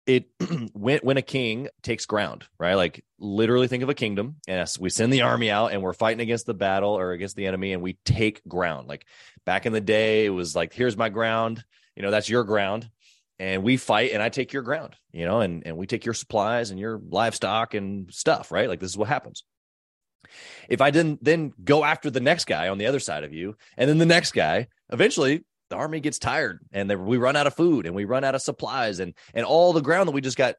it, 0.06 0.26
when, 0.74 1.00
when 1.00 1.18
a 1.18 1.22
king 1.22 1.70
takes 1.82 2.06
ground, 2.06 2.46
right? 2.60 2.76
Like 2.76 3.04
literally 3.20 3.68
think 3.68 3.84
of 3.84 3.90
a 3.90 3.94
kingdom 3.94 4.36
and 4.48 4.70
we 4.80 4.90
send 4.90 5.14
the 5.14 5.22
army 5.22 5.50
out 5.50 5.72
and 5.72 5.82
we're 5.82 5.94
fighting 5.94 6.22
against 6.22 6.46
the 6.46 6.54
battle 6.54 6.92
or 6.92 7.12
against 7.12 7.36
the 7.36 7.48
enemy 7.48 7.74
and 7.74 7.82
we 7.82 7.98
take 8.06 8.46
ground. 8.48 8.88
Like 8.88 9.06
back 9.46 9.66
in 9.66 9.74
the 9.74 9.82
day, 9.82 10.26
it 10.26 10.30
was 10.30 10.56
like, 10.56 10.74
here's 10.74 10.98
my 10.98 11.10
ground, 11.10 11.64
you 11.96 12.04
know, 12.04 12.12
that's 12.12 12.30
your 12.30 12.44
ground 12.44 12.90
and 13.40 13.64
we 13.64 13.78
fight 13.78 14.12
and 14.12 14.22
I 14.22 14.30
take 14.30 14.54
your 14.54 14.62
ground, 14.62 14.96
you 15.12 15.26
know, 15.26 15.42
and, 15.42 15.66
and 15.66 15.78
we 15.78 15.88
take 15.88 16.06
your 16.06 16.14
supplies 16.14 16.72
and 16.72 16.80
your 16.80 17.00
livestock 17.10 17.74
and 17.74 18.14
stuff, 18.14 18.52
right? 18.52 18.70
Like 18.70 18.80
this 18.80 18.92
is 18.92 18.98
what 18.98 19.10
happens. 19.10 19.44
If 20.70 20.82
I 20.82 20.92
didn't 20.92 21.24
then 21.24 21.54
go 21.64 21.84
after 21.84 22.10
the 22.10 22.20
next 22.20 22.46
guy 22.46 22.70
on 22.70 22.78
the 22.78 22.88
other 22.88 23.00
side 23.00 23.24
of 23.24 23.34
you, 23.34 23.56
and 23.78 23.90
then 23.90 23.98
the 23.98 24.06
next 24.06 24.34
guy, 24.34 24.68
eventually 24.92 25.44
the 25.70 25.76
army 25.76 26.00
gets 26.00 26.20
tired 26.20 26.60
and 26.72 26.90
we 27.06 27.18
run 27.18 27.36
out 27.36 27.48
of 27.48 27.56
food 27.56 27.86
and 27.86 27.96
we 27.96 28.06
run 28.06 28.24
out 28.24 28.36
of 28.36 28.42
supplies 28.42 29.00
and 29.00 29.14
and 29.34 29.46
all 29.46 29.74
the 29.74 29.82
ground 29.82 30.08
that 30.08 30.14
we 30.14 30.22
just 30.22 30.38
got 30.38 30.56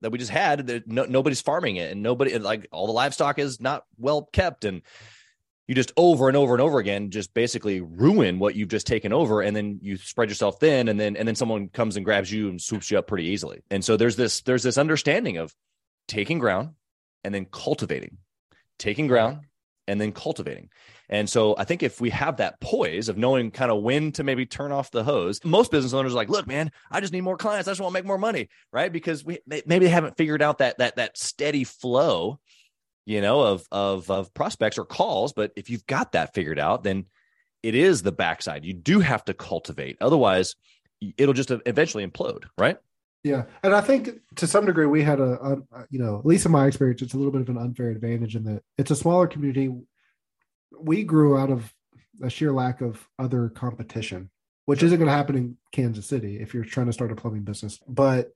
that 0.00 0.10
we 0.10 0.18
just 0.18 0.30
had, 0.30 0.82
no, 0.86 1.04
nobody's 1.04 1.40
farming 1.40 1.76
it 1.76 1.90
and 1.90 2.02
nobody 2.02 2.38
like 2.38 2.66
all 2.72 2.86
the 2.86 2.92
livestock 2.92 3.38
is 3.38 3.60
not 3.60 3.84
well 3.98 4.28
kept 4.32 4.64
and 4.64 4.82
you 5.66 5.74
just 5.74 5.92
over 5.96 6.28
and 6.28 6.36
over 6.36 6.52
and 6.52 6.60
over 6.60 6.78
again 6.78 7.10
just 7.10 7.32
basically 7.32 7.80
ruin 7.80 8.38
what 8.38 8.54
you've 8.54 8.68
just 8.68 8.86
taken 8.86 9.12
over 9.12 9.40
and 9.40 9.56
then 9.56 9.78
you 9.82 9.96
spread 9.96 10.28
yourself 10.28 10.60
thin 10.60 10.88
and 10.88 11.00
then 11.00 11.16
and 11.16 11.26
then 11.26 11.34
someone 11.34 11.68
comes 11.68 11.96
and 11.96 12.04
grabs 12.04 12.30
you 12.30 12.48
and 12.48 12.60
swoops 12.60 12.90
you 12.90 12.98
up 12.98 13.06
pretty 13.06 13.24
easily. 13.24 13.62
And 13.70 13.84
so 13.84 13.96
there's 13.96 14.16
this 14.16 14.42
there's 14.42 14.62
this 14.62 14.78
understanding 14.78 15.38
of 15.38 15.54
taking 16.06 16.38
ground 16.38 16.70
and 17.22 17.34
then 17.34 17.46
cultivating 17.46 18.18
taking 18.78 19.06
ground 19.06 19.40
and 19.86 20.00
then 20.00 20.12
cultivating. 20.12 20.70
And 21.08 21.28
so 21.28 21.54
I 21.58 21.64
think 21.64 21.82
if 21.82 22.00
we 22.00 22.10
have 22.10 22.38
that 22.38 22.60
poise 22.60 23.08
of 23.08 23.18
knowing 23.18 23.50
kind 23.50 23.70
of 23.70 23.82
when 23.82 24.12
to 24.12 24.24
maybe 24.24 24.46
turn 24.46 24.72
off 24.72 24.90
the 24.90 25.04
hose, 25.04 25.40
most 25.44 25.70
business 25.70 25.92
owners 25.92 26.12
are 26.12 26.16
like, 26.16 26.30
look, 26.30 26.46
man, 26.46 26.70
I 26.90 27.00
just 27.00 27.12
need 27.12 27.20
more 27.20 27.36
clients. 27.36 27.68
I 27.68 27.72
just 27.72 27.80
want 27.80 27.92
to 27.92 28.00
make 28.00 28.06
more 28.06 28.18
money. 28.18 28.48
Right. 28.72 28.90
Because 28.90 29.24
we 29.24 29.38
maybe 29.46 29.84
they 29.84 29.88
haven't 29.88 30.16
figured 30.16 30.42
out 30.42 30.58
that 30.58 30.78
that 30.78 30.96
that 30.96 31.18
steady 31.18 31.64
flow, 31.64 32.40
you 33.04 33.20
know, 33.20 33.42
of 33.42 33.66
of 33.70 34.10
of 34.10 34.32
prospects 34.32 34.78
or 34.78 34.86
calls. 34.86 35.34
But 35.34 35.52
if 35.56 35.68
you've 35.68 35.86
got 35.86 36.12
that 36.12 36.32
figured 36.32 36.58
out, 36.58 36.82
then 36.82 37.06
it 37.62 37.74
is 37.74 38.02
the 38.02 38.12
backside. 38.12 38.64
You 38.64 38.74
do 38.74 39.00
have 39.00 39.24
to 39.26 39.34
cultivate. 39.34 39.98
Otherwise, 40.00 40.56
it'll 41.18 41.34
just 41.34 41.50
eventually 41.66 42.06
implode, 42.06 42.44
right? 42.56 42.78
Yeah, 43.24 43.44
and 43.62 43.74
I 43.74 43.80
think 43.80 44.10
to 44.36 44.46
some 44.46 44.66
degree 44.66 44.84
we 44.84 45.02
had 45.02 45.18
a, 45.18 45.32
a, 45.72 45.86
you 45.88 45.98
know, 45.98 46.18
at 46.18 46.26
least 46.26 46.44
in 46.44 46.52
my 46.52 46.66
experience, 46.66 47.00
it's 47.00 47.14
a 47.14 47.16
little 47.16 47.32
bit 47.32 47.40
of 47.40 47.48
an 47.48 47.56
unfair 47.56 47.88
advantage 47.88 48.36
in 48.36 48.44
that 48.44 48.62
it's 48.76 48.90
a 48.90 48.96
smaller 48.96 49.26
community. 49.26 49.74
We 50.78 51.04
grew 51.04 51.38
out 51.38 51.50
of 51.50 51.72
a 52.22 52.28
sheer 52.28 52.52
lack 52.52 52.82
of 52.82 53.08
other 53.18 53.48
competition, 53.48 54.30
which 54.66 54.82
isn't 54.82 54.98
going 54.98 55.08
to 55.08 55.16
happen 55.16 55.36
in 55.36 55.56
Kansas 55.72 56.06
City 56.06 56.38
if 56.38 56.52
you're 56.52 56.66
trying 56.66 56.86
to 56.86 56.92
start 56.92 57.12
a 57.12 57.16
plumbing 57.16 57.44
business. 57.44 57.80
But 57.88 58.30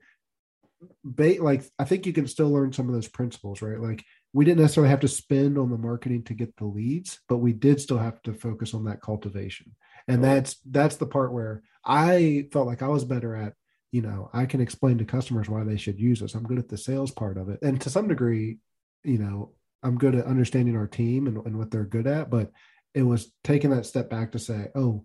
ba- 1.05 1.37
like 1.43 1.65
I 1.79 1.85
think 1.85 2.07
you 2.07 2.15
can 2.15 2.27
still 2.27 2.51
learn 2.51 2.73
some 2.73 2.89
of 2.89 2.95
those 2.95 3.09
principles, 3.09 3.61
right? 3.61 3.79
Like 3.79 4.07
we 4.33 4.47
didn't 4.47 4.63
necessarily 4.63 4.91
have 4.91 5.01
to 5.01 5.09
spend 5.09 5.59
on 5.59 5.71
the 5.71 5.77
marketing 5.77 6.23
to 6.25 6.35
get 6.35 6.57
the 6.57 6.65
leads, 6.65 7.21
but 7.29 7.39
we 7.39 7.53
did 7.53 7.79
still 7.79 7.99
have 7.99 8.23
to 8.23 8.33
focus 8.33 8.73
on 8.73 8.85
that 8.87 9.03
cultivation. 9.03 9.75
And 10.07 10.25
that's 10.25 10.57
that's 10.65 10.97
the 10.97 11.07
part 11.07 11.35
where 11.35 11.63
I 11.85 12.49
felt 12.53 12.67
like 12.67 12.81
I 12.81 12.89
was 12.89 13.05
better 13.05 13.37
at 13.37 13.53
you 13.93 14.03
know 14.03 14.31
i 14.33 14.47
can 14.47 14.61
explain 14.61 14.99
to 14.99 15.05
customers 15.05 15.49
why 15.49 15.65
they 15.65 15.77
should 15.77 15.99
use 15.99 16.23
us 16.23 16.35
i'm 16.35 16.45
good 16.45 16.59
at 16.59 16.69
the 16.69 16.79
sales 16.79 17.11
part 17.11 17.39
of 17.39 17.49
it. 17.49 17.59
And 17.63 17.81
to 17.81 17.91
some 17.91 18.09
degree 18.09 18.59
you 19.05 19.19
know 19.19 19.53
i'm 19.83 19.99
good 19.99 20.15
at 20.15 20.27
understanding 20.27 20.77
our 20.77 20.87
team 20.87 21.27
and, 21.27 21.39
and 21.47 21.59
what 21.59 21.71
they're 21.71 21.85
good 21.85 22.07
at 22.07 22.31
but 22.31 22.51
it 22.95 23.03
was 23.03 23.33
taking 23.45 23.71
that 23.71 23.87
step 23.87 24.11
back 24.11 24.33
to 24.33 24.39
say 24.39 24.69
oh 24.75 25.05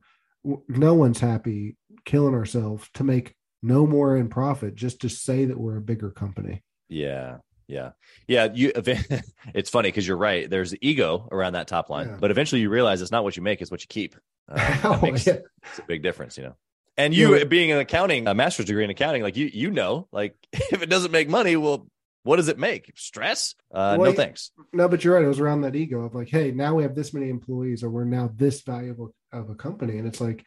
no 0.67 0.93
one's 0.93 1.19
happy 1.19 1.77
killing 2.05 2.33
ourselves 2.33 2.89
to 2.95 3.03
make 3.03 3.35
no 3.61 3.87
more 3.87 4.17
in 4.17 4.27
profit 4.27 4.75
just 4.75 5.01
to 5.01 5.09
say 5.09 5.45
that 5.45 5.57
we're 5.57 5.77
a 5.77 5.81
bigger 5.81 6.11
company. 6.11 6.63
Yeah 6.89 7.37
yeah. 7.67 7.91
Yeah 8.27 8.49
you 8.53 8.71
it's 9.53 9.69
funny 9.69 9.87
because 9.89 10.07
you're 10.07 10.17
right. 10.17 10.49
There's 10.49 10.75
ego 10.81 11.29
around 11.31 11.53
that 11.53 11.67
top 11.67 11.89
line 11.89 12.07
yeah. 12.07 12.17
but 12.19 12.31
eventually 12.31 12.61
you 12.61 12.69
realize 12.69 13.01
it's 13.01 13.11
not 13.11 13.23
what 13.23 13.37
you 13.37 13.43
make 13.43 13.61
it's 13.61 13.71
what 13.71 13.81
you 13.81 13.87
keep. 13.87 14.15
Uh, 14.49 14.77
oh, 14.83 14.99
makes, 15.01 15.25
yeah. 15.25 15.37
it's 15.69 15.79
a 15.79 15.83
big 15.83 16.03
difference 16.03 16.37
you 16.37 16.43
know 16.43 16.55
and 16.97 17.13
you 17.13 17.35
yeah. 17.35 17.43
being 17.45 17.71
an 17.71 17.79
accounting, 17.79 18.27
a 18.27 18.33
master's 18.33 18.65
degree 18.65 18.83
in 18.83 18.89
accounting, 18.89 19.23
like 19.23 19.35
you, 19.35 19.49
you 19.51 19.71
know, 19.71 20.07
like 20.11 20.35
if 20.51 20.81
it 20.81 20.89
doesn't 20.89 21.11
make 21.11 21.29
money, 21.29 21.55
well, 21.55 21.87
what 22.23 22.37
does 22.37 22.47
it 22.47 22.57
make? 22.57 22.91
Stress? 22.95 23.55
Uh, 23.73 23.97
well, 23.99 24.11
no 24.11 24.15
thanks. 24.15 24.51
No, 24.71 24.87
but 24.87 25.03
you're 25.03 25.15
right. 25.15 25.23
It 25.23 25.27
was 25.27 25.39
around 25.39 25.61
that 25.61 25.75
ego 25.75 26.01
of 26.01 26.15
like, 26.15 26.29
hey, 26.29 26.51
now 26.51 26.75
we 26.75 26.83
have 26.83 26.95
this 26.95 27.13
many 27.13 27.29
employees, 27.29 27.83
or 27.83 27.89
we're 27.89 28.05
now 28.05 28.31
this 28.33 28.61
valuable 28.61 29.13
of 29.31 29.49
a 29.49 29.55
company, 29.55 29.97
and 29.97 30.07
it's 30.07 30.21
like, 30.21 30.45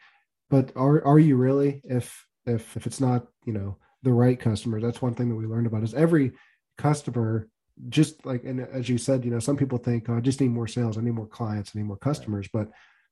but 0.49 0.71
are 0.75 1.05
are 1.05 1.19
you 1.19 1.37
really? 1.37 1.81
If 1.83 2.25
if 2.45 2.75
if 2.75 2.87
it's 2.87 2.99
not, 2.99 3.27
you 3.45 3.53
know, 3.53 3.77
the 4.01 4.13
right 4.13 4.39
customers, 4.39 4.81
that's 4.81 5.01
one 5.01 5.13
thing 5.13 5.29
that 5.29 5.35
we 5.35 5.45
learned 5.45 5.67
about 5.67 5.83
is 5.83 5.93
every 5.93 6.31
customer 6.77 7.47
just 7.89 8.25
like 8.25 8.43
and 8.43 8.59
as 8.59 8.89
you 8.89 8.97
said 8.97 9.23
you 9.23 9.31
know 9.31 9.39
some 9.39 9.57
people 9.57 9.77
think 9.77 10.09
oh, 10.09 10.17
i 10.17 10.19
just 10.19 10.41
need 10.41 10.49
more 10.49 10.67
sales 10.67 10.97
i 10.97 11.01
need 11.01 11.13
more 11.13 11.27
clients 11.27 11.71
i 11.73 11.79
need 11.79 11.85
more 11.85 11.97
customers 11.97 12.47
but 12.51 12.69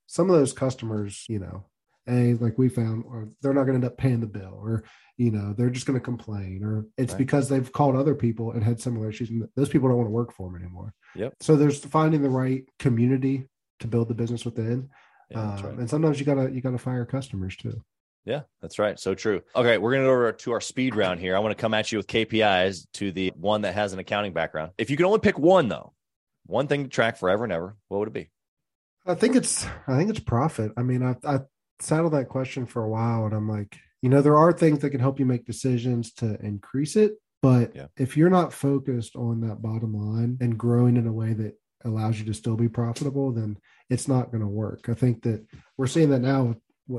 some 0.07 0.29
of 0.29 0.35
those 0.35 0.53
customers 0.53 1.25
you 1.29 1.39
know 1.39 1.65
a 2.07 2.33
like 2.35 2.57
we 2.57 2.69
found 2.69 3.03
or 3.05 3.29
they're 3.41 3.53
not 3.53 3.63
going 3.63 3.79
to 3.79 3.85
end 3.85 3.91
up 3.91 3.97
paying 3.97 4.19
the 4.19 4.27
bill 4.27 4.59
or 4.61 4.83
you 5.17 5.31
know 5.31 5.53
they're 5.53 5.69
just 5.69 5.85
going 5.85 5.97
to 5.97 6.03
complain 6.03 6.63
or 6.63 6.85
it's 6.97 7.13
right. 7.13 7.17
because 7.17 7.49
they've 7.49 7.71
called 7.71 7.95
other 7.95 8.15
people 8.15 8.51
and 8.51 8.63
had 8.63 8.79
similar 8.79 9.09
issues 9.09 9.29
and 9.29 9.47
those 9.55 9.69
people 9.69 9.87
don't 9.87 9.97
want 9.97 10.07
to 10.07 10.11
work 10.11 10.31
for 10.33 10.49
them 10.49 10.61
anymore 10.61 10.93
yep 11.15 11.33
so 11.39 11.55
there's 11.55 11.83
finding 11.85 12.21
the 12.21 12.29
right 12.29 12.63
community 12.79 13.47
to 13.79 13.87
build 13.87 14.07
the 14.07 14.13
business 14.13 14.45
within 14.45 14.89
yeah, 15.31 15.41
um, 15.41 15.63
right. 15.63 15.77
and 15.79 15.89
sometimes 15.89 16.19
you 16.19 16.25
gotta 16.25 16.51
you 16.51 16.61
gotta 16.61 16.77
fire 16.77 17.05
customers 17.05 17.55
too 17.55 17.81
yeah, 18.25 18.41
that's 18.59 18.79
right. 18.79 18.99
So 18.99 19.13
true. 19.13 19.43
Okay, 19.55 19.77
we're 19.77 19.91
going 19.91 20.01
to 20.01 20.07
go 20.07 20.11
over 20.11 20.31
to 20.31 20.51
our 20.53 20.61
speed 20.61 20.95
round 20.95 21.19
here. 21.19 21.35
I 21.35 21.39
want 21.39 21.55
to 21.55 21.61
come 21.61 21.75
at 21.75 21.91
you 21.91 21.99
with 21.99 22.07
KPIs 22.07 22.87
to 22.93 23.11
the 23.11 23.31
one 23.35 23.61
that 23.61 23.75
has 23.75 23.93
an 23.93 23.99
accounting 23.99 24.33
background. 24.33 24.71
If 24.79 24.89
you 24.89 24.97
can 24.97 25.05
only 25.05 25.19
pick 25.19 25.37
one, 25.37 25.67
though, 25.67 25.93
one 26.47 26.67
thing 26.67 26.83
to 26.83 26.89
track 26.89 27.17
forever 27.17 27.43
and 27.43 27.53
ever, 27.53 27.77
what 27.87 27.99
would 27.99 28.07
it 28.07 28.13
be? 28.15 28.31
I 29.05 29.13
think 29.13 29.35
it's 29.35 29.65
I 29.87 29.97
think 29.97 30.09
it's 30.09 30.19
profit. 30.19 30.71
I 30.75 30.81
mean, 30.81 31.03
I 31.03 31.15
I 31.23 31.39
settled 31.79 32.13
that 32.13 32.29
question 32.29 32.65
for 32.65 32.83
a 32.83 32.89
while 32.89 33.25
and 33.25 33.33
I'm 33.33 33.49
like, 33.49 33.77
you 34.01 34.09
know, 34.09 34.21
there 34.21 34.37
are 34.37 34.53
things 34.53 34.79
that 34.79 34.91
can 34.91 34.99
help 34.99 35.19
you 35.19 35.25
make 35.25 35.45
decisions 35.45 36.13
to 36.13 36.39
increase 36.45 36.95
it. 36.95 37.13
But 37.41 37.75
yeah. 37.75 37.87
if 37.97 38.15
you're 38.17 38.29
not 38.29 38.53
focused 38.53 39.15
on 39.15 39.41
that 39.41 39.61
bottom 39.61 39.93
line 39.93 40.37
and 40.41 40.57
growing 40.57 40.97
in 40.97 41.07
a 41.07 41.13
way 41.13 41.33
that 41.33 41.57
allows 41.83 42.19
you 42.19 42.25
to 42.25 42.33
still 42.33 42.55
be 42.55 42.69
profitable, 42.69 43.31
then 43.31 43.57
it's 43.89 44.07
not 44.07 44.31
going 44.31 44.41
to 44.41 44.47
work. 44.47 44.89
I 44.89 44.93
think 44.93 45.23
that 45.23 45.45
we're 45.77 45.87
seeing 45.87 46.09
that 46.09 46.21
now 46.21 46.55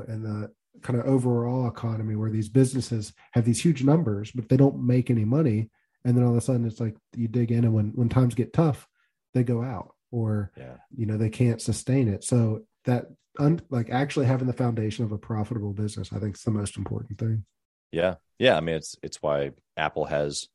in 0.07 0.23
the 0.23 0.51
kind 0.81 0.99
of 0.99 1.05
overall 1.05 1.67
economy 1.67 2.15
where 2.15 2.29
these 2.29 2.49
businesses 2.49 3.13
have 3.31 3.45
these 3.45 3.63
huge 3.63 3.83
numbers, 3.83 4.31
but 4.31 4.47
they 4.49 4.57
don't 4.57 4.85
make 4.85 5.09
any 5.09 5.25
money. 5.25 5.69
And 6.05 6.15
then 6.15 6.23
all 6.23 6.31
of 6.31 6.37
a 6.37 6.41
sudden 6.41 6.65
it's 6.65 6.79
like 6.79 6.95
you 7.15 7.27
dig 7.27 7.51
in 7.51 7.65
and 7.65 7.73
when, 7.73 7.91
when 7.95 8.09
times 8.09 8.35
get 8.35 8.53
tough, 8.53 8.87
they 9.33 9.43
go 9.43 9.61
out 9.61 9.93
or, 10.11 10.51
yeah. 10.57 10.77
you 10.95 11.05
know, 11.05 11.17
they 11.17 11.29
can't 11.29 11.61
sustain 11.61 12.07
it. 12.07 12.23
So 12.23 12.61
that 12.85 13.07
un, 13.39 13.61
like 13.69 13.89
actually 13.89 14.25
having 14.25 14.47
the 14.47 14.53
foundation 14.53 15.05
of 15.05 15.11
a 15.11 15.17
profitable 15.17 15.73
business 15.73 16.11
i 16.13 16.19
think 16.19 16.35
is 16.35 16.43
the 16.43 16.51
most 16.51 16.77
important 16.77 17.17
thing. 17.17 17.45
Yeah. 17.91 18.15
Yeah. 18.37 18.57
I 18.57 18.59
mean 18.59 18.75
it's 18.75 18.95
it's 19.01 19.21
why 19.21 19.51
apple 19.77 20.05
has 20.05 20.47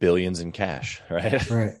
billions 0.00 0.40
in 0.40 0.52
cash 0.52 1.00
right? 1.10 1.50
Right. 1.50 1.74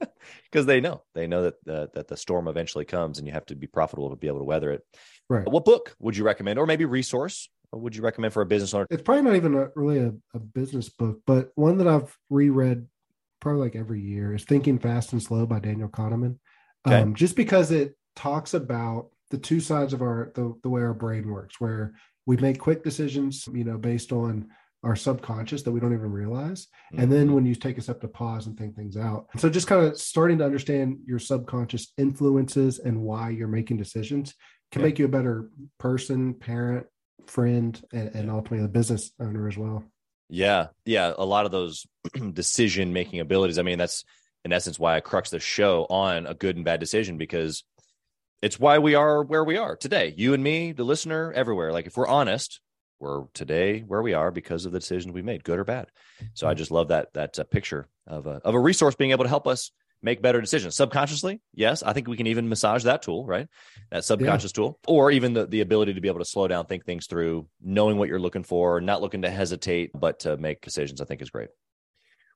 Because 0.50 0.66
they 0.66 0.80
know 0.80 1.02
they 1.14 1.26
know 1.26 1.42
that 1.42 1.64
the, 1.64 1.90
that 1.94 2.08
the 2.08 2.16
storm 2.16 2.48
eventually 2.48 2.84
comes 2.84 3.18
and 3.18 3.26
you 3.28 3.34
have 3.34 3.46
to 3.46 3.54
be 3.54 3.66
profitable 3.68 4.10
to 4.10 4.16
be 4.16 4.26
able 4.26 4.38
to 4.38 4.44
weather 4.44 4.72
it. 4.72 4.82
Right. 5.28 5.46
What 5.46 5.64
book 5.64 5.94
would 6.00 6.16
you 6.16 6.24
recommend 6.24 6.58
or 6.58 6.66
maybe 6.66 6.86
resource 6.86 7.48
what 7.70 7.82
would 7.82 7.94
you 7.94 8.02
recommend 8.02 8.32
for 8.32 8.42
a 8.42 8.46
business 8.46 8.74
owner? 8.74 8.86
It's 8.90 9.02
probably 9.02 9.22
not 9.22 9.36
even 9.36 9.54
a, 9.54 9.68
really 9.76 9.98
a, 9.98 10.12
a 10.34 10.38
business 10.40 10.88
book 10.88 11.20
but 11.26 11.50
one 11.54 11.78
that 11.78 11.86
i've 11.86 12.16
reread 12.30 12.86
probably 13.40 13.60
like 13.62 13.76
every 13.76 14.00
year 14.00 14.34
is 14.34 14.44
thinking 14.44 14.78
fast 14.78 15.12
and 15.12 15.22
slow 15.22 15.46
by 15.46 15.60
daniel 15.60 15.88
kahneman. 15.88 16.38
Okay. 16.86 16.96
um, 16.96 17.14
just 17.14 17.36
because 17.36 17.70
it 17.70 17.94
talks 18.16 18.54
about 18.54 19.08
the 19.30 19.38
two 19.38 19.60
sides 19.60 19.92
of 19.92 20.02
our 20.02 20.32
the, 20.34 20.54
the 20.62 20.68
way 20.68 20.82
our 20.82 20.94
brain 20.94 21.28
works 21.28 21.60
where 21.60 21.94
we 22.26 22.36
make 22.36 22.58
quick 22.58 22.82
decisions 22.82 23.48
you 23.52 23.64
know 23.64 23.78
based 23.78 24.12
on 24.12 24.48
our 24.82 24.96
subconscious 24.96 25.62
that 25.62 25.72
we 25.72 25.80
don't 25.80 25.92
even 25.92 26.10
realize 26.10 26.66
mm-hmm. 26.92 27.02
and 27.02 27.12
then 27.12 27.26
mm-hmm. 27.26 27.34
when 27.34 27.46
you 27.46 27.54
take 27.54 27.78
a 27.78 27.80
step 27.80 28.00
to 28.00 28.08
pause 28.08 28.46
and 28.46 28.58
think 28.58 28.74
things 28.74 28.96
out 28.96 29.26
so 29.36 29.48
just 29.48 29.66
kind 29.66 29.84
of 29.84 29.98
starting 29.98 30.38
to 30.38 30.44
understand 30.44 30.98
your 31.06 31.18
subconscious 31.18 31.92
influences 31.98 32.78
and 32.78 33.00
why 33.00 33.30
you're 33.30 33.48
making 33.48 33.76
decisions 33.76 34.34
can 34.72 34.80
yeah. 34.80 34.86
make 34.86 34.98
you 34.98 35.04
a 35.04 35.08
better 35.08 35.50
person 35.78 36.34
parent 36.34 36.86
friend 37.26 37.82
and, 37.92 38.14
and 38.14 38.30
ultimately 38.30 38.64
a 38.64 38.68
business 38.68 39.12
owner 39.20 39.46
as 39.48 39.56
well 39.56 39.84
yeah 40.28 40.68
yeah 40.84 41.12
a 41.16 41.24
lot 41.24 41.44
of 41.44 41.52
those 41.52 41.86
decision 42.32 42.92
making 42.92 43.20
abilities 43.20 43.58
i 43.58 43.62
mean 43.62 43.78
that's 43.78 44.04
in 44.44 44.52
essence 44.52 44.78
why 44.78 44.96
i 44.96 45.00
crux 45.00 45.30
the 45.30 45.38
show 45.38 45.86
on 45.90 46.26
a 46.26 46.34
good 46.34 46.56
and 46.56 46.64
bad 46.64 46.80
decision 46.80 47.18
because 47.18 47.64
it's 48.42 48.58
why 48.58 48.78
we 48.78 48.94
are 48.94 49.22
where 49.22 49.44
we 49.44 49.56
are 49.56 49.76
today. 49.76 50.14
You 50.16 50.34
and 50.34 50.42
me, 50.42 50.72
the 50.72 50.84
listener, 50.84 51.32
everywhere. 51.32 51.72
Like 51.72 51.86
if 51.86 51.96
we're 51.96 52.06
honest, 52.06 52.60
we're 52.98 53.24
today 53.34 53.80
where 53.80 54.02
we 54.02 54.14
are 54.14 54.30
because 54.30 54.66
of 54.66 54.72
the 54.72 54.78
decisions 54.78 55.12
we 55.12 55.22
made, 55.22 55.44
good 55.44 55.58
or 55.58 55.64
bad. 55.64 55.88
So 56.34 56.48
I 56.48 56.54
just 56.54 56.70
love 56.70 56.88
that 56.88 57.12
that 57.14 57.38
uh, 57.38 57.44
picture 57.44 57.88
of 58.06 58.26
a, 58.26 58.40
of 58.44 58.54
a 58.54 58.60
resource 58.60 58.94
being 58.94 59.10
able 59.10 59.24
to 59.24 59.28
help 59.30 59.46
us 59.46 59.72
make 60.02 60.22
better 60.22 60.40
decisions 60.40 60.76
subconsciously. 60.76 61.40
Yes, 61.54 61.82
I 61.82 61.92
think 61.92 62.08
we 62.08 62.16
can 62.16 62.26
even 62.26 62.48
massage 62.48 62.84
that 62.84 63.02
tool, 63.02 63.26
right? 63.26 63.48
That 63.90 64.04
subconscious 64.04 64.52
yeah. 64.52 64.62
tool, 64.62 64.78
or 64.86 65.10
even 65.10 65.34
the 65.34 65.46
the 65.46 65.60
ability 65.60 65.94
to 65.94 66.00
be 66.00 66.08
able 66.08 66.20
to 66.20 66.24
slow 66.24 66.48
down, 66.48 66.66
think 66.66 66.84
things 66.84 67.06
through, 67.06 67.46
knowing 67.62 67.98
what 67.98 68.08
you're 68.08 68.20
looking 68.20 68.44
for, 68.44 68.80
not 68.80 69.02
looking 69.02 69.22
to 69.22 69.30
hesitate, 69.30 69.90
but 69.94 70.20
to 70.20 70.36
make 70.36 70.62
decisions. 70.62 71.00
I 71.00 71.04
think 71.04 71.20
is 71.20 71.30
great. 71.30 71.48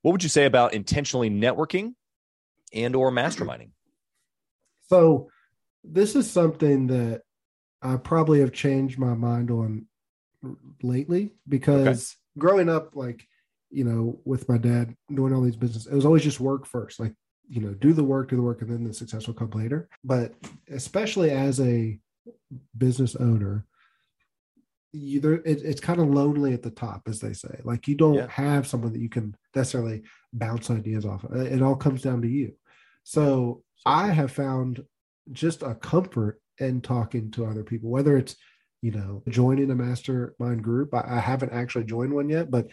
What 0.03 0.13
would 0.13 0.23
you 0.23 0.29
say 0.29 0.45
about 0.45 0.75
intentionally 0.75 1.31
networking 1.31 1.95
and 2.75 2.95
or 2.95 3.11
masterminding? 3.11 3.71
So 4.89 5.31
this 5.85 6.17
is 6.17 6.31
something 6.31 6.87
that 6.89 7.23
I 7.83 7.97
probably 7.97 8.41
have 8.41 8.53
changed 8.53 8.99
my 8.99 9.15
mind 9.15 9.51
on 9.51 9.87
lately 10.83 11.35
because 11.49 11.87
okay. 11.87 12.39
growing 12.39 12.69
up, 12.69 12.97
like, 12.97 13.27
you 13.71 13.85
know, 13.85 14.21
with 14.25 14.49
my 14.49 14.59
dad 14.59 14.97
doing 15.13 15.35
all 15.35 15.43
these 15.43 15.57
business, 15.57 15.87
it 15.87 15.95
was 15.95 16.07
always 16.07 16.23
just 16.23 16.41
work 16.41 16.67
first. 16.67 16.99
Like, 16.99 17.15
you 17.49 17.61
know, 17.61 17.75
do 17.75 17.93
the 17.93 18.05
work, 18.05 18.31
do 18.31 18.37
the 18.37 18.43
work, 18.43 18.63
and 18.63 18.71
then 18.71 18.85
the 18.85 18.95
success 18.95 19.27
will 19.27 19.35
come 19.35 19.51
later. 19.51 19.89
But 20.03 20.33
especially 20.71 21.31
as 21.31 21.61
a 21.61 21.99
business 22.77 23.17
owner, 23.17 23.67
you 24.93 25.21
there 25.21 25.35
it, 25.35 25.63
it's 25.63 25.81
kind 25.81 26.01
of 26.01 26.09
lonely 26.09 26.55
at 26.55 26.63
the 26.63 26.71
top, 26.71 27.03
as 27.09 27.21
they 27.21 27.33
say. 27.33 27.61
Like 27.65 27.89
you 27.89 27.97
don't 27.97 28.15
yeah. 28.15 28.29
have 28.29 28.67
someone 28.67 28.93
that 28.93 29.01
you 29.01 29.09
can 29.09 29.37
necessarily 29.55 30.05
bounce 30.33 30.71
ideas 30.71 31.05
off. 31.05 31.25
Of. 31.25 31.37
It 31.37 31.63
all 31.63 31.77
comes 31.77 32.03
down 32.03 32.23
to 32.23 32.29
you. 32.29 32.55
So 33.03 33.63
I 33.85 34.07
have 34.07 34.33
found 34.33 34.85
just 35.33 35.63
a 35.63 35.75
comfort 35.75 36.41
in 36.59 36.81
talking 36.81 37.31
to 37.33 37.47
other 37.47 37.65
people, 37.65 37.91
whether 37.91 38.17
it's, 38.17 38.37
you 38.83 38.93
know, 38.93 39.23
joining 39.29 39.71
a 39.71 39.75
mastermind 39.75 40.63
group. 40.63 40.95
I, 40.95 41.17
I 41.17 41.21
haven't 41.21 41.53
actually 41.53 41.85
joined 41.85 42.13
one 42.13 42.29
yet, 42.29 42.51
but 42.51 42.69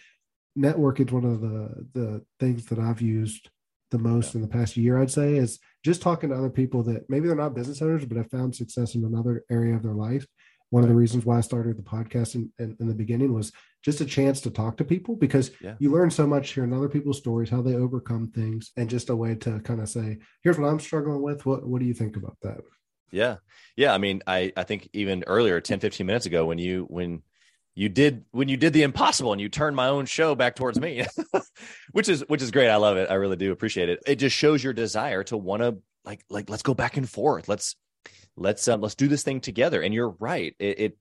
networking 0.58 1.08
is 1.08 1.14
one 1.14 1.26
of 1.26 1.42
the 1.42 1.88
the 1.94 2.26
things 2.40 2.66
that 2.66 2.80
I've 2.80 3.02
used 3.02 3.50
the 3.92 4.00
most 4.00 4.34
yeah. 4.34 4.38
in 4.38 4.42
the 4.42 4.48
past 4.48 4.78
year, 4.78 4.98
I'd 4.98 5.12
say, 5.12 5.36
is 5.36 5.60
just 5.84 6.02
talking 6.02 6.30
to 6.30 6.36
other 6.36 6.50
people 6.50 6.84
that 6.84 7.10
maybe 7.10 7.28
they're 7.28 7.36
not 7.36 7.56
business 7.56 7.82
owners, 7.82 8.06
but 8.06 8.18
have 8.18 8.32
found 8.32 8.56
success 8.56 8.96
in 8.96 9.04
another 9.04 9.44
area 9.52 9.76
of 9.76 9.84
their 9.84 9.94
life. 9.94 10.26
One 10.70 10.84
of 10.84 10.90
the 10.90 10.96
reasons 10.96 11.26
why 11.26 11.38
I 11.38 11.42
started 11.42 11.78
the 11.78 11.84
podcast 11.84 12.36
in, 12.36 12.52
in, 12.58 12.78
in, 12.80 12.88
the 12.88 12.96
beginning 12.96 13.34
was 13.34 13.52
just 13.84 14.02
a 14.02 14.06
chance 14.06 14.42
to 14.42 14.52
talk 14.52 14.78
to 14.78 14.84
people 14.84 15.16
because 15.16 15.52
yeah. 15.62 15.76
you 15.80 15.92
learn 15.92 16.12
so 16.12 16.28
much 16.28 16.54
hearing 16.54 16.74
other 16.74 16.90
people's 16.90 17.18
stories, 17.18 17.50
how 17.50 17.62
they 17.62 17.76
overcome 17.76 18.32
things, 18.32 18.72
and 18.78 18.90
just 18.90 19.10
a 19.10 19.16
way 19.16 19.36
to 19.36 19.60
kind 19.62 19.82
of 19.82 19.90
say, 19.90 20.20
here's 20.44 20.60
what 20.60 20.68
I'm 20.68 20.80
struggling 20.80 21.22
with. 21.22 21.46
What 21.46 21.68
what 21.68 21.80
do 21.80 21.86
you 21.86 21.94
think 21.94 22.16
about 22.16 22.38
that? 22.44 22.62
Yeah. 23.12 23.38
Yeah. 23.76 23.94
I 23.94 23.98
mean, 23.98 24.22
I, 24.26 24.54
I 24.56 24.64
think 24.64 24.90
even 24.94 25.24
earlier, 25.28 25.60
10, 25.62 25.80
15 25.80 26.08
minutes 26.08 26.26
ago, 26.26 26.46
when 26.46 26.58
you, 26.58 26.86
when 26.90 27.22
you 27.76 27.90
did, 27.90 28.26
when 28.32 28.50
you 28.50 28.58
did 28.58 28.74
the 28.74 28.84
impossible 28.84 29.32
and 29.34 29.42
you 29.42 29.50
turned 29.50 29.76
my 29.76 29.88
own 29.88 30.06
show 30.06 30.34
back 30.34 30.56
towards 30.56 30.80
me, 30.80 31.06
which 31.92 32.10
is, 32.10 32.24
which 32.28 32.42
is 32.42 32.52
great. 32.52 32.70
I 32.70 32.78
love 32.78 32.98
it. 32.98 33.10
I 33.10 33.16
really 33.16 33.36
do 33.36 33.52
appreciate 33.52 33.90
it. 33.90 34.00
It 34.08 34.16
just 34.16 34.36
shows 34.36 34.64
your 34.64 34.74
desire 34.74 35.24
to 35.26 35.38
want 35.38 35.62
to 35.62 35.78
like, 36.06 36.24
like, 36.30 36.50
let's 36.50 36.64
go 36.64 36.74
back 36.74 36.98
and 36.98 37.10
forth. 37.10 37.48
Let's, 37.48 37.76
let's, 38.36 38.68
um, 38.68 38.82
let's 38.82 38.96
do 38.96 39.08
this 39.08 39.24
thing 39.24 39.42
together. 39.42 39.82
And 39.82 39.94
you're 39.94 40.16
right. 40.20 40.56
It, 40.58 40.80
it, 40.80 40.98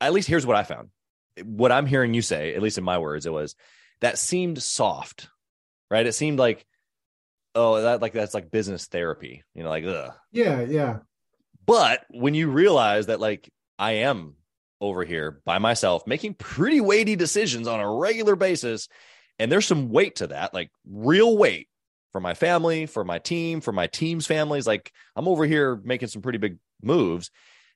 at 0.00 0.12
least 0.12 0.28
here's 0.28 0.46
what 0.46 0.56
I 0.56 0.62
found. 0.62 0.90
What 1.42 1.72
I'm 1.72 1.86
hearing 1.86 2.14
you 2.14 2.22
say, 2.22 2.54
at 2.54 2.62
least 2.62 2.78
in 2.78 2.84
my 2.84 2.98
words, 2.98 3.26
it 3.26 3.32
was 3.32 3.54
that 4.00 4.18
seemed 4.18 4.62
soft, 4.62 5.28
right? 5.90 6.06
It 6.06 6.12
seemed 6.12 6.38
like, 6.38 6.66
oh, 7.54 7.80
that 7.82 8.02
like 8.02 8.12
that's 8.12 8.34
like 8.34 8.50
business 8.50 8.86
therapy, 8.86 9.42
you 9.54 9.62
know, 9.62 9.68
like 9.68 9.84
ugh. 9.84 10.12
Yeah, 10.32 10.62
yeah. 10.62 10.98
But 11.66 12.04
when 12.10 12.34
you 12.34 12.50
realize 12.50 13.06
that, 13.06 13.20
like, 13.20 13.50
I 13.78 13.92
am 13.92 14.34
over 14.80 15.04
here 15.04 15.40
by 15.44 15.58
myself 15.58 16.06
making 16.06 16.34
pretty 16.34 16.80
weighty 16.80 17.16
decisions 17.16 17.68
on 17.68 17.80
a 17.80 17.94
regular 17.94 18.34
basis, 18.34 18.88
and 19.38 19.50
there's 19.50 19.66
some 19.66 19.90
weight 19.90 20.16
to 20.16 20.28
that, 20.28 20.52
like 20.52 20.70
real 20.88 21.36
weight 21.36 21.68
for 22.12 22.20
my 22.20 22.34
family, 22.34 22.86
for 22.86 23.04
my 23.04 23.18
team, 23.18 23.60
for 23.60 23.72
my 23.72 23.86
team's 23.86 24.26
families. 24.26 24.66
Like, 24.66 24.92
I'm 25.14 25.28
over 25.28 25.46
here 25.46 25.80
making 25.84 26.08
some 26.08 26.22
pretty 26.22 26.38
big 26.38 26.58
moves 26.82 27.30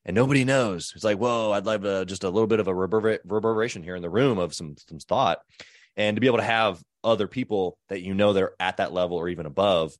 and 0.05 0.15
nobody 0.15 0.45
knows. 0.45 0.93
It's 0.95 1.05
like, 1.05 1.19
whoa, 1.19 1.53
I'd 1.53 1.67
love 1.67 1.85
uh, 1.85 2.05
just 2.05 2.25
a 2.25 2.31
little 2.31 2.47
bit 2.47 2.61
of 2.61 2.69
a 2.69 2.75
reverberation 2.75 3.83
here 3.83 3.97
in 3.97 4.03
the 4.03 4.11
room 4.11 4.39
of 4.39 4.55
some 4.55 4.77
some 4.89 4.99
thought, 4.99 5.39
and 5.97 6.17
to 6.17 6.21
be 6.21 6.27
able 6.27 6.39
to 6.39 6.45
have 6.45 6.83
other 7.03 7.29
people 7.29 7.79
that 7.89 8.03
you 8.03 8.15
know 8.15 8.33
that 8.33 8.43
are 8.43 8.57
at 8.59 8.79
that 8.79 8.93
level 8.93 9.17
or 9.17 9.29
even 9.29 9.47
above 9.47 9.93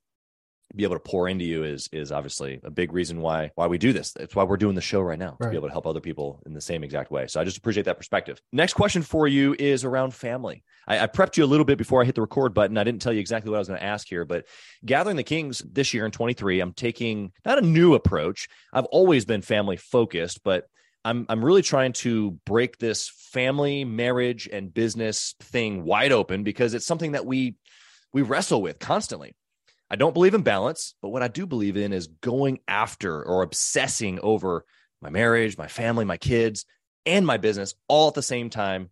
be 0.73 0.83
able 0.83 0.95
to 0.95 0.99
pour 0.99 1.29
into 1.29 1.45
you 1.45 1.63
is 1.63 1.89
is 1.91 2.11
obviously 2.11 2.59
a 2.63 2.71
big 2.71 2.91
reason 2.91 3.21
why 3.21 3.51
why 3.55 3.67
we 3.67 3.77
do 3.77 3.93
this. 3.93 4.13
It's 4.19 4.35
why 4.35 4.43
we're 4.43 4.57
doing 4.57 4.75
the 4.75 4.81
show 4.81 5.01
right 5.01 5.19
now 5.19 5.37
to 5.41 5.49
be 5.49 5.55
able 5.55 5.67
to 5.67 5.71
help 5.71 5.85
other 5.85 5.99
people 5.99 6.41
in 6.45 6.53
the 6.53 6.61
same 6.61 6.83
exact 6.83 7.11
way. 7.11 7.27
So 7.27 7.39
I 7.39 7.43
just 7.43 7.57
appreciate 7.57 7.83
that 7.83 7.97
perspective. 7.97 8.41
Next 8.51 8.73
question 8.73 9.01
for 9.01 9.27
you 9.27 9.55
is 9.57 9.83
around 9.83 10.13
family. 10.13 10.63
I, 10.87 10.99
I 10.99 11.07
prepped 11.07 11.37
you 11.37 11.45
a 11.45 11.47
little 11.47 11.65
bit 11.65 11.77
before 11.77 12.01
I 12.01 12.05
hit 12.05 12.15
the 12.15 12.21
record 12.21 12.53
button. 12.53 12.77
I 12.77 12.83
didn't 12.83 13.01
tell 13.01 13.13
you 13.13 13.19
exactly 13.19 13.51
what 13.51 13.57
I 13.57 13.59
was 13.59 13.67
going 13.67 13.79
to 13.79 13.85
ask 13.85 14.07
here, 14.07 14.25
but 14.25 14.45
gathering 14.83 15.17
the 15.17 15.23
Kings 15.23 15.59
this 15.59 15.93
year 15.93 16.05
in 16.05 16.11
23, 16.11 16.59
I'm 16.59 16.73
taking 16.73 17.31
not 17.45 17.59
a 17.59 17.65
new 17.65 17.93
approach. 17.93 18.47
I've 18.73 18.85
always 18.85 19.25
been 19.25 19.41
family 19.41 19.77
focused, 19.77 20.43
but 20.43 20.65
I'm 21.05 21.27
I'm 21.29 21.45
really 21.45 21.61
trying 21.61 21.93
to 21.93 22.31
break 22.45 22.79
this 22.79 23.09
family, 23.09 23.85
marriage, 23.85 24.49
and 24.51 24.73
business 24.73 25.35
thing 25.39 25.83
wide 25.83 26.11
open 26.11 26.43
because 26.43 26.73
it's 26.73 26.85
something 26.85 27.11
that 27.11 27.25
we 27.25 27.55
we 28.11 28.23
wrestle 28.23 28.61
with 28.61 28.79
constantly 28.79 29.35
I 29.89 29.95
don't 29.95 30.13
believe 30.13 30.33
in 30.33 30.41
balance, 30.41 30.95
but 31.01 31.09
what 31.09 31.21
I 31.21 31.27
do 31.27 31.45
believe 31.45 31.77
in 31.77 31.93
is 31.93 32.07
going 32.07 32.59
after 32.67 33.23
or 33.23 33.43
obsessing 33.43 34.19
over 34.19 34.65
my 35.01 35.09
marriage, 35.09 35.57
my 35.57 35.67
family, 35.67 36.05
my 36.05 36.17
kids, 36.17 36.65
and 37.05 37.25
my 37.25 37.37
business 37.37 37.75
all 37.87 38.07
at 38.07 38.15
the 38.15 38.23
same 38.23 38.49
time. 38.49 38.89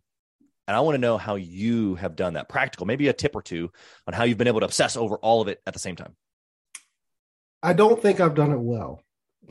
And 0.68 0.78
I 0.78 0.82
want 0.82 0.96
to 0.96 1.02
know 1.02 1.18
how 1.18 1.36
you 1.36 1.96
have 1.96 2.16
done 2.16 2.36
that 2.36 2.48
practical, 2.48 2.86
maybe 2.86 3.08
a 3.08 3.14
tip 3.14 3.36
or 3.36 3.42
two 3.42 3.72
on 4.08 4.14
how 4.14 4.24
you've 4.24 4.38
been 4.38 4.48
able 4.48 4.62
to 4.62 4.66
obsess 4.66 4.96
over 4.96 5.18
all 5.18 5.42
of 5.42 5.48
it 5.48 5.62
at 5.66 5.74
the 5.74 5.80
same 5.80 5.96
time. 5.96 6.16
I 7.62 7.74
don't 7.74 8.02
think 8.02 8.20
I've 8.20 8.36
done 8.36 8.52
it 8.52 8.60
well, 8.60 9.02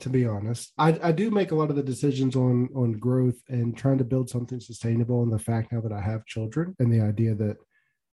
to 0.00 0.08
be 0.08 0.26
honest. 0.26 0.72
I, 0.78 0.98
I 1.02 1.12
do 1.12 1.30
make 1.30 1.50
a 1.50 1.54
lot 1.54 1.70
of 1.70 1.76
the 1.76 1.82
decisions 1.82 2.36
on 2.36 2.68
on 2.74 2.92
growth 2.92 3.40
and 3.48 3.76
trying 3.76 3.98
to 3.98 4.04
build 4.04 4.30
something 4.30 4.60
sustainable. 4.60 5.22
And 5.22 5.32
the 5.32 5.38
fact 5.38 5.72
now 5.72 5.80
that 5.80 5.92
I 5.92 6.00
have 6.00 6.24
children 6.26 6.76
and 6.78 6.92
the 6.92 7.00
idea 7.00 7.34
that 7.34 7.56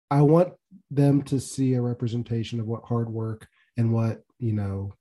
I 0.10 0.22
want 0.22 0.53
them 0.89 1.22
to 1.24 1.39
see 1.39 1.74
a 1.74 1.82
representation 1.82 2.60
of 2.60 2.68
what 2.68 2.86
hard 2.86 3.10
work 3.10 3.47
and 3.78 3.93
what 3.93 4.24
you 4.39 4.53
know 4.53 4.93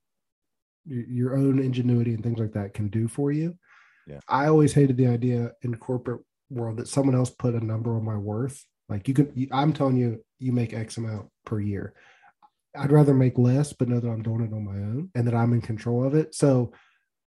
your 0.85 1.35
own 1.35 1.59
ingenuity 1.59 2.13
and 2.13 2.23
things 2.23 2.39
like 2.39 2.53
that 2.53 2.73
can 2.73 2.87
do 2.87 3.07
for 3.07 3.31
you. 3.31 3.57
Yeah. 4.07 4.19
I 4.27 4.47
always 4.47 4.73
hated 4.73 4.95
the 4.97 5.07
idea 5.07 5.51
in 5.61 5.75
corporate 5.75 6.21
world 6.49 6.77
that 6.77 6.87
someone 6.87 7.15
else 7.15 7.29
put 7.29 7.55
a 7.55 7.65
number 7.65 7.95
on 7.95 8.05
my 8.05 8.15
worth. 8.15 8.63
Like 8.87 9.07
you 9.07 9.13
could, 9.13 9.33
I'm 9.51 9.73
telling 9.73 9.97
you, 9.97 10.23
you 10.39 10.53
make 10.53 10.73
X 10.73 10.97
amount 10.97 11.27
per 11.45 11.59
year. 11.59 11.93
I'd 12.75 12.91
rather 12.91 13.13
make 13.13 13.37
less, 13.37 13.73
but 13.73 13.89
know 13.89 13.99
that 13.99 14.09
I'm 14.09 14.21
doing 14.21 14.41
it 14.41 14.53
on 14.53 14.63
my 14.63 14.77
own 14.77 15.09
and 15.13 15.27
that 15.27 15.35
I'm 15.35 15.51
in 15.51 15.61
control 15.61 16.05
of 16.05 16.13
it. 16.15 16.33
So 16.35 16.71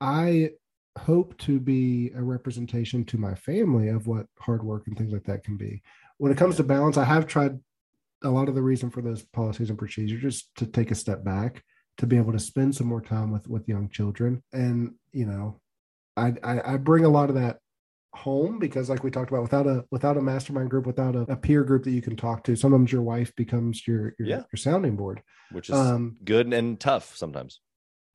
I 0.02 0.52
hope 0.98 1.38
to 1.40 1.60
be 1.60 2.12
a 2.16 2.22
representation 2.22 3.06
to 3.06 3.18
my 3.18 3.36
family 3.36 3.90
of 3.90 4.08
what 4.08 4.26
hard 4.40 4.64
work 4.64 4.88
and 4.88 4.98
things 4.98 5.14
like 5.14 5.26
that 5.26 5.44
can 5.44 5.56
be. 5.56 5.82
When 6.18 6.32
it 6.32 6.38
comes 6.38 6.56
to 6.58 6.64
balance, 6.64 6.98
I 6.98 7.04
have 7.04 7.28
tried 7.28 7.60
a 8.24 8.30
lot 8.30 8.50
of 8.50 8.56
the 8.56 8.62
reason 8.62 8.90
for 8.90 9.02
those 9.02 9.24
policies 9.24 9.70
and 9.70 9.78
procedures 9.78 10.22
just 10.22 10.56
to 10.56 10.66
take 10.66 10.92
a 10.92 10.96
step 10.96 11.24
back 11.24 11.64
to 11.98 12.06
be 12.06 12.18
able 12.18 12.32
to 12.32 12.40
spend 12.40 12.76
some 12.76 12.88
more 12.88 13.02
time 13.02 13.32
with 13.32 13.48
with 13.48 13.68
young 13.68 13.90
children 13.90 14.44
and 14.52 14.94
you 15.12 15.26
know 15.26 15.60
I, 16.18 16.34
I, 16.44 16.74
I 16.74 16.78
bring 16.78 17.06
a 17.06 17.10
lot 17.10 17.30
of 17.30 17.36
that 17.36 17.58
home 18.14 18.60
because 18.60 18.90
like 18.90 19.04
we 19.04 19.12
talked 19.12 19.30
about 19.30 19.42
without 19.42 19.68
a 19.68 19.84
without 19.92 20.18
a 20.18 20.22
mastermind 20.22 20.70
group 20.70 20.86
without 20.86 21.16
a, 21.16 21.22
a 21.24 21.36
peer 21.36 21.64
group 21.64 21.84
that 21.84 21.92
you 21.92 22.02
can 22.02 22.16
talk 22.16 22.44
to 22.46 22.56
sometimes 22.56 22.92
your 22.92 23.02
wife 23.02 23.36
becomes 23.36 23.86
your 23.86 24.16
your, 24.18 24.28
yeah. 24.28 24.44
your 24.52 24.58
sounding 24.58 24.96
board 24.96 25.22
which 25.52 25.70
is 25.70 25.76
um, 25.76 26.16
good 26.24 26.52
and 26.54 26.80
tough 26.80 27.16
sometimes 27.16 27.60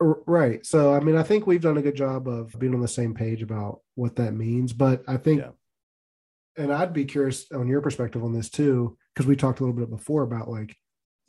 right 0.01 0.65
so 0.65 0.95
i 0.95 1.01
mean 1.01 1.17
i 1.17 1.23
think 1.23 1.47
we've 1.47 1.61
done 1.61 1.77
a 1.77 1.83
good 1.83 1.95
job 1.95 2.27
of 2.27 2.59
being 2.59 2.75
on 2.75 2.81
the 2.81 2.89
same 2.89 3.13
page 3.13 3.43
about 3.43 3.81
what 3.95 4.17
that 4.17 4.33
means 4.33 4.73
but 4.73 5.03
i 5.07 5.19
think 5.19 5.43
yeah. 5.43 5.51
And 6.57 6.73
i'd 6.73 6.93
be 6.93 7.05
curious 7.05 7.51
on 7.53 7.69
your 7.69 7.81
perspective 7.81 8.23
on 8.25 8.33
this 8.33 8.51
too 8.51 8.97
because 9.15 9.27
we 9.27 9.37
talked 9.37 9.61
a 9.61 9.63
little 9.63 9.79
bit 9.79 9.91
before 9.91 10.23
about 10.23 10.49
like 10.49 10.77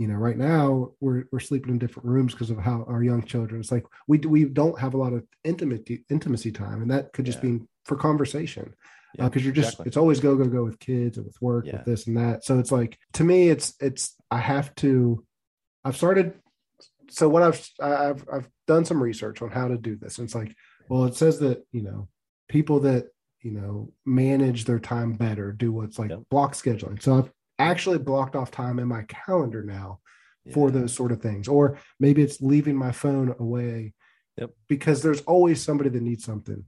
you 0.01 0.07
know 0.07 0.15
right 0.15 0.37
now 0.37 0.89
we're 0.99 1.25
we're 1.31 1.39
sleeping 1.39 1.71
in 1.71 1.77
different 1.77 2.09
rooms 2.09 2.33
because 2.33 2.49
of 2.49 2.57
how 2.57 2.83
our 2.87 3.03
young 3.03 3.23
children 3.23 3.61
it's 3.61 3.71
like 3.71 3.85
we 4.07 4.17
we 4.17 4.45
don't 4.45 4.79
have 4.79 4.95
a 4.95 4.97
lot 4.97 5.13
of 5.13 5.23
intimacy 5.43 6.03
intimacy 6.09 6.51
time 6.51 6.81
and 6.81 6.89
that 6.89 7.13
could 7.13 7.25
just 7.25 7.43
yeah. 7.43 7.51
be 7.51 7.59
for 7.85 7.95
conversation 7.95 8.73
because 9.13 9.35
yeah, 9.35 9.41
uh, 9.41 9.43
you're 9.43 9.53
just 9.53 9.73
exactly. 9.73 9.85
it's 9.85 9.97
always 9.97 10.19
go 10.19 10.35
go 10.35 10.45
go 10.45 10.63
with 10.63 10.79
kids 10.79 11.17
and 11.17 11.25
with 11.27 11.39
work 11.39 11.67
yeah. 11.67 11.73
with 11.73 11.85
this 11.85 12.07
and 12.07 12.17
that 12.17 12.43
so 12.43 12.57
it's 12.57 12.71
like 12.71 12.97
to 13.13 13.23
me 13.23 13.49
it's 13.49 13.75
it's 13.79 14.15
i 14.31 14.39
have 14.39 14.73
to 14.73 15.23
i've 15.85 15.95
started 15.95 16.33
so 17.09 17.29
what 17.29 17.43
i've 17.43 17.69
i've 17.79 18.25
i've 18.33 18.49
done 18.65 18.85
some 18.85 19.03
research 19.03 19.41
on 19.43 19.51
how 19.51 19.67
to 19.67 19.77
do 19.77 19.95
this 19.95 20.17
and 20.17 20.25
it's 20.25 20.33
like 20.33 20.55
well 20.89 21.05
it 21.05 21.15
says 21.15 21.37
that 21.37 21.63
you 21.71 21.83
know 21.83 22.07
people 22.49 22.79
that 22.79 23.05
you 23.41 23.51
know 23.51 23.91
manage 24.05 24.65
their 24.65 24.79
time 24.79 25.13
better 25.13 25.51
do 25.51 25.71
what's 25.71 25.97
like 25.97 26.11
block 26.29 26.53
scheduling 26.53 27.01
so 27.01 27.17
i've 27.17 27.31
actually 27.59 27.97
blocked 27.97 28.35
off 28.35 28.51
time 28.51 28.79
in 28.79 28.87
my 28.87 29.03
calendar 29.03 29.63
now 29.63 29.99
yeah. 30.45 30.53
for 30.53 30.71
those 30.71 30.93
sort 30.93 31.11
of 31.11 31.21
things 31.21 31.47
or 31.47 31.77
maybe 31.99 32.21
it's 32.21 32.41
leaving 32.41 32.75
my 32.75 32.91
phone 32.91 33.33
away 33.39 33.93
Yep. 34.37 34.51
Because 34.67 35.01
there's 35.01 35.21
always 35.21 35.61
somebody 35.61 35.89
that 35.89 36.01
needs 36.01 36.23
something. 36.23 36.63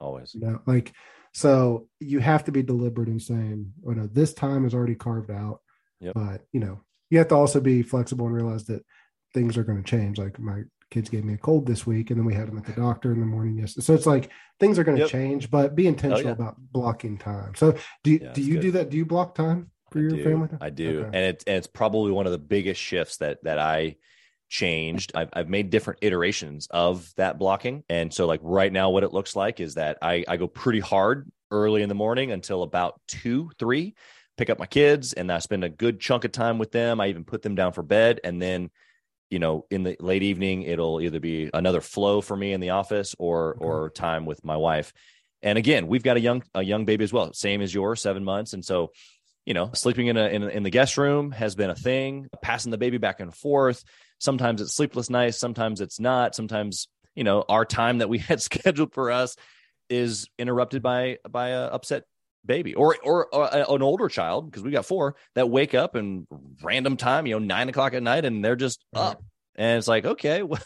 Always. 0.00 0.34
You 0.34 0.40
know, 0.40 0.60
like 0.66 0.92
so 1.32 1.88
you 2.00 2.20
have 2.20 2.44
to 2.44 2.52
be 2.52 2.62
deliberate 2.62 3.08
in 3.08 3.20
saying, 3.20 3.72
oh 3.86 3.90
no, 3.90 4.06
this 4.06 4.32
time 4.32 4.64
is 4.64 4.74
already 4.74 4.94
carved 4.94 5.30
out. 5.30 5.60
Yep. 6.00 6.14
But 6.14 6.42
you 6.52 6.60
know, 6.60 6.80
you 7.10 7.18
have 7.18 7.28
to 7.28 7.34
also 7.34 7.60
be 7.60 7.82
flexible 7.82 8.26
and 8.26 8.34
realize 8.34 8.64
that 8.66 8.84
things 9.34 9.56
are 9.56 9.64
going 9.64 9.82
to 9.82 9.90
change. 9.90 10.18
Like 10.18 10.38
my 10.38 10.62
kids 10.90 11.08
gave 11.10 11.24
me 11.24 11.34
a 11.34 11.38
cold 11.38 11.66
this 11.66 11.86
week, 11.86 12.10
and 12.10 12.18
then 12.18 12.24
we 12.24 12.34
had 12.34 12.48
them 12.48 12.58
at 12.58 12.64
the 12.64 12.72
doctor 12.72 13.12
in 13.12 13.20
the 13.20 13.26
morning 13.26 13.58
yesterday. 13.58 13.84
So 13.84 13.94
it's 13.94 14.06
like 14.06 14.30
things 14.60 14.78
are 14.78 14.84
going 14.84 14.96
to 14.96 15.02
Yep. 15.02 15.10
change, 15.10 15.50
but 15.50 15.74
be 15.74 15.86
intentional 15.86 16.26
yeah. 16.26 16.32
about 16.32 16.56
blocking 16.58 17.18
time. 17.18 17.54
So 17.56 17.76
do 18.04 18.12
you, 18.12 18.20
Yeah, 18.22 18.32
do 18.32 18.42
you 18.42 18.54
good. 18.54 18.60
do 18.62 18.70
that? 18.72 18.90
Do 18.90 18.96
you 18.96 19.04
block 19.04 19.34
time 19.34 19.70
for 19.90 19.98
I 19.98 20.02
your 20.02 20.10
do. 20.12 20.24
family? 20.24 20.48
I 20.60 20.70
do, 20.70 21.00
Okay. 21.00 21.06
and 21.06 21.26
it's 21.26 21.44
and 21.44 21.56
it's 21.56 21.66
probably 21.66 22.12
one 22.12 22.26
of 22.26 22.32
the 22.32 22.38
biggest 22.38 22.80
shifts 22.80 23.16
that 23.18 23.42
that 23.44 23.58
I 23.58 23.96
changed. 24.48 25.12
I've 25.14 25.30
I've 25.32 25.48
made 25.48 25.70
different 25.70 25.98
iterations 26.02 26.68
of 26.70 27.12
that 27.16 27.38
blocking, 27.38 27.82
and 27.88 28.12
so 28.14 28.26
like 28.26 28.40
right 28.42 28.72
now, 28.72 28.90
what 28.90 29.02
it 29.02 29.12
looks 29.12 29.34
like 29.34 29.60
is 29.60 29.74
that 29.74 29.98
I 30.02 30.24
I 30.28 30.36
go 30.36 30.46
pretty 30.46 30.80
hard 30.80 31.30
early 31.50 31.82
in 31.82 31.88
the 31.88 31.94
morning 31.94 32.30
until 32.32 32.62
about 32.62 33.00
two 33.08 33.50
three, 33.58 33.94
pick 34.36 34.50
up 34.50 34.58
my 34.58 34.66
kids, 34.66 35.12
and 35.14 35.32
I 35.32 35.40
spend 35.40 35.64
a 35.64 35.68
good 35.68 35.98
chunk 36.00 36.24
of 36.24 36.32
time 36.32 36.58
with 36.58 36.70
them. 36.70 37.00
I 37.00 37.08
even 37.08 37.24
put 37.24 37.42
them 37.42 37.54
down 37.56 37.72
for 37.72 37.82
bed, 37.82 38.20
and 38.22 38.40
then. 38.40 38.70
You 39.30 39.38
know, 39.38 39.66
in 39.70 39.82
the 39.82 39.96
late 39.98 40.22
evening, 40.22 40.62
it'll 40.62 41.00
either 41.00 41.18
be 41.20 41.50
another 41.52 41.80
flow 41.80 42.20
for 42.20 42.36
me 42.36 42.52
in 42.52 42.60
the 42.60 42.70
office 42.70 43.14
or 43.18 43.56
Okay. 43.56 43.64
or 43.64 43.90
time 43.90 44.24
with 44.26 44.44
my 44.44 44.56
wife. 44.56 44.92
And 45.42 45.58
again, 45.58 45.88
we've 45.88 46.02
got 46.02 46.16
a 46.16 46.20
young 46.20 46.42
a 46.54 46.62
young 46.62 46.84
baby 46.84 47.04
as 47.04 47.12
well, 47.12 47.32
same 47.32 47.60
as 47.60 47.74
yours, 47.74 48.00
seven 48.00 48.24
months, 48.24 48.52
and 48.52 48.64
so 48.64 48.92
you 49.44 49.54
know, 49.54 49.70
sleeping 49.74 50.08
in 50.08 50.16
a 50.16 50.26
in, 50.26 50.42
in 50.42 50.62
the 50.64 50.70
guest 50.70 50.98
room 50.98 51.30
has 51.30 51.54
been 51.54 51.70
a 51.70 51.76
thing. 51.76 52.28
Passing 52.42 52.72
the 52.72 52.78
baby 52.78 52.98
back 52.98 53.20
and 53.20 53.32
forth. 53.32 53.84
Sometimes 54.18 54.60
it's 54.60 54.74
sleepless 54.74 55.08
nights. 55.08 55.38
Sometimes 55.38 55.80
it's 55.80 56.00
not. 56.00 56.34
Sometimes 56.34 56.88
you 57.14 57.24
know 57.24 57.44
our 57.48 57.64
time 57.64 57.98
that 57.98 58.08
we 58.08 58.18
had 58.30 58.42
scheduled 58.42 58.92
for 58.92 59.10
us 59.10 59.36
is 59.88 60.28
interrupted 60.38 60.82
by 60.82 61.18
by 61.28 61.48
a 61.50 61.66
upset 61.66 62.04
baby 62.46 62.74
or 62.74 62.96
or, 63.02 63.26
or 63.34 63.44
a- 63.52 63.72
an 63.72 63.82
older 63.82 64.08
child 64.08 64.50
because 64.50 64.62
we 64.62 64.70
got 64.70 64.86
four 64.86 65.16
that 65.34 65.50
wake 65.50 65.74
up 65.74 65.94
and 65.94 66.26
random 66.62 66.96
time 66.96 67.26
you 67.26 67.34
know 67.34 67.38
nine 67.44 67.68
o'clock 67.68 67.92
at 67.94 68.02
night 68.02 68.24
and 68.24 68.44
they're 68.44 68.56
just 68.56 68.84
Right. 68.94 69.02
up 69.02 69.22
and 69.56 69.78
it's 69.78 69.88
like 69.88 70.04
okay 70.04 70.42
well 70.44 70.60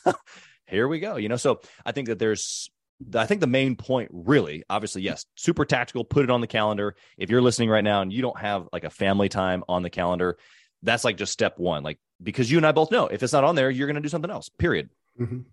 here 0.66 0.86
we 0.88 1.00
go 1.00 1.16
you 1.16 1.28
know 1.28 1.36
so 1.36 1.60
i 1.84 1.92
think 1.92 2.08
that 2.08 2.18
there's 2.18 2.70
I 3.16 3.24
think 3.24 3.40
the 3.40 3.46
main 3.46 3.76
point, 3.76 4.10
really, 4.12 4.62
obviously, 4.68 5.00
yes, 5.00 5.24
super 5.34 5.64
tactical. 5.64 6.04
Put 6.04 6.24
it 6.24 6.30
on 6.30 6.42
the 6.42 6.46
calendar. 6.46 6.96
If 7.16 7.30
you're 7.30 7.40
listening 7.40 7.70
right 7.70 7.82
now 7.82 8.02
and 8.02 8.12
you 8.12 8.20
don't 8.20 8.38
have 8.38 8.68
like 8.74 8.84
a 8.84 8.90
family 8.90 9.30
time 9.30 9.64
on 9.70 9.82
the 9.82 9.88
calendar, 9.88 10.36
that's 10.82 11.02
like 11.02 11.16
just 11.16 11.32
step 11.32 11.58
one. 11.58 11.82
Like 11.82 11.98
because 12.22 12.50
you 12.50 12.58
and 12.58 12.66
I 12.66 12.72
both 12.72 12.90
know 12.90 13.06
if 13.06 13.22
it's 13.22 13.32
not 13.32 13.42
on 13.42 13.54
there, 13.54 13.70
you're 13.70 13.86
going 13.86 13.94
to 13.94 14.02
do 14.02 14.10
something 14.10 14.30
else. 14.30 14.50
Period. 14.50 14.90
Mhm. 15.18 15.44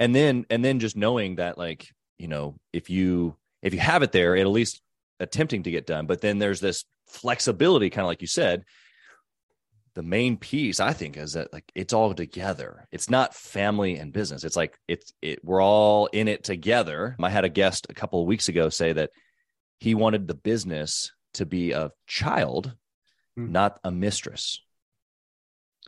And 0.00 0.12
then 0.16 0.46
and 0.50 0.64
then 0.64 0.80
just 0.80 0.96
knowing 0.96 1.36
that 1.36 1.56
like 1.58 1.86
you 2.18 2.26
know 2.26 2.56
if 2.72 2.90
you 2.90 3.36
if 3.62 3.72
you 3.72 3.78
have 3.78 4.02
it 4.02 4.10
there, 4.10 4.34
it 4.34 4.40
at 4.40 4.48
least 4.48 4.82
attempting 5.20 5.62
to 5.64 5.70
get 5.70 5.86
done. 5.86 6.06
But 6.06 6.20
then 6.20 6.38
there's 6.38 6.60
this 6.60 6.84
flexibility, 7.08 7.90
kind 7.90 8.04
of 8.04 8.08
like 8.08 8.20
you 8.22 8.26
said. 8.28 8.64
The 9.94 10.02
main 10.02 10.36
piece, 10.38 10.80
I 10.80 10.92
think, 10.92 11.16
is 11.16 11.34
that 11.34 11.52
like 11.52 11.70
it's 11.74 11.92
all 11.92 12.12
together. 12.14 12.88
It's 12.90 13.08
not 13.08 13.32
family 13.34 13.96
and 13.96 14.12
business. 14.12 14.42
It's 14.42 14.56
like 14.56 14.76
it's 14.88 15.12
it. 15.22 15.38
We're 15.44 15.62
all 15.62 16.06
in 16.06 16.26
it 16.26 16.42
together. 16.42 17.14
I 17.22 17.30
had 17.30 17.44
a 17.44 17.48
guest 17.48 17.86
a 17.88 17.94
couple 17.94 18.20
of 18.20 18.26
weeks 18.26 18.48
ago 18.48 18.70
say 18.70 18.92
that 18.92 19.10
he 19.78 19.94
wanted 19.94 20.26
the 20.26 20.34
business 20.34 21.12
to 21.34 21.46
be 21.46 21.72
a 21.72 21.90
child, 22.06 22.74
Hmm. 23.36 23.50
not 23.50 23.78
a 23.82 23.90
mistress 23.90 24.60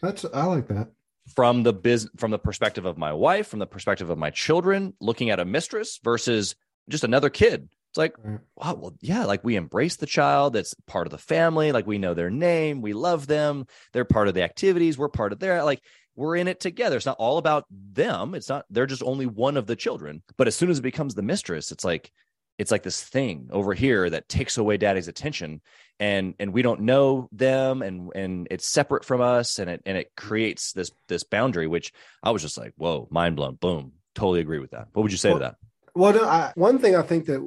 That's 0.03 0.25
I 0.25 0.45
like 0.47 0.67
that. 0.69 0.89
from 1.35 1.63
the 1.63 1.73
biz 1.73 2.09
from 2.17 2.31
the 2.33 2.39
perspective 2.39 2.85
of 2.85 2.99
my 2.99 3.13
wife, 3.13 3.47
from 3.49 3.61
the 3.61 3.67
perspective 3.67 4.11
of 4.11 4.19
my 4.19 4.31
children, 4.31 4.95
looking 5.01 5.31
at 5.31 5.41
a 5.41 5.45
mistress 5.45 5.99
versus 6.03 6.55
just 6.89 7.05
another 7.05 7.31
kid. 7.31 7.69
It's 7.97 7.99
like, 7.99 8.19
wow, 8.57 8.75
well, 8.75 8.95
yeah, 9.01 9.25
like 9.25 9.43
we 9.43 9.57
embrace 9.57 9.97
the 9.97 10.05
child 10.05 10.53
that's 10.53 10.75
part 10.87 11.07
of 11.07 11.13
the 11.13 11.19
family, 11.19 11.73
like 11.73 11.87
we 11.87 11.97
know 11.97 12.13
their 12.13 12.29
name, 12.29 12.83
we 12.83 12.93
love 12.93 13.27
them, 13.27 13.67
they're 13.95 14.05
part 14.05 14.29
of 14.29 14.35
the 14.35 14.43
activities, 14.43 14.99
we're 14.99 15.09
part 15.09 15.33
of 15.33 15.39
their 15.39 15.65
like 15.65 15.81
we're 16.15 16.37
in 16.37 16.47
it 16.47 16.61
together. 16.61 16.99
It's 16.99 17.07
not 17.07 17.17
all 17.19 17.39
about 17.39 17.65
them. 17.71 18.35
It's 18.35 18.51
not 18.51 18.67
they're 18.69 18.85
just 18.85 19.03
only 19.03 19.25
one 19.25 19.57
of 19.57 19.67
the 19.67 19.77
children. 19.77 20.23
But 20.37 20.47
as 20.47 20.55
soon 20.55 20.69
as 20.69 20.79
it 20.79 20.83
becomes 20.83 21.15
the 21.15 21.23
mistress, 21.23 21.73
it's 21.73 21.85
like 21.85 22.13
it's 22.59 22.71
like 22.71 22.83
this 22.83 23.03
thing 23.03 23.49
over 23.51 23.73
here 23.73 24.11
that 24.11 24.29
takes 24.29 24.59
away 24.59 24.77
daddy's 24.77 25.09
attention 25.09 25.63
and 25.99 26.35
and 26.39 26.53
we 26.53 26.61
don't 26.61 26.83
know 26.83 27.31
them 27.33 27.81
and 27.81 28.11
and 28.15 28.47
it's 28.51 28.67
separate 28.67 29.07
from 29.07 29.23
us 29.23 29.59
and 29.59 29.71
it 29.71 29.81
and 29.87 29.97
it 29.97 30.11
creates 30.17 30.73
this 30.73 30.91
this 31.09 31.23
boundary 31.23 31.67
which 31.67 31.93
i 32.23 32.31
was 32.31 32.41
just 32.41 32.57
like 32.57 32.73
whoa 32.77 33.09
mind 33.11 33.37
blown 33.37 33.57
boom 33.57 33.93
totally 34.15 34.41
agree 34.41 34.59
with 34.59 34.71
that 34.71 34.89
what 34.95 35.03
would 35.03 35.13
you 35.13 35.19
say 35.19 35.29
Well, 35.29 35.39
to 35.39 35.45
that 35.45 35.57
Well, 35.95 36.15
no, 36.15 36.25
I, 36.25 36.53
one 36.55 36.79
thing 36.79 36.97
I 36.97 37.03
think 37.03 37.27
that 37.27 37.47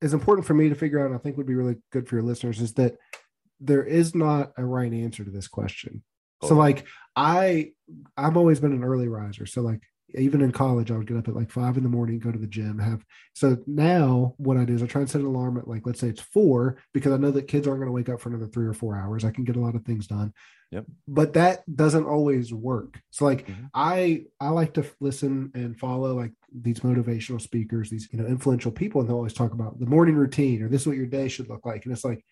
is 0.00 0.14
important 0.14 0.46
for 0.46 0.54
me 0.54 0.68
to 0.68 0.74
figure 0.74 1.00
out, 1.00 1.06
and 1.06 1.14
I 1.14 1.18
think 1.18 1.36
would 1.36 1.46
be 1.46 1.54
really 1.54 1.76
good 1.92 2.08
for 2.08 2.16
your 2.16 2.24
listeners, 2.24 2.60
is 2.60 2.74
that 2.74 2.96
there 3.60 3.84
is 3.84 4.14
not 4.14 4.52
a 4.56 4.64
right 4.64 4.92
answer 4.92 5.24
to 5.24 5.30
this 5.30 5.48
question. 5.48 6.02
So, 6.42 6.54
oh. 6.54 6.58
like, 6.58 6.86
I, 7.16 7.70
I've 8.16 8.36
always 8.36 8.60
been 8.60 8.72
an 8.72 8.84
early 8.84 9.08
riser. 9.08 9.46
So, 9.46 9.62
like, 9.62 9.80
even 10.10 10.40
in 10.42 10.52
college, 10.52 10.90
I 10.90 10.96
would 10.96 11.06
get 11.06 11.16
up 11.16 11.28
at 11.28 11.34
like 11.34 11.50
five 11.50 11.76
in 11.76 11.82
the 11.82 11.88
morning, 11.88 12.18
go 12.18 12.30
to 12.30 12.38
the 12.38 12.46
gym, 12.46 12.78
have. 12.78 13.04
So 13.34 13.58
now, 13.66 14.34
what 14.36 14.56
I 14.56 14.64
do 14.64 14.74
is 14.74 14.82
I 14.82 14.86
try 14.86 15.00
and 15.00 15.10
set 15.10 15.20
an 15.20 15.26
alarm 15.26 15.56
at 15.58 15.66
like, 15.66 15.86
let's 15.86 16.00
say 16.00 16.08
it's 16.08 16.20
four, 16.20 16.76
because 16.92 17.12
I 17.12 17.16
know 17.16 17.30
that 17.32 17.48
kids 17.48 17.66
aren't 17.66 17.80
going 17.80 17.88
to 17.88 17.92
wake 17.92 18.08
up 18.08 18.20
for 18.20 18.28
another 18.28 18.46
three 18.46 18.66
or 18.66 18.74
four 18.74 18.96
hours. 18.96 19.24
I 19.24 19.30
can 19.30 19.44
get 19.44 19.56
a 19.56 19.60
lot 19.60 19.74
of 19.74 19.84
things 19.84 20.06
done. 20.06 20.32
Yep. 20.70 20.86
But 21.08 21.32
that 21.34 21.62
doesn't 21.76 22.04
always 22.06 22.52
work. 22.52 23.00
So, 23.10 23.24
like, 23.24 23.46
Mhm. 23.46 23.70
I 23.74 24.24
I 24.40 24.50
like 24.50 24.74
to 24.74 24.84
listen 25.00 25.50
and 25.54 25.78
follow 25.78 26.14
like 26.16 26.32
these 26.52 26.80
motivational 26.80 27.40
speakers, 27.40 27.90
these 27.90 28.08
you 28.12 28.18
know 28.18 28.26
influential 28.26 28.72
people, 28.72 29.00
and 29.00 29.08
they'll 29.08 29.16
always 29.16 29.32
talk 29.32 29.52
about 29.52 29.78
the 29.78 29.86
morning 29.86 30.16
routine 30.16 30.62
or 30.62 30.68
this 30.68 30.82
is 30.82 30.86
what 30.86 30.96
your 30.96 31.06
day 31.06 31.28
should 31.28 31.48
look 31.48 31.64
like. 31.66 31.84
And 31.84 31.92
it's 31.92 32.04
like 32.04 32.24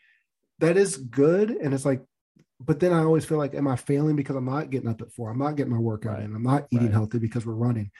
that 0.59 0.77
is 0.77 0.97
good, 0.97 1.51
and 1.51 1.75
it's 1.75 1.85
like, 1.85 2.03
but 2.65 2.81
then 2.81 2.93
I 2.93 3.01
always 3.05 3.25
feel 3.25 3.39
like, 3.39 3.55
am 3.55 3.69
I 3.69 3.77
failing 3.77 4.17
because 4.17 4.37
I'm 4.37 4.45
not 4.45 4.71
getting 4.71 4.89
up 4.89 5.01
at 5.03 5.13
four? 5.13 5.31
I'm 5.31 5.39
not 5.39 5.57
getting 5.57 5.73
my 5.73 5.79
workout 5.79 6.15
Right. 6.19 6.25
in. 6.25 6.35
I'm 6.35 6.43
not 6.43 6.67
eating 6.71 6.87
Right. 6.87 6.93
healthy 6.95 7.19
because 7.19 7.45
we're 7.47 7.55
running. 7.55 7.91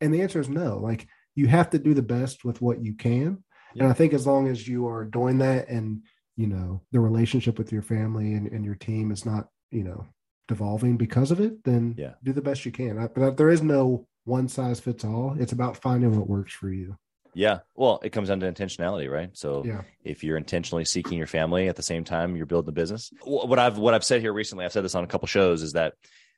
And 0.00 0.12
the 0.14 0.22
answer 0.22 0.40
is 0.40 0.48
no. 0.48 0.78
Like 0.78 1.06
you 1.34 1.46
have 1.46 1.70
to 1.70 1.78
do 1.78 1.94
the 1.94 2.02
best 2.02 2.44
with 2.44 2.60
what 2.60 2.82
you 2.84 2.94
can. 2.94 3.44
Yeah. 3.74 3.84
And 3.84 3.90
I 3.90 3.94
think 3.94 4.12
as 4.14 4.26
long 4.26 4.48
as 4.48 4.66
you 4.66 4.86
are 4.88 5.04
doing 5.04 5.38
that 5.38 5.68
and 5.68 6.02
you 6.36 6.46
know 6.46 6.82
the 6.92 7.00
relationship 7.00 7.58
with 7.58 7.70
your 7.72 7.82
family 7.82 8.34
and, 8.34 8.46
and 8.48 8.64
your 8.64 8.74
team 8.76 9.10
is 9.12 9.26
not, 9.26 9.48
you 9.70 9.84
know, 9.84 10.06
devolving 10.48 10.96
because 10.96 11.30
of 11.30 11.40
it, 11.40 11.62
then 11.64 11.94
Yeah. 11.96 12.14
do 12.24 12.32
the 12.32 12.42
best 12.42 12.64
you 12.64 12.72
can. 12.72 12.98
I, 12.98 13.06
but 13.08 13.36
there 13.36 13.50
is 13.50 13.62
no 13.62 14.06
one 14.24 14.48
size 14.48 14.80
fits 14.80 15.04
all. 15.04 15.36
It's 15.38 15.52
about 15.52 15.76
finding 15.76 16.16
what 16.16 16.28
works 16.28 16.52
for 16.52 16.70
you. 16.72 16.96
Yeah. 17.34 17.60
Well 17.74 18.00
it 18.02 18.10
comes 18.10 18.28
down 18.28 18.40
to 18.40 18.50
intentionality 18.52 19.10
right? 19.10 19.30
So 19.36 19.64
Yeah. 19.64 19.82
if 20.04 20.24
you're 20.24 20.36
intentionally 20.36 20.84
seeking 20.84 21.18
your 21.18 21.26
family 21.26 21.68
at 21.68 21.76
the 21.76 21.82
same 21.82 22.04
time 22.04 22.36
you're 22.36 22.46
building 22.46 22.68
a 22.68 22.72
business 22.72 23.10
what 23.24 23.58
i've 23.58 23.78
what 23.78 23.94
i've 23.94 24.04
said 24.04 24.20
here 24.20 24.32
recently 24.32 24.64
i've 24.64 24.72
said 24.72 24.84
this 24.84 24.94
on 24.94 25.04
a 25.04 25.06
couple 25.06 25.26
shows 25.28 25.62
is 25.62 25.72
that 25.74 25.94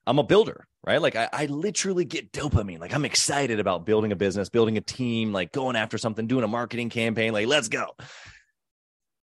i'm 0.06 0.18
a 0.18 0.22
builder 0.22 0.66
right? 0.84 1.00
Like 1.00 1.14
I, 1.14 1.28
I 1.32 1.46
literally 1.46 2.04
get 2.04 2.32
dopamine. 2.32 2.80
Like 2.80 2.94
i'm 2.94 3.04
excited 3.04 3.60
about 3.60 3.86
building 3.86 4.10
a 4.12 4.16
business 4.16 4.48
building 4.48 4.76
a 4.76 4.80
team 4.80 5.32
like 5.32 5.52
going 5.52 5.76
after 5.76 5.96
something 5.98 6.26
doing 6.26 6.44
a 6.44 6.48
marketing 6.48 6.90
campaign 6.90 7.32
like 7.32 7.46
let's 7.46 7.68
go. 7.68 7.86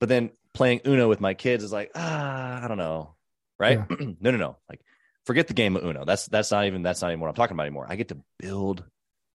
But 0.00 0.08
then 0.08 0.30
playing 0.52 0.80
uno 0.86 1.08
with 1.08 1.20
my 1.20 1.34
kids 1.34 1.62
is 1.64 1.72
like 1.72 1.90
ah 1.94 2.64
i 2.64 2.68
don't 2.68 2.78
know 2.78 3.14
right? 3.58 3.80
No 4.20 4.30
no 4.30 4.36
no. 4.36 4.56
Like 4.68 4.80
forget 5.24 5.46
the 5.48 5.54
game 5.54 5.76
of 5.76 5.84
uno. 5.84 6.04
That's 6.04 6.26
that's 6.26 6.50
not 6.50 6.66
even 6.66 6.82
that's 6.82 7.00
not 7.00 7.08
even 7.10 7.20
what 7.20 7.28
i'm 7.28 7.34
talking 7.34 7.54
about 7.54 7.64
anymore. 7.64 7.86
I 7.88 7.96
get 7.96 8.08
to 8.08 8.18
build 8.38 8.84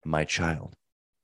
my 0.06 0.24
child 0.26 0.76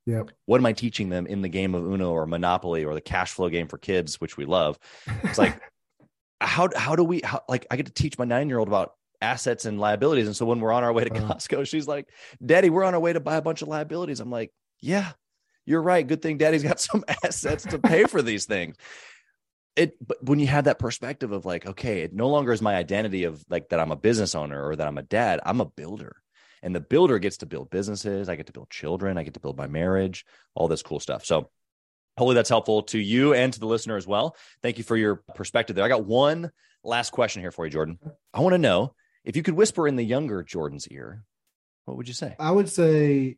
Yep. 0.06 0.32
what 0.46 0.58
am 0.58 0.66
I 0.66 0.74
teaching 0.74 1.10
them 1.10 1.28
in 1.28 1.42
the 1.42 1.50
game 1.50 1.76
of 1.76 1.86
Uno 1.86 2.12
or 2.12 2.26
Monopoly 2.26 2.84
or 2.84 2.94
the 2.94 3.02
cash 3.02 3.32
flow 3.32 3.50
game 3.50 3.68
for 3.68 3.78
kids, 3.78 4.20
which 4.20 4.36
we 4.36 4.46
love? 4.46 4.78
It's 5.24 5.38
like, 5.38 5.60
how 6.42 6.70
how 6.76 6.96
do 6.96 7.04
we 7.04 7.22
how, 7.24 7.42
like? 7.48 7.66
I 7.72 7.78
get 7.78 7.86
to 7.86 7.94
teach 7.94 8.18
my 8.18 8.26
nine 8.26 8.50
year 8.50 8.60
old 8.60 8.68
about 8.68 8.94
assets 9.22 9.66
and 9.66 9.80
liabilities, 9.80 10.28
and 10.28 10.36
so 10.36 10.46
when 10.46 10.60
we're 10.60 10.74
on 10.74 10.84
our 10.84 10.92
way 10.92 11.06
to 11.06 11.14
Uh. 11.14 11.34
Costco, 11.34 11.66
she's 11.68 11.88
like, 11.88 12.10
"Daddy, 12.46 12.70
we're 12.70 12.84
on 12.84 12.94
our 12.94 13.00
way 13.00 13.14
to 13.14 13.20
buy 13.20 13.38
a 13.38 13.42
bunch 13.42 13.62
of 13.62 13.68
liabilities." 13.70 14.20
I'm 14.20 14.30
like, 14.32 14.52
"Yeah, 14.82 15.12
you're 15.66 15.82
right. 15.82 16.06
Good 16.06 16.22
thing 16.22 16.38
Daddy's 16.38 16.64
got 16.64 16.80
some 16.82 17.04
assets 17.24 17.64
to 17.66 17.80
pay 17.80 18.04
for 18.06 18.22
these 18.22 18.46
things." 18.46 18.76
It, 19.76 19.96
but 20.06 20.24
when 20.24 20.38
you 20.38 20.46
have 20.48 20.66
that 20.66 20.78
perspective 20.78 21.32
of 21.32 21.46
like, 21.46 21.66
okay, 21.66 22.02
it 22.02 22.14
no 22.14 22.30
longer 22.30 22.52
is 22.52 22.62
my 22.62 22.76
identity 22.76 23.24
of 23.24 23.44
like 23.50 23.70
that 23.70 23.80
I'm 23.80 23.92
a 23.92 23.96
business 23.96 24.36
owner 24.36 24.68
or 24.68 24.76
that 24.76 24.88
I'm 24.88 25.00
a 25.00 25.04
dad. 25.04 25.40
I'm 25.44 25.62
a 25.62 25.66
builder 25.66 26.18
and 26.64 26.74
the 26.74 26.80
builder 26.80 27.20
gets 27.20 27.38
to 27.38 27.46
build 27.46 27.70
businesses 27.70 28.30
i 28.30 28.36
get 28.36 28.48
to 28.48 28.54
build 28.54 28.70
children 28.72 29.18
i 29.18 29.24
get 29.24 29.36
to 29.36 29.40
build 29.40 29.58
my 29.58 29.68
marriage 29.68 30.26
all 30.56 30.68
this 30.68 30.82
cool 30.82 31.00
stuff. 31.00 31.26
So 31.26 31.50
hopefully 32.18 32.36
that's 32.36 32.50
helpful 32.50 32.84
to 32.84 33.00
you 33.00 33.34
and 33.34 33.52
to 33.54 33.60
the 33.60 33.66
listener 33.66 33.98
as 33.98 34.06
well. 34.06 34.36
Thank 34.62 34.78
you 34.78 34.84
for 34.84 34.96
your 34.96 35.18
perspective 35.36 35.76
there. 35.76 35.86
I 35.86 35.90
got 35.90 36.06
one 36.06 36.52
last 36.84 37.12
question 37.12 37.42
here 37.42 37.52
for 37.52 37.66
you 37.66 37.72
jordan. 37.72 37.98
I 38.34 38.42
want 38.42 38.54
to 38.54 38.60
know 38.60 38.94
if 39.24 39.36
you 39.36 39.44
could 39.44 39.54
whisper 39.54 39.88
in 39.88 39.96
the 39.96 40.04
younger 40.04 40.44
jordan's 40.44 40.88
ear 40.90 41.24
what 41.86 41.98
would 41.98 42.08
you 42.08 42.14
say? 42.14 42.36
I 42.40 42.52
would 42.52 42.70
say 42.70 43.38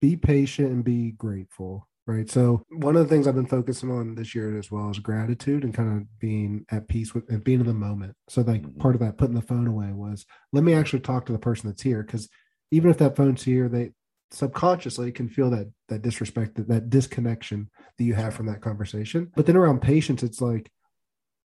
be 0.00 0.16
patient 0.16 0.70
and 0.70 0.84
be 0.84 1.10
grateful. 1.10 1.86
Right. 2.04 2.28
So 2.28 2.64
one 2.70 2.96
of 2.96 3.02
the 3.02 3.08
things 3.08 3.28
I've 3.28 3.36
been 3.36 3.46
focusing 3.46 3.90
on 3.90 4.16
this 4.16 4.34
year 4.34 4.58
as 4.58 4.72
well 4.72 4.90
is 4.90 4.98
gratitude 4.98 5.62
and 5.62 5.72
kind 5.72 5.98
of 6.00 6.18
being 6.18 6.66
at 6.70 6.88
peace 6.88 7.14
with 7.14 7.28
and 7.30 7.44
being 7.44 7.60
in 7.60 7.66
the 7.66 7.74
moment. 7.74 8.16
So 8.28 8.42
like 8.42 8.62
Mhm. 8.62 8.78
part 8.80 8.96
of 8.96 9.00
that 9.02 9.18
putting 9.18 9.36
the 9.36 9.42
phone 9.42 9.68
away 9.68 9.92
was 9.92 10.26
let 10.52 10.64
me 10.64 10.74
actually 10.74 11.00
talk 11.00 11.26
to 11.26 11.32
the 11.32 11.38
person 11.38 11.68
that's 11.68 11.82
here. 11.82 12.02
Cause 12.02 12.28
even 12.72 12.90
if 12.90 12.98
that 12.98 13.14
phone's 13.14 13.44
here, 13.44 13.68
they 13.68 13.92
subconsciously 14.32 15.12
can 15.12 15.28
feel 15.28 15.50
that 15.50 15.70
that 15.88 16.02
disrespect 16.02 16.54
that, 16.56 16.66
that 16.68 16.90
disconnection 16.90 17.70
that 17.98 18.04
you 18.04 18.14
have 18.14 18.32
from 18.32 18.46
that 18.46 18.62
conversation 18.62 19.30
but 19.36 19.44
then 19.44 19.56
around 19.56 19.82
patience 19.82 20.22
it's 20.22 20.40
like 20.40 20.70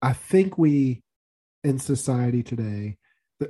i 0.02 0.14
think 0.14 0.58
we 0.58 1.04
in 1.66 1.78
society 1.78 2.42
today 2.42 2.98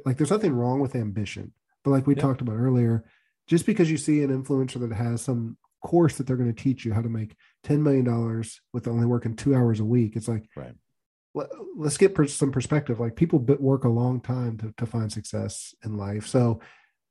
like 0.05 0.17
there's 0.17 0.31
nothing 0.31 0.53
wrong 0.53 0.79
with 0.79 0.95
ambition 0.95 1.53
but 1.83 1.91
like 1.91 2.07
we 2.07 2.15
yeah. 2.15 2.21
talked 2.21 2.41
about 2.41 2.55
earlier 2.55 3.05
just 3.45 3.67
because 3.67 3.91
you 3.91 3.97
see 3.97 4.23
an 4.23 4.31
influencer 4.31 4.79
that 4.79 4.95
has 4.95 5.21
some 5.21 5.55
course 5.87 6.17
that 6.17 6.27
they're 6.27 6.35
going 6.35 6.53
to 6.53 6.63
teach 6.63 6.83
you 6.83 6.93
how 6.93 7.01
to 7.01 7.07
make 7.07 7.37
$10 7.65 7.79
million 7.79 8.43
with 8.73 8.87
only 8.89 9.05
working 9.05 9.35
two 9.35 9.55
hours 9.55 9.79
a 9.79 9.85
week. 9.85 10.17
It's 10.17 10.27
like 10.27 10.43
right. 10.57 10.73
let, 11.33 11.47
us 11.85 11.97
get 11.97 12.29
some 12.29 12.51
perspective. 12.51 12.99
Like 12.99 13.15
people 13.15 13.39
work 13.39 13.85
a 13.85 13.89
long 13.89 14.19
time 14.19 14.57
to, 14.57 14.73
to 14.77 14.85
find 14.85 15.09
success 15.09 15.73
in 15.85 15.95
life. 15.95 16.27
So 16.27 16.59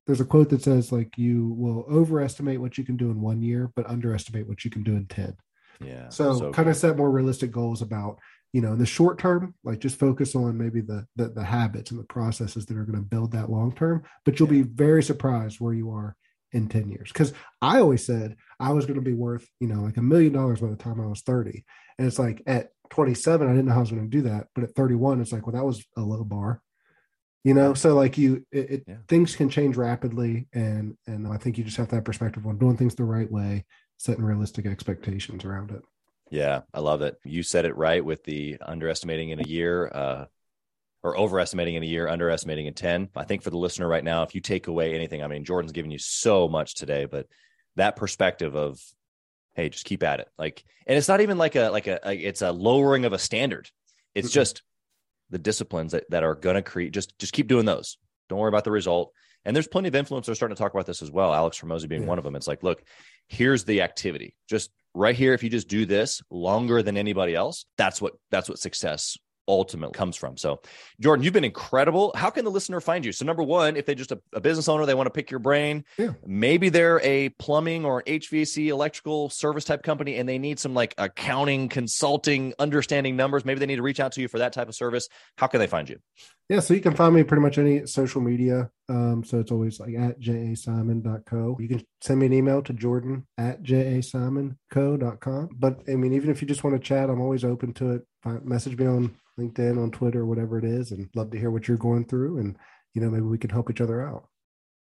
there's 0.07 0.21
a 0.21 0.27
quote 0.27 0.51
that 0.51 0.63
says 0.63 0.93
like 0.93 1.17
you 1.17 1.55
will 1.57 1.87
overestimate 1.91 2.61
what 2.61 2.77
you 2.77 2.85
can 2.85 2.97
do 2.97 3.11
in 3.11 3.21
one 3.21 3.43
year 3.43 3.73
but 3.75 3.89
underestimate 3.89 4.47
what 4.47 4.65
you 4.65 4.71
can 4.71 4.83
do 4.83 4.93
in 4.93 5.07
10 5.07 5.37
yeah 5.81 6.09
so, 6.11 6.39
so 6.39 6.53
kind 6.53 6.69
of 6.69 6.77
set 6.77 6.97
more 6.97 7.11
realistic 7.11 7.51
goals 7.51 7.83
about 7.83 8.19
you 8.53 8.61
know 8.61 8.73
in 8.73 8.79
the 8.79 8.87
short 8.87 9.19
term 9.19 9.53
like 9.65 9.81
just 9.81 9.99
focus 9.99 10.37
on 10.37 10.57
maybe 10.57 10.81
the 10.81 11.05
the, 11.17 11.29
the 11.31 11.43
habits 11.43 11.91
and 11.91 11.99
the 11.99 12.05
processes 12.05 12.67
that 12.67 12.77
are 12.77 12.85
going 12.85 12.95
to 12.95 13.03
build 13.03 13.33
that 13.33 13.51
long 13.51 13.75
term 13.75 14.03
but 14.25 14.39
you'll 14.39 14.53
yeah. 14.55 14.63
be 14.63 14.69
very 14.69 15.03
surprised 15.03 15.61
where 15.61 15.75
you 15.75 15.91
are 15.91 16.17
in 16.57 16.69
10 16.69 16.89
years. 16.89 17.13
Because 17.13 17.33
i 17.63 17.81
always 17.81 18.05
said 18.05 18.37
i 18.59 18.73
was 18.73 18.87
going 18.87 18.99
to 18.99 19.11
be 19.11 19.15
worth 19.15 19.47
you 19.61 19.69
know 19.69 19.83
like 19.83 19.97
a 19.97 20.03
million 20.03 20.33
dollars 20.33 20.61
by 20.61 20.69
the 20.69 20.77
time 20.77 21.01
i 21.01 21.07
was 21.07 21.23
30 21.23 21.65
and 21.99 22.07
it's 22.07 22.19
like 22.19 22.43
at 22.47 22.69
27 22.91 23.47
i 23.47 23.51
didn't 23.51 23.67
know 23.67 23.73
how 23.73 23.79
i 23.79 23.81
was 23.81 23.91
going 23.91 24.11
to 24.11 24.17
do 24.17 24.23
that. 24.23 24.49
But 24.55 24.65
at 24.65 24.75
31 24.75 25.21
it's 25.21 25.33
like 25.33 25.47
well 25.47 25.55
that 25.55 25.65
was 25.65 25.85
a 25.97 26.01
low 26.01 26.25
bar 26.25 26.63
you 27.45 27.55
know? 27.55 27.75
So 27.75 27.95
like 27.95 28.19
you 28.19 28.45
it, 28.51 28.71
it 28.71 28.85
yeah. 28.89 28.97
things 29.07 29.37
can 29.37 29.49
change 29.49 29.77
rapidly. 29.77 30.49
And 30.53 30.97
and 31.07 31.29
i 31.29 31.37
think 31.37 31.59
you 31.59 31.65
just 31.65 31.77
have 31.77 31.91
that 31.91 32.05
perspective 32.05 32.47
on 32.47 32.59
doing 32.59 32.77
things 32.77 32.95
the 32.95 33.05
right 33.05 33.31
way 33.31 33.65
setting 33.99 34.25
realistic 34.25 34.67
expectations 34.67 35.45
around 35.45 35.71
it. 35.71 35.83
Yeah 36.31 36.63
i 36.75 36.81
love 36.81 37.03
it. 37.03 37.17
You 37.25 37.43
said 37.43 37.65
it 37.65 37.77
right 37.77 38.05
with 38.05 38.25
the 38.25 38.59
underestimating 38.61 39.31
in 39.31 39.41
a 39.41 39.49
year. 39.49 39.89
Uh 39.95 40.25
or 41.03 41.17
overestimating 41.17 41.75
in 41.75 41.83
a 41.83 41.87
year 41.87 42.09
underestimating 42.09 42.67
in 42.67 42.75
10 42.75 43.11
i 43.17 43.25
think 43.25 43.43
for 43.43 43.51
the 43.51 43.59
listener 43.59 43.87
right 43.87 44.05
now 44.05 44.23
if 44.23 44.35
you 44.35 44.41
take 44.41 44.67
away 44.67 44.95
anything 44.95 45.23
i 45.23 45.27
mean 45.27 45.45
jordan's 45.45 45.73
given 45.73 45.91
you 45.91 45.99
so 45.99 46.49
much 46.49 46.75
today 46.75 47.05
but 47.05 47.27
that 47.77 47.97
perspective 47.97 48.57
of 48.57 48.81
hey 49.57 49.71
just 49.71 49.85
keep 49.85 50.03
at 50.03 50.21
it. 50.21 50.29
Like 50.39 50.65
and 50.87 50.97
it's 50.97 51.09
not 51.09 51.21
even 51.21 51.39
like 51.39 51.57
a 51.57 51.71
like 51.71 51.87
a, 51.89 51.99
it's 52.13 52.43
a 52.43 52.53
lowering 52.53 53.05
of 53.05 53.13
a 53.13 53.19
standard. 53.19 53.69
It's 54.15 54.29
mm-hmm. 54.29 54.35
just 54.35 54.63
the 55.31 55.39
disciplines 55.39 55.93
that, 55.93 56.09
that 56.11 56.23
are 56.23 56.37
going 56.37 56.55
to 56.55 56.63
create 56.63 56.93
just 56.93 57.19
just 57.19 57.33
keep 57.33 57.49
doing 57.49 57.65
those. 57.65 57.99
Don't 58.29 58.39
worry 58.39 58.49
about 58.49 58.65
the 58.65 58.71
result. 58.71 59.13
And 59.45 59.55
there's 59.55 59.69
plenty 59.69 59.89
of 59.89 59.95
influencers 59.95 60.35
starting 60.37 60.57
to 60.57 60.61
talk 60.61 60.75
about 60.75 60.87
this 60.87 61.03
as 61.03 61.11
well 61.11 61.33
alex 61.33 61.61
Hormozi 61.61 61.89
being 61.89 62.03
yeah. 62.03 62.09
one 62.09 62.19
of 62.19 62.25
them. 62.25 62.37
It's 62.37 62.49
like 62.49 62.63
look 62.63 62.83
here's 63.27 63.65
the 63.65 63.83
activity. 63.83 64.37
Just 64.49 64.71
right 64.95 65.17
here 65.17 65.35
if 65.35 65.43
you 65.43 65.51
just 65.51 65.69
do 65.69 65.87
this 65.87 66.23
longer 66.31 66.83
than 66.83 66.97
anybody 66.97 67.35
else 67.35 67.67
that's 67.77 68.01
what 68.01 68.15
that's 68.31 68.49
what 68.49 68.59
success 68.59 69.19
ultimately 69.49 69.95
comes 69.95 70.17
from. 70.17 70.37
So, 70.37 70.61
Jordan, 71.01 71.25
you've 71.25 71.33
been 71.33 71.45
incredible. 71.45 72.13
How 72.15 72.31
can 72.31 72.45
the 72.45 72.51
listener 72.51 72.81
find 72.81 73.05
you? 73.05 73.13
So, 73.13 73.25
number 73.25 73.43
one, 73.43 73.77
if 73.77 73.87
they 73.87 73.95
just 73.95 74.13
a, 74.13 74.21
a 74.33 74.41
business 74.41 74.69
owner, 74.69 74.87
they 74.87 74.95
want 74.95 75.07
to 75.07 75.11
pick 75.11 75.31
your 75.31 75.41
brain. 75.41 75.85
Yeah. 75.99 76.13
Maybe 76.27 76.69
they're 76.69 77.01
a 77.03 77.31
plumbing 77.31 77.85
or 77.85 78.03
HVAC 78.03 78.69
electrical 78.69 79.31
service 79.31 79.65
type 79.65 79.83
company, 79.83 80.17
and 80.17 80.29
they 80.29 80.39
need 80.39 80.59
some 80.59 80.75
like 80.75 80.95
accounting, 80.99 81.69
consulting, 81.69 82.55
understanding 82.59 83.17
numbers. 83.17 83.45
Maybe 83.45 83.61
they 83.61 83.67
need 83.67 83.77
to 83.77 83.83
reach 83.83 84.01
out 84.01 84.13
to 84.13 84.21
you 84.21 84.29
for 84.29 84.39
that 84.39 84.53
type 84.53 84.69
of 84.69 84.75
service. 84.75 85.09
How 85.37 85.47
can 85.47 85.61
they 85.61 85.67
find 85.67 85.89
you? 85.89 85.99
Yeah, 86.49 86.61
so 86.61 86.75
you 86.75 86.81
can 86.81 86.95
find 86.95 87.13
me 87.13 87.25
pretty 87.25 87.43
much 87.43 87.59
any 87.59 87.87
social 87.87 88.21
media. 88.21 88.71
Um, 88.89 89.25
so 89.25 89.41
it's 89.41 89.51
always 89.51 89.81
like 89.81 89.97
at 89.97 90.21
jasimon.co. 90.21 91.57
You 91.59 91.69
can 91.69 91.85
send 92.01 92.21
me 92.21 92.27
an 92.27 92.33
email 92.33 92.63
to 92.63 92.73
jordan 92.73 93.27
at 93.37 93.65
jasimonco.com. 93.65 95.49
But 95.59 95.81
I 95.89 95.97
mean, 95.97 96.13
even 96.13 96.31
if 96.31 96.41
you 96.41 96.47
just 96.47 96.63
want 96.63 96.77
to 96.77 96.83
chat, 96.83 97.11
I'm 97.11 97.21
always 97.21 97.45
open 97.45 97.73
to 97.75 97.95
it. 97.95 98.07
Message 98.45 98.79
me 98.79 98.87
on 98.87 99.17
LinkedIn, 99.39 99.83
on 99.83 99.91
Twitter, 99.91 100.25
whatever 100.25 100.57
it 100.59 100.65
is, 100.65 100.93
and 100.93 101.09
love 101.17 101.33
to 101.33 101.39
hear 101.39 101.51
what 101.51 101.67
you're 101.67 101.77
going 101.77 102.05
through. 102.05 102.39
And, 102.39 102.57
you 102.95 103.01
know, 103.01 103.11
maybe 103.11 103.23
we 103.23 103.39
can 103.39 103.51
help 103.51 103.69
each 103.69 103.81
other 103.81 104.07
out. 104.07 104.29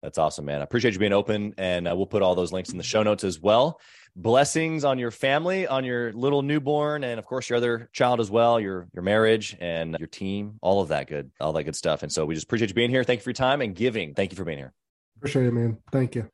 That's 0.05 0.19
awesome, 0.19 0.45
man. 0.45 0.61
I 0.61 0.63
appreciate 0.63 0.93
you 0.93 0.99
being 0.99 1.13
open, 1.13 1.55
and 1.57 1.87
uh, 1.87 1.95
we'll 1.95 2.05
put 2.05 2.21
all 2.21 2.35
those 2.35 2.53
links 2.53 2.69
in 2.69 2.77
the 2.77 2.83
show 2.83 3.01
notes 3.01 3.23
as 3.23 3.39
well. 3.39 3.81
Blessings 4.15 4.85
on 4.85 4.99
your 4.99 5.09
family, 5.09 5.65
on 5.65 5.83
your 5.83 6.13
little 6.13 6.43
newborn, 6.43 7.03
and 7.03 7.17
of 7.17 7.25
course 7.25 7.49
your 7.49 7.57
other 7.57 7.89
child 7.91 8.19
as 8.19 8.29
well, 8.29 8.59
your 8.59 8.87
your 8.93 9.01
marriage 9.01 9.57
and 9.59 9.95
your 9.97 10.07
team, 10.07 10.59
all 10.61 10.79
of 10.79 10.89
that 10.89 11.07
good, 11.07 11.31
all 11.41 11.53
that 11.53 11.63
good 11.63 11.75
stuff. 11.75 12.03
And 12.03 12.11
so 12.11 12.23
we 12.23 12.35
just 12.35 12.43
appreciate 12.43 12.69
you 12.69 12.75
being 12.75 12.91
here. 12.91 13.03
Thank 13.03 13.21
you 13.21 13.23
for 13.23 13.31
your 13.31 13.33
time 13.33 13.61
and 13.61 13.75
giving. 13.75 14.13
Thank 14.13 14.31
you 14.31 14.35
for 14.35 14.45
being 14.45 14.59
here. 14.59 14.73
Appreciate 15.17 15.47
it, 15.47 15.53
man. 15.53 15.79
Thank 15.91 16.13
you. 16.13 16.29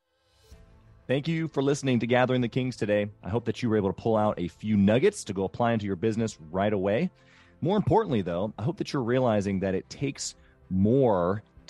Thank 1.07 1.29
you 1.29 1.47
for 1.47 1.63
listening 1.63 2.01
to 2.01 2.07
Gathering 2.07 2.41
the 2.41 2.49
Kings 2.49 2.75
today. 2.75 3.09
I 3.23 3.29
hope 3.29 3.45
that 3.45 3.63
you 3.63 3.69
were 3.69 3.77
able 3.77 3.93
to 3.93 4.01
pull 4.01 4.17
out 4.17 4.37
a 4.37 4.49
few 4.49 4.75
nuggets 4.75 5.23
to 5.23 5.33
go 5.33 5.45
apply 5.45 5.71
into 5.71 5.85
your 5.85 5.95
business 5.95 6.37
right 6.51 6.73
away. 6.73 7.09
More 7.61 7.77
importantly, 7.77 8.21
though, 8.21 8.53
I 8.59 8.63
hope 8.63 8.75
that 8.79 8.91
you're 8.91 9.01
realizing 9.01 9.61
that 9.61 9.75
it 9.75 9.89
takes 9.89 10.35
more 10.69 11.41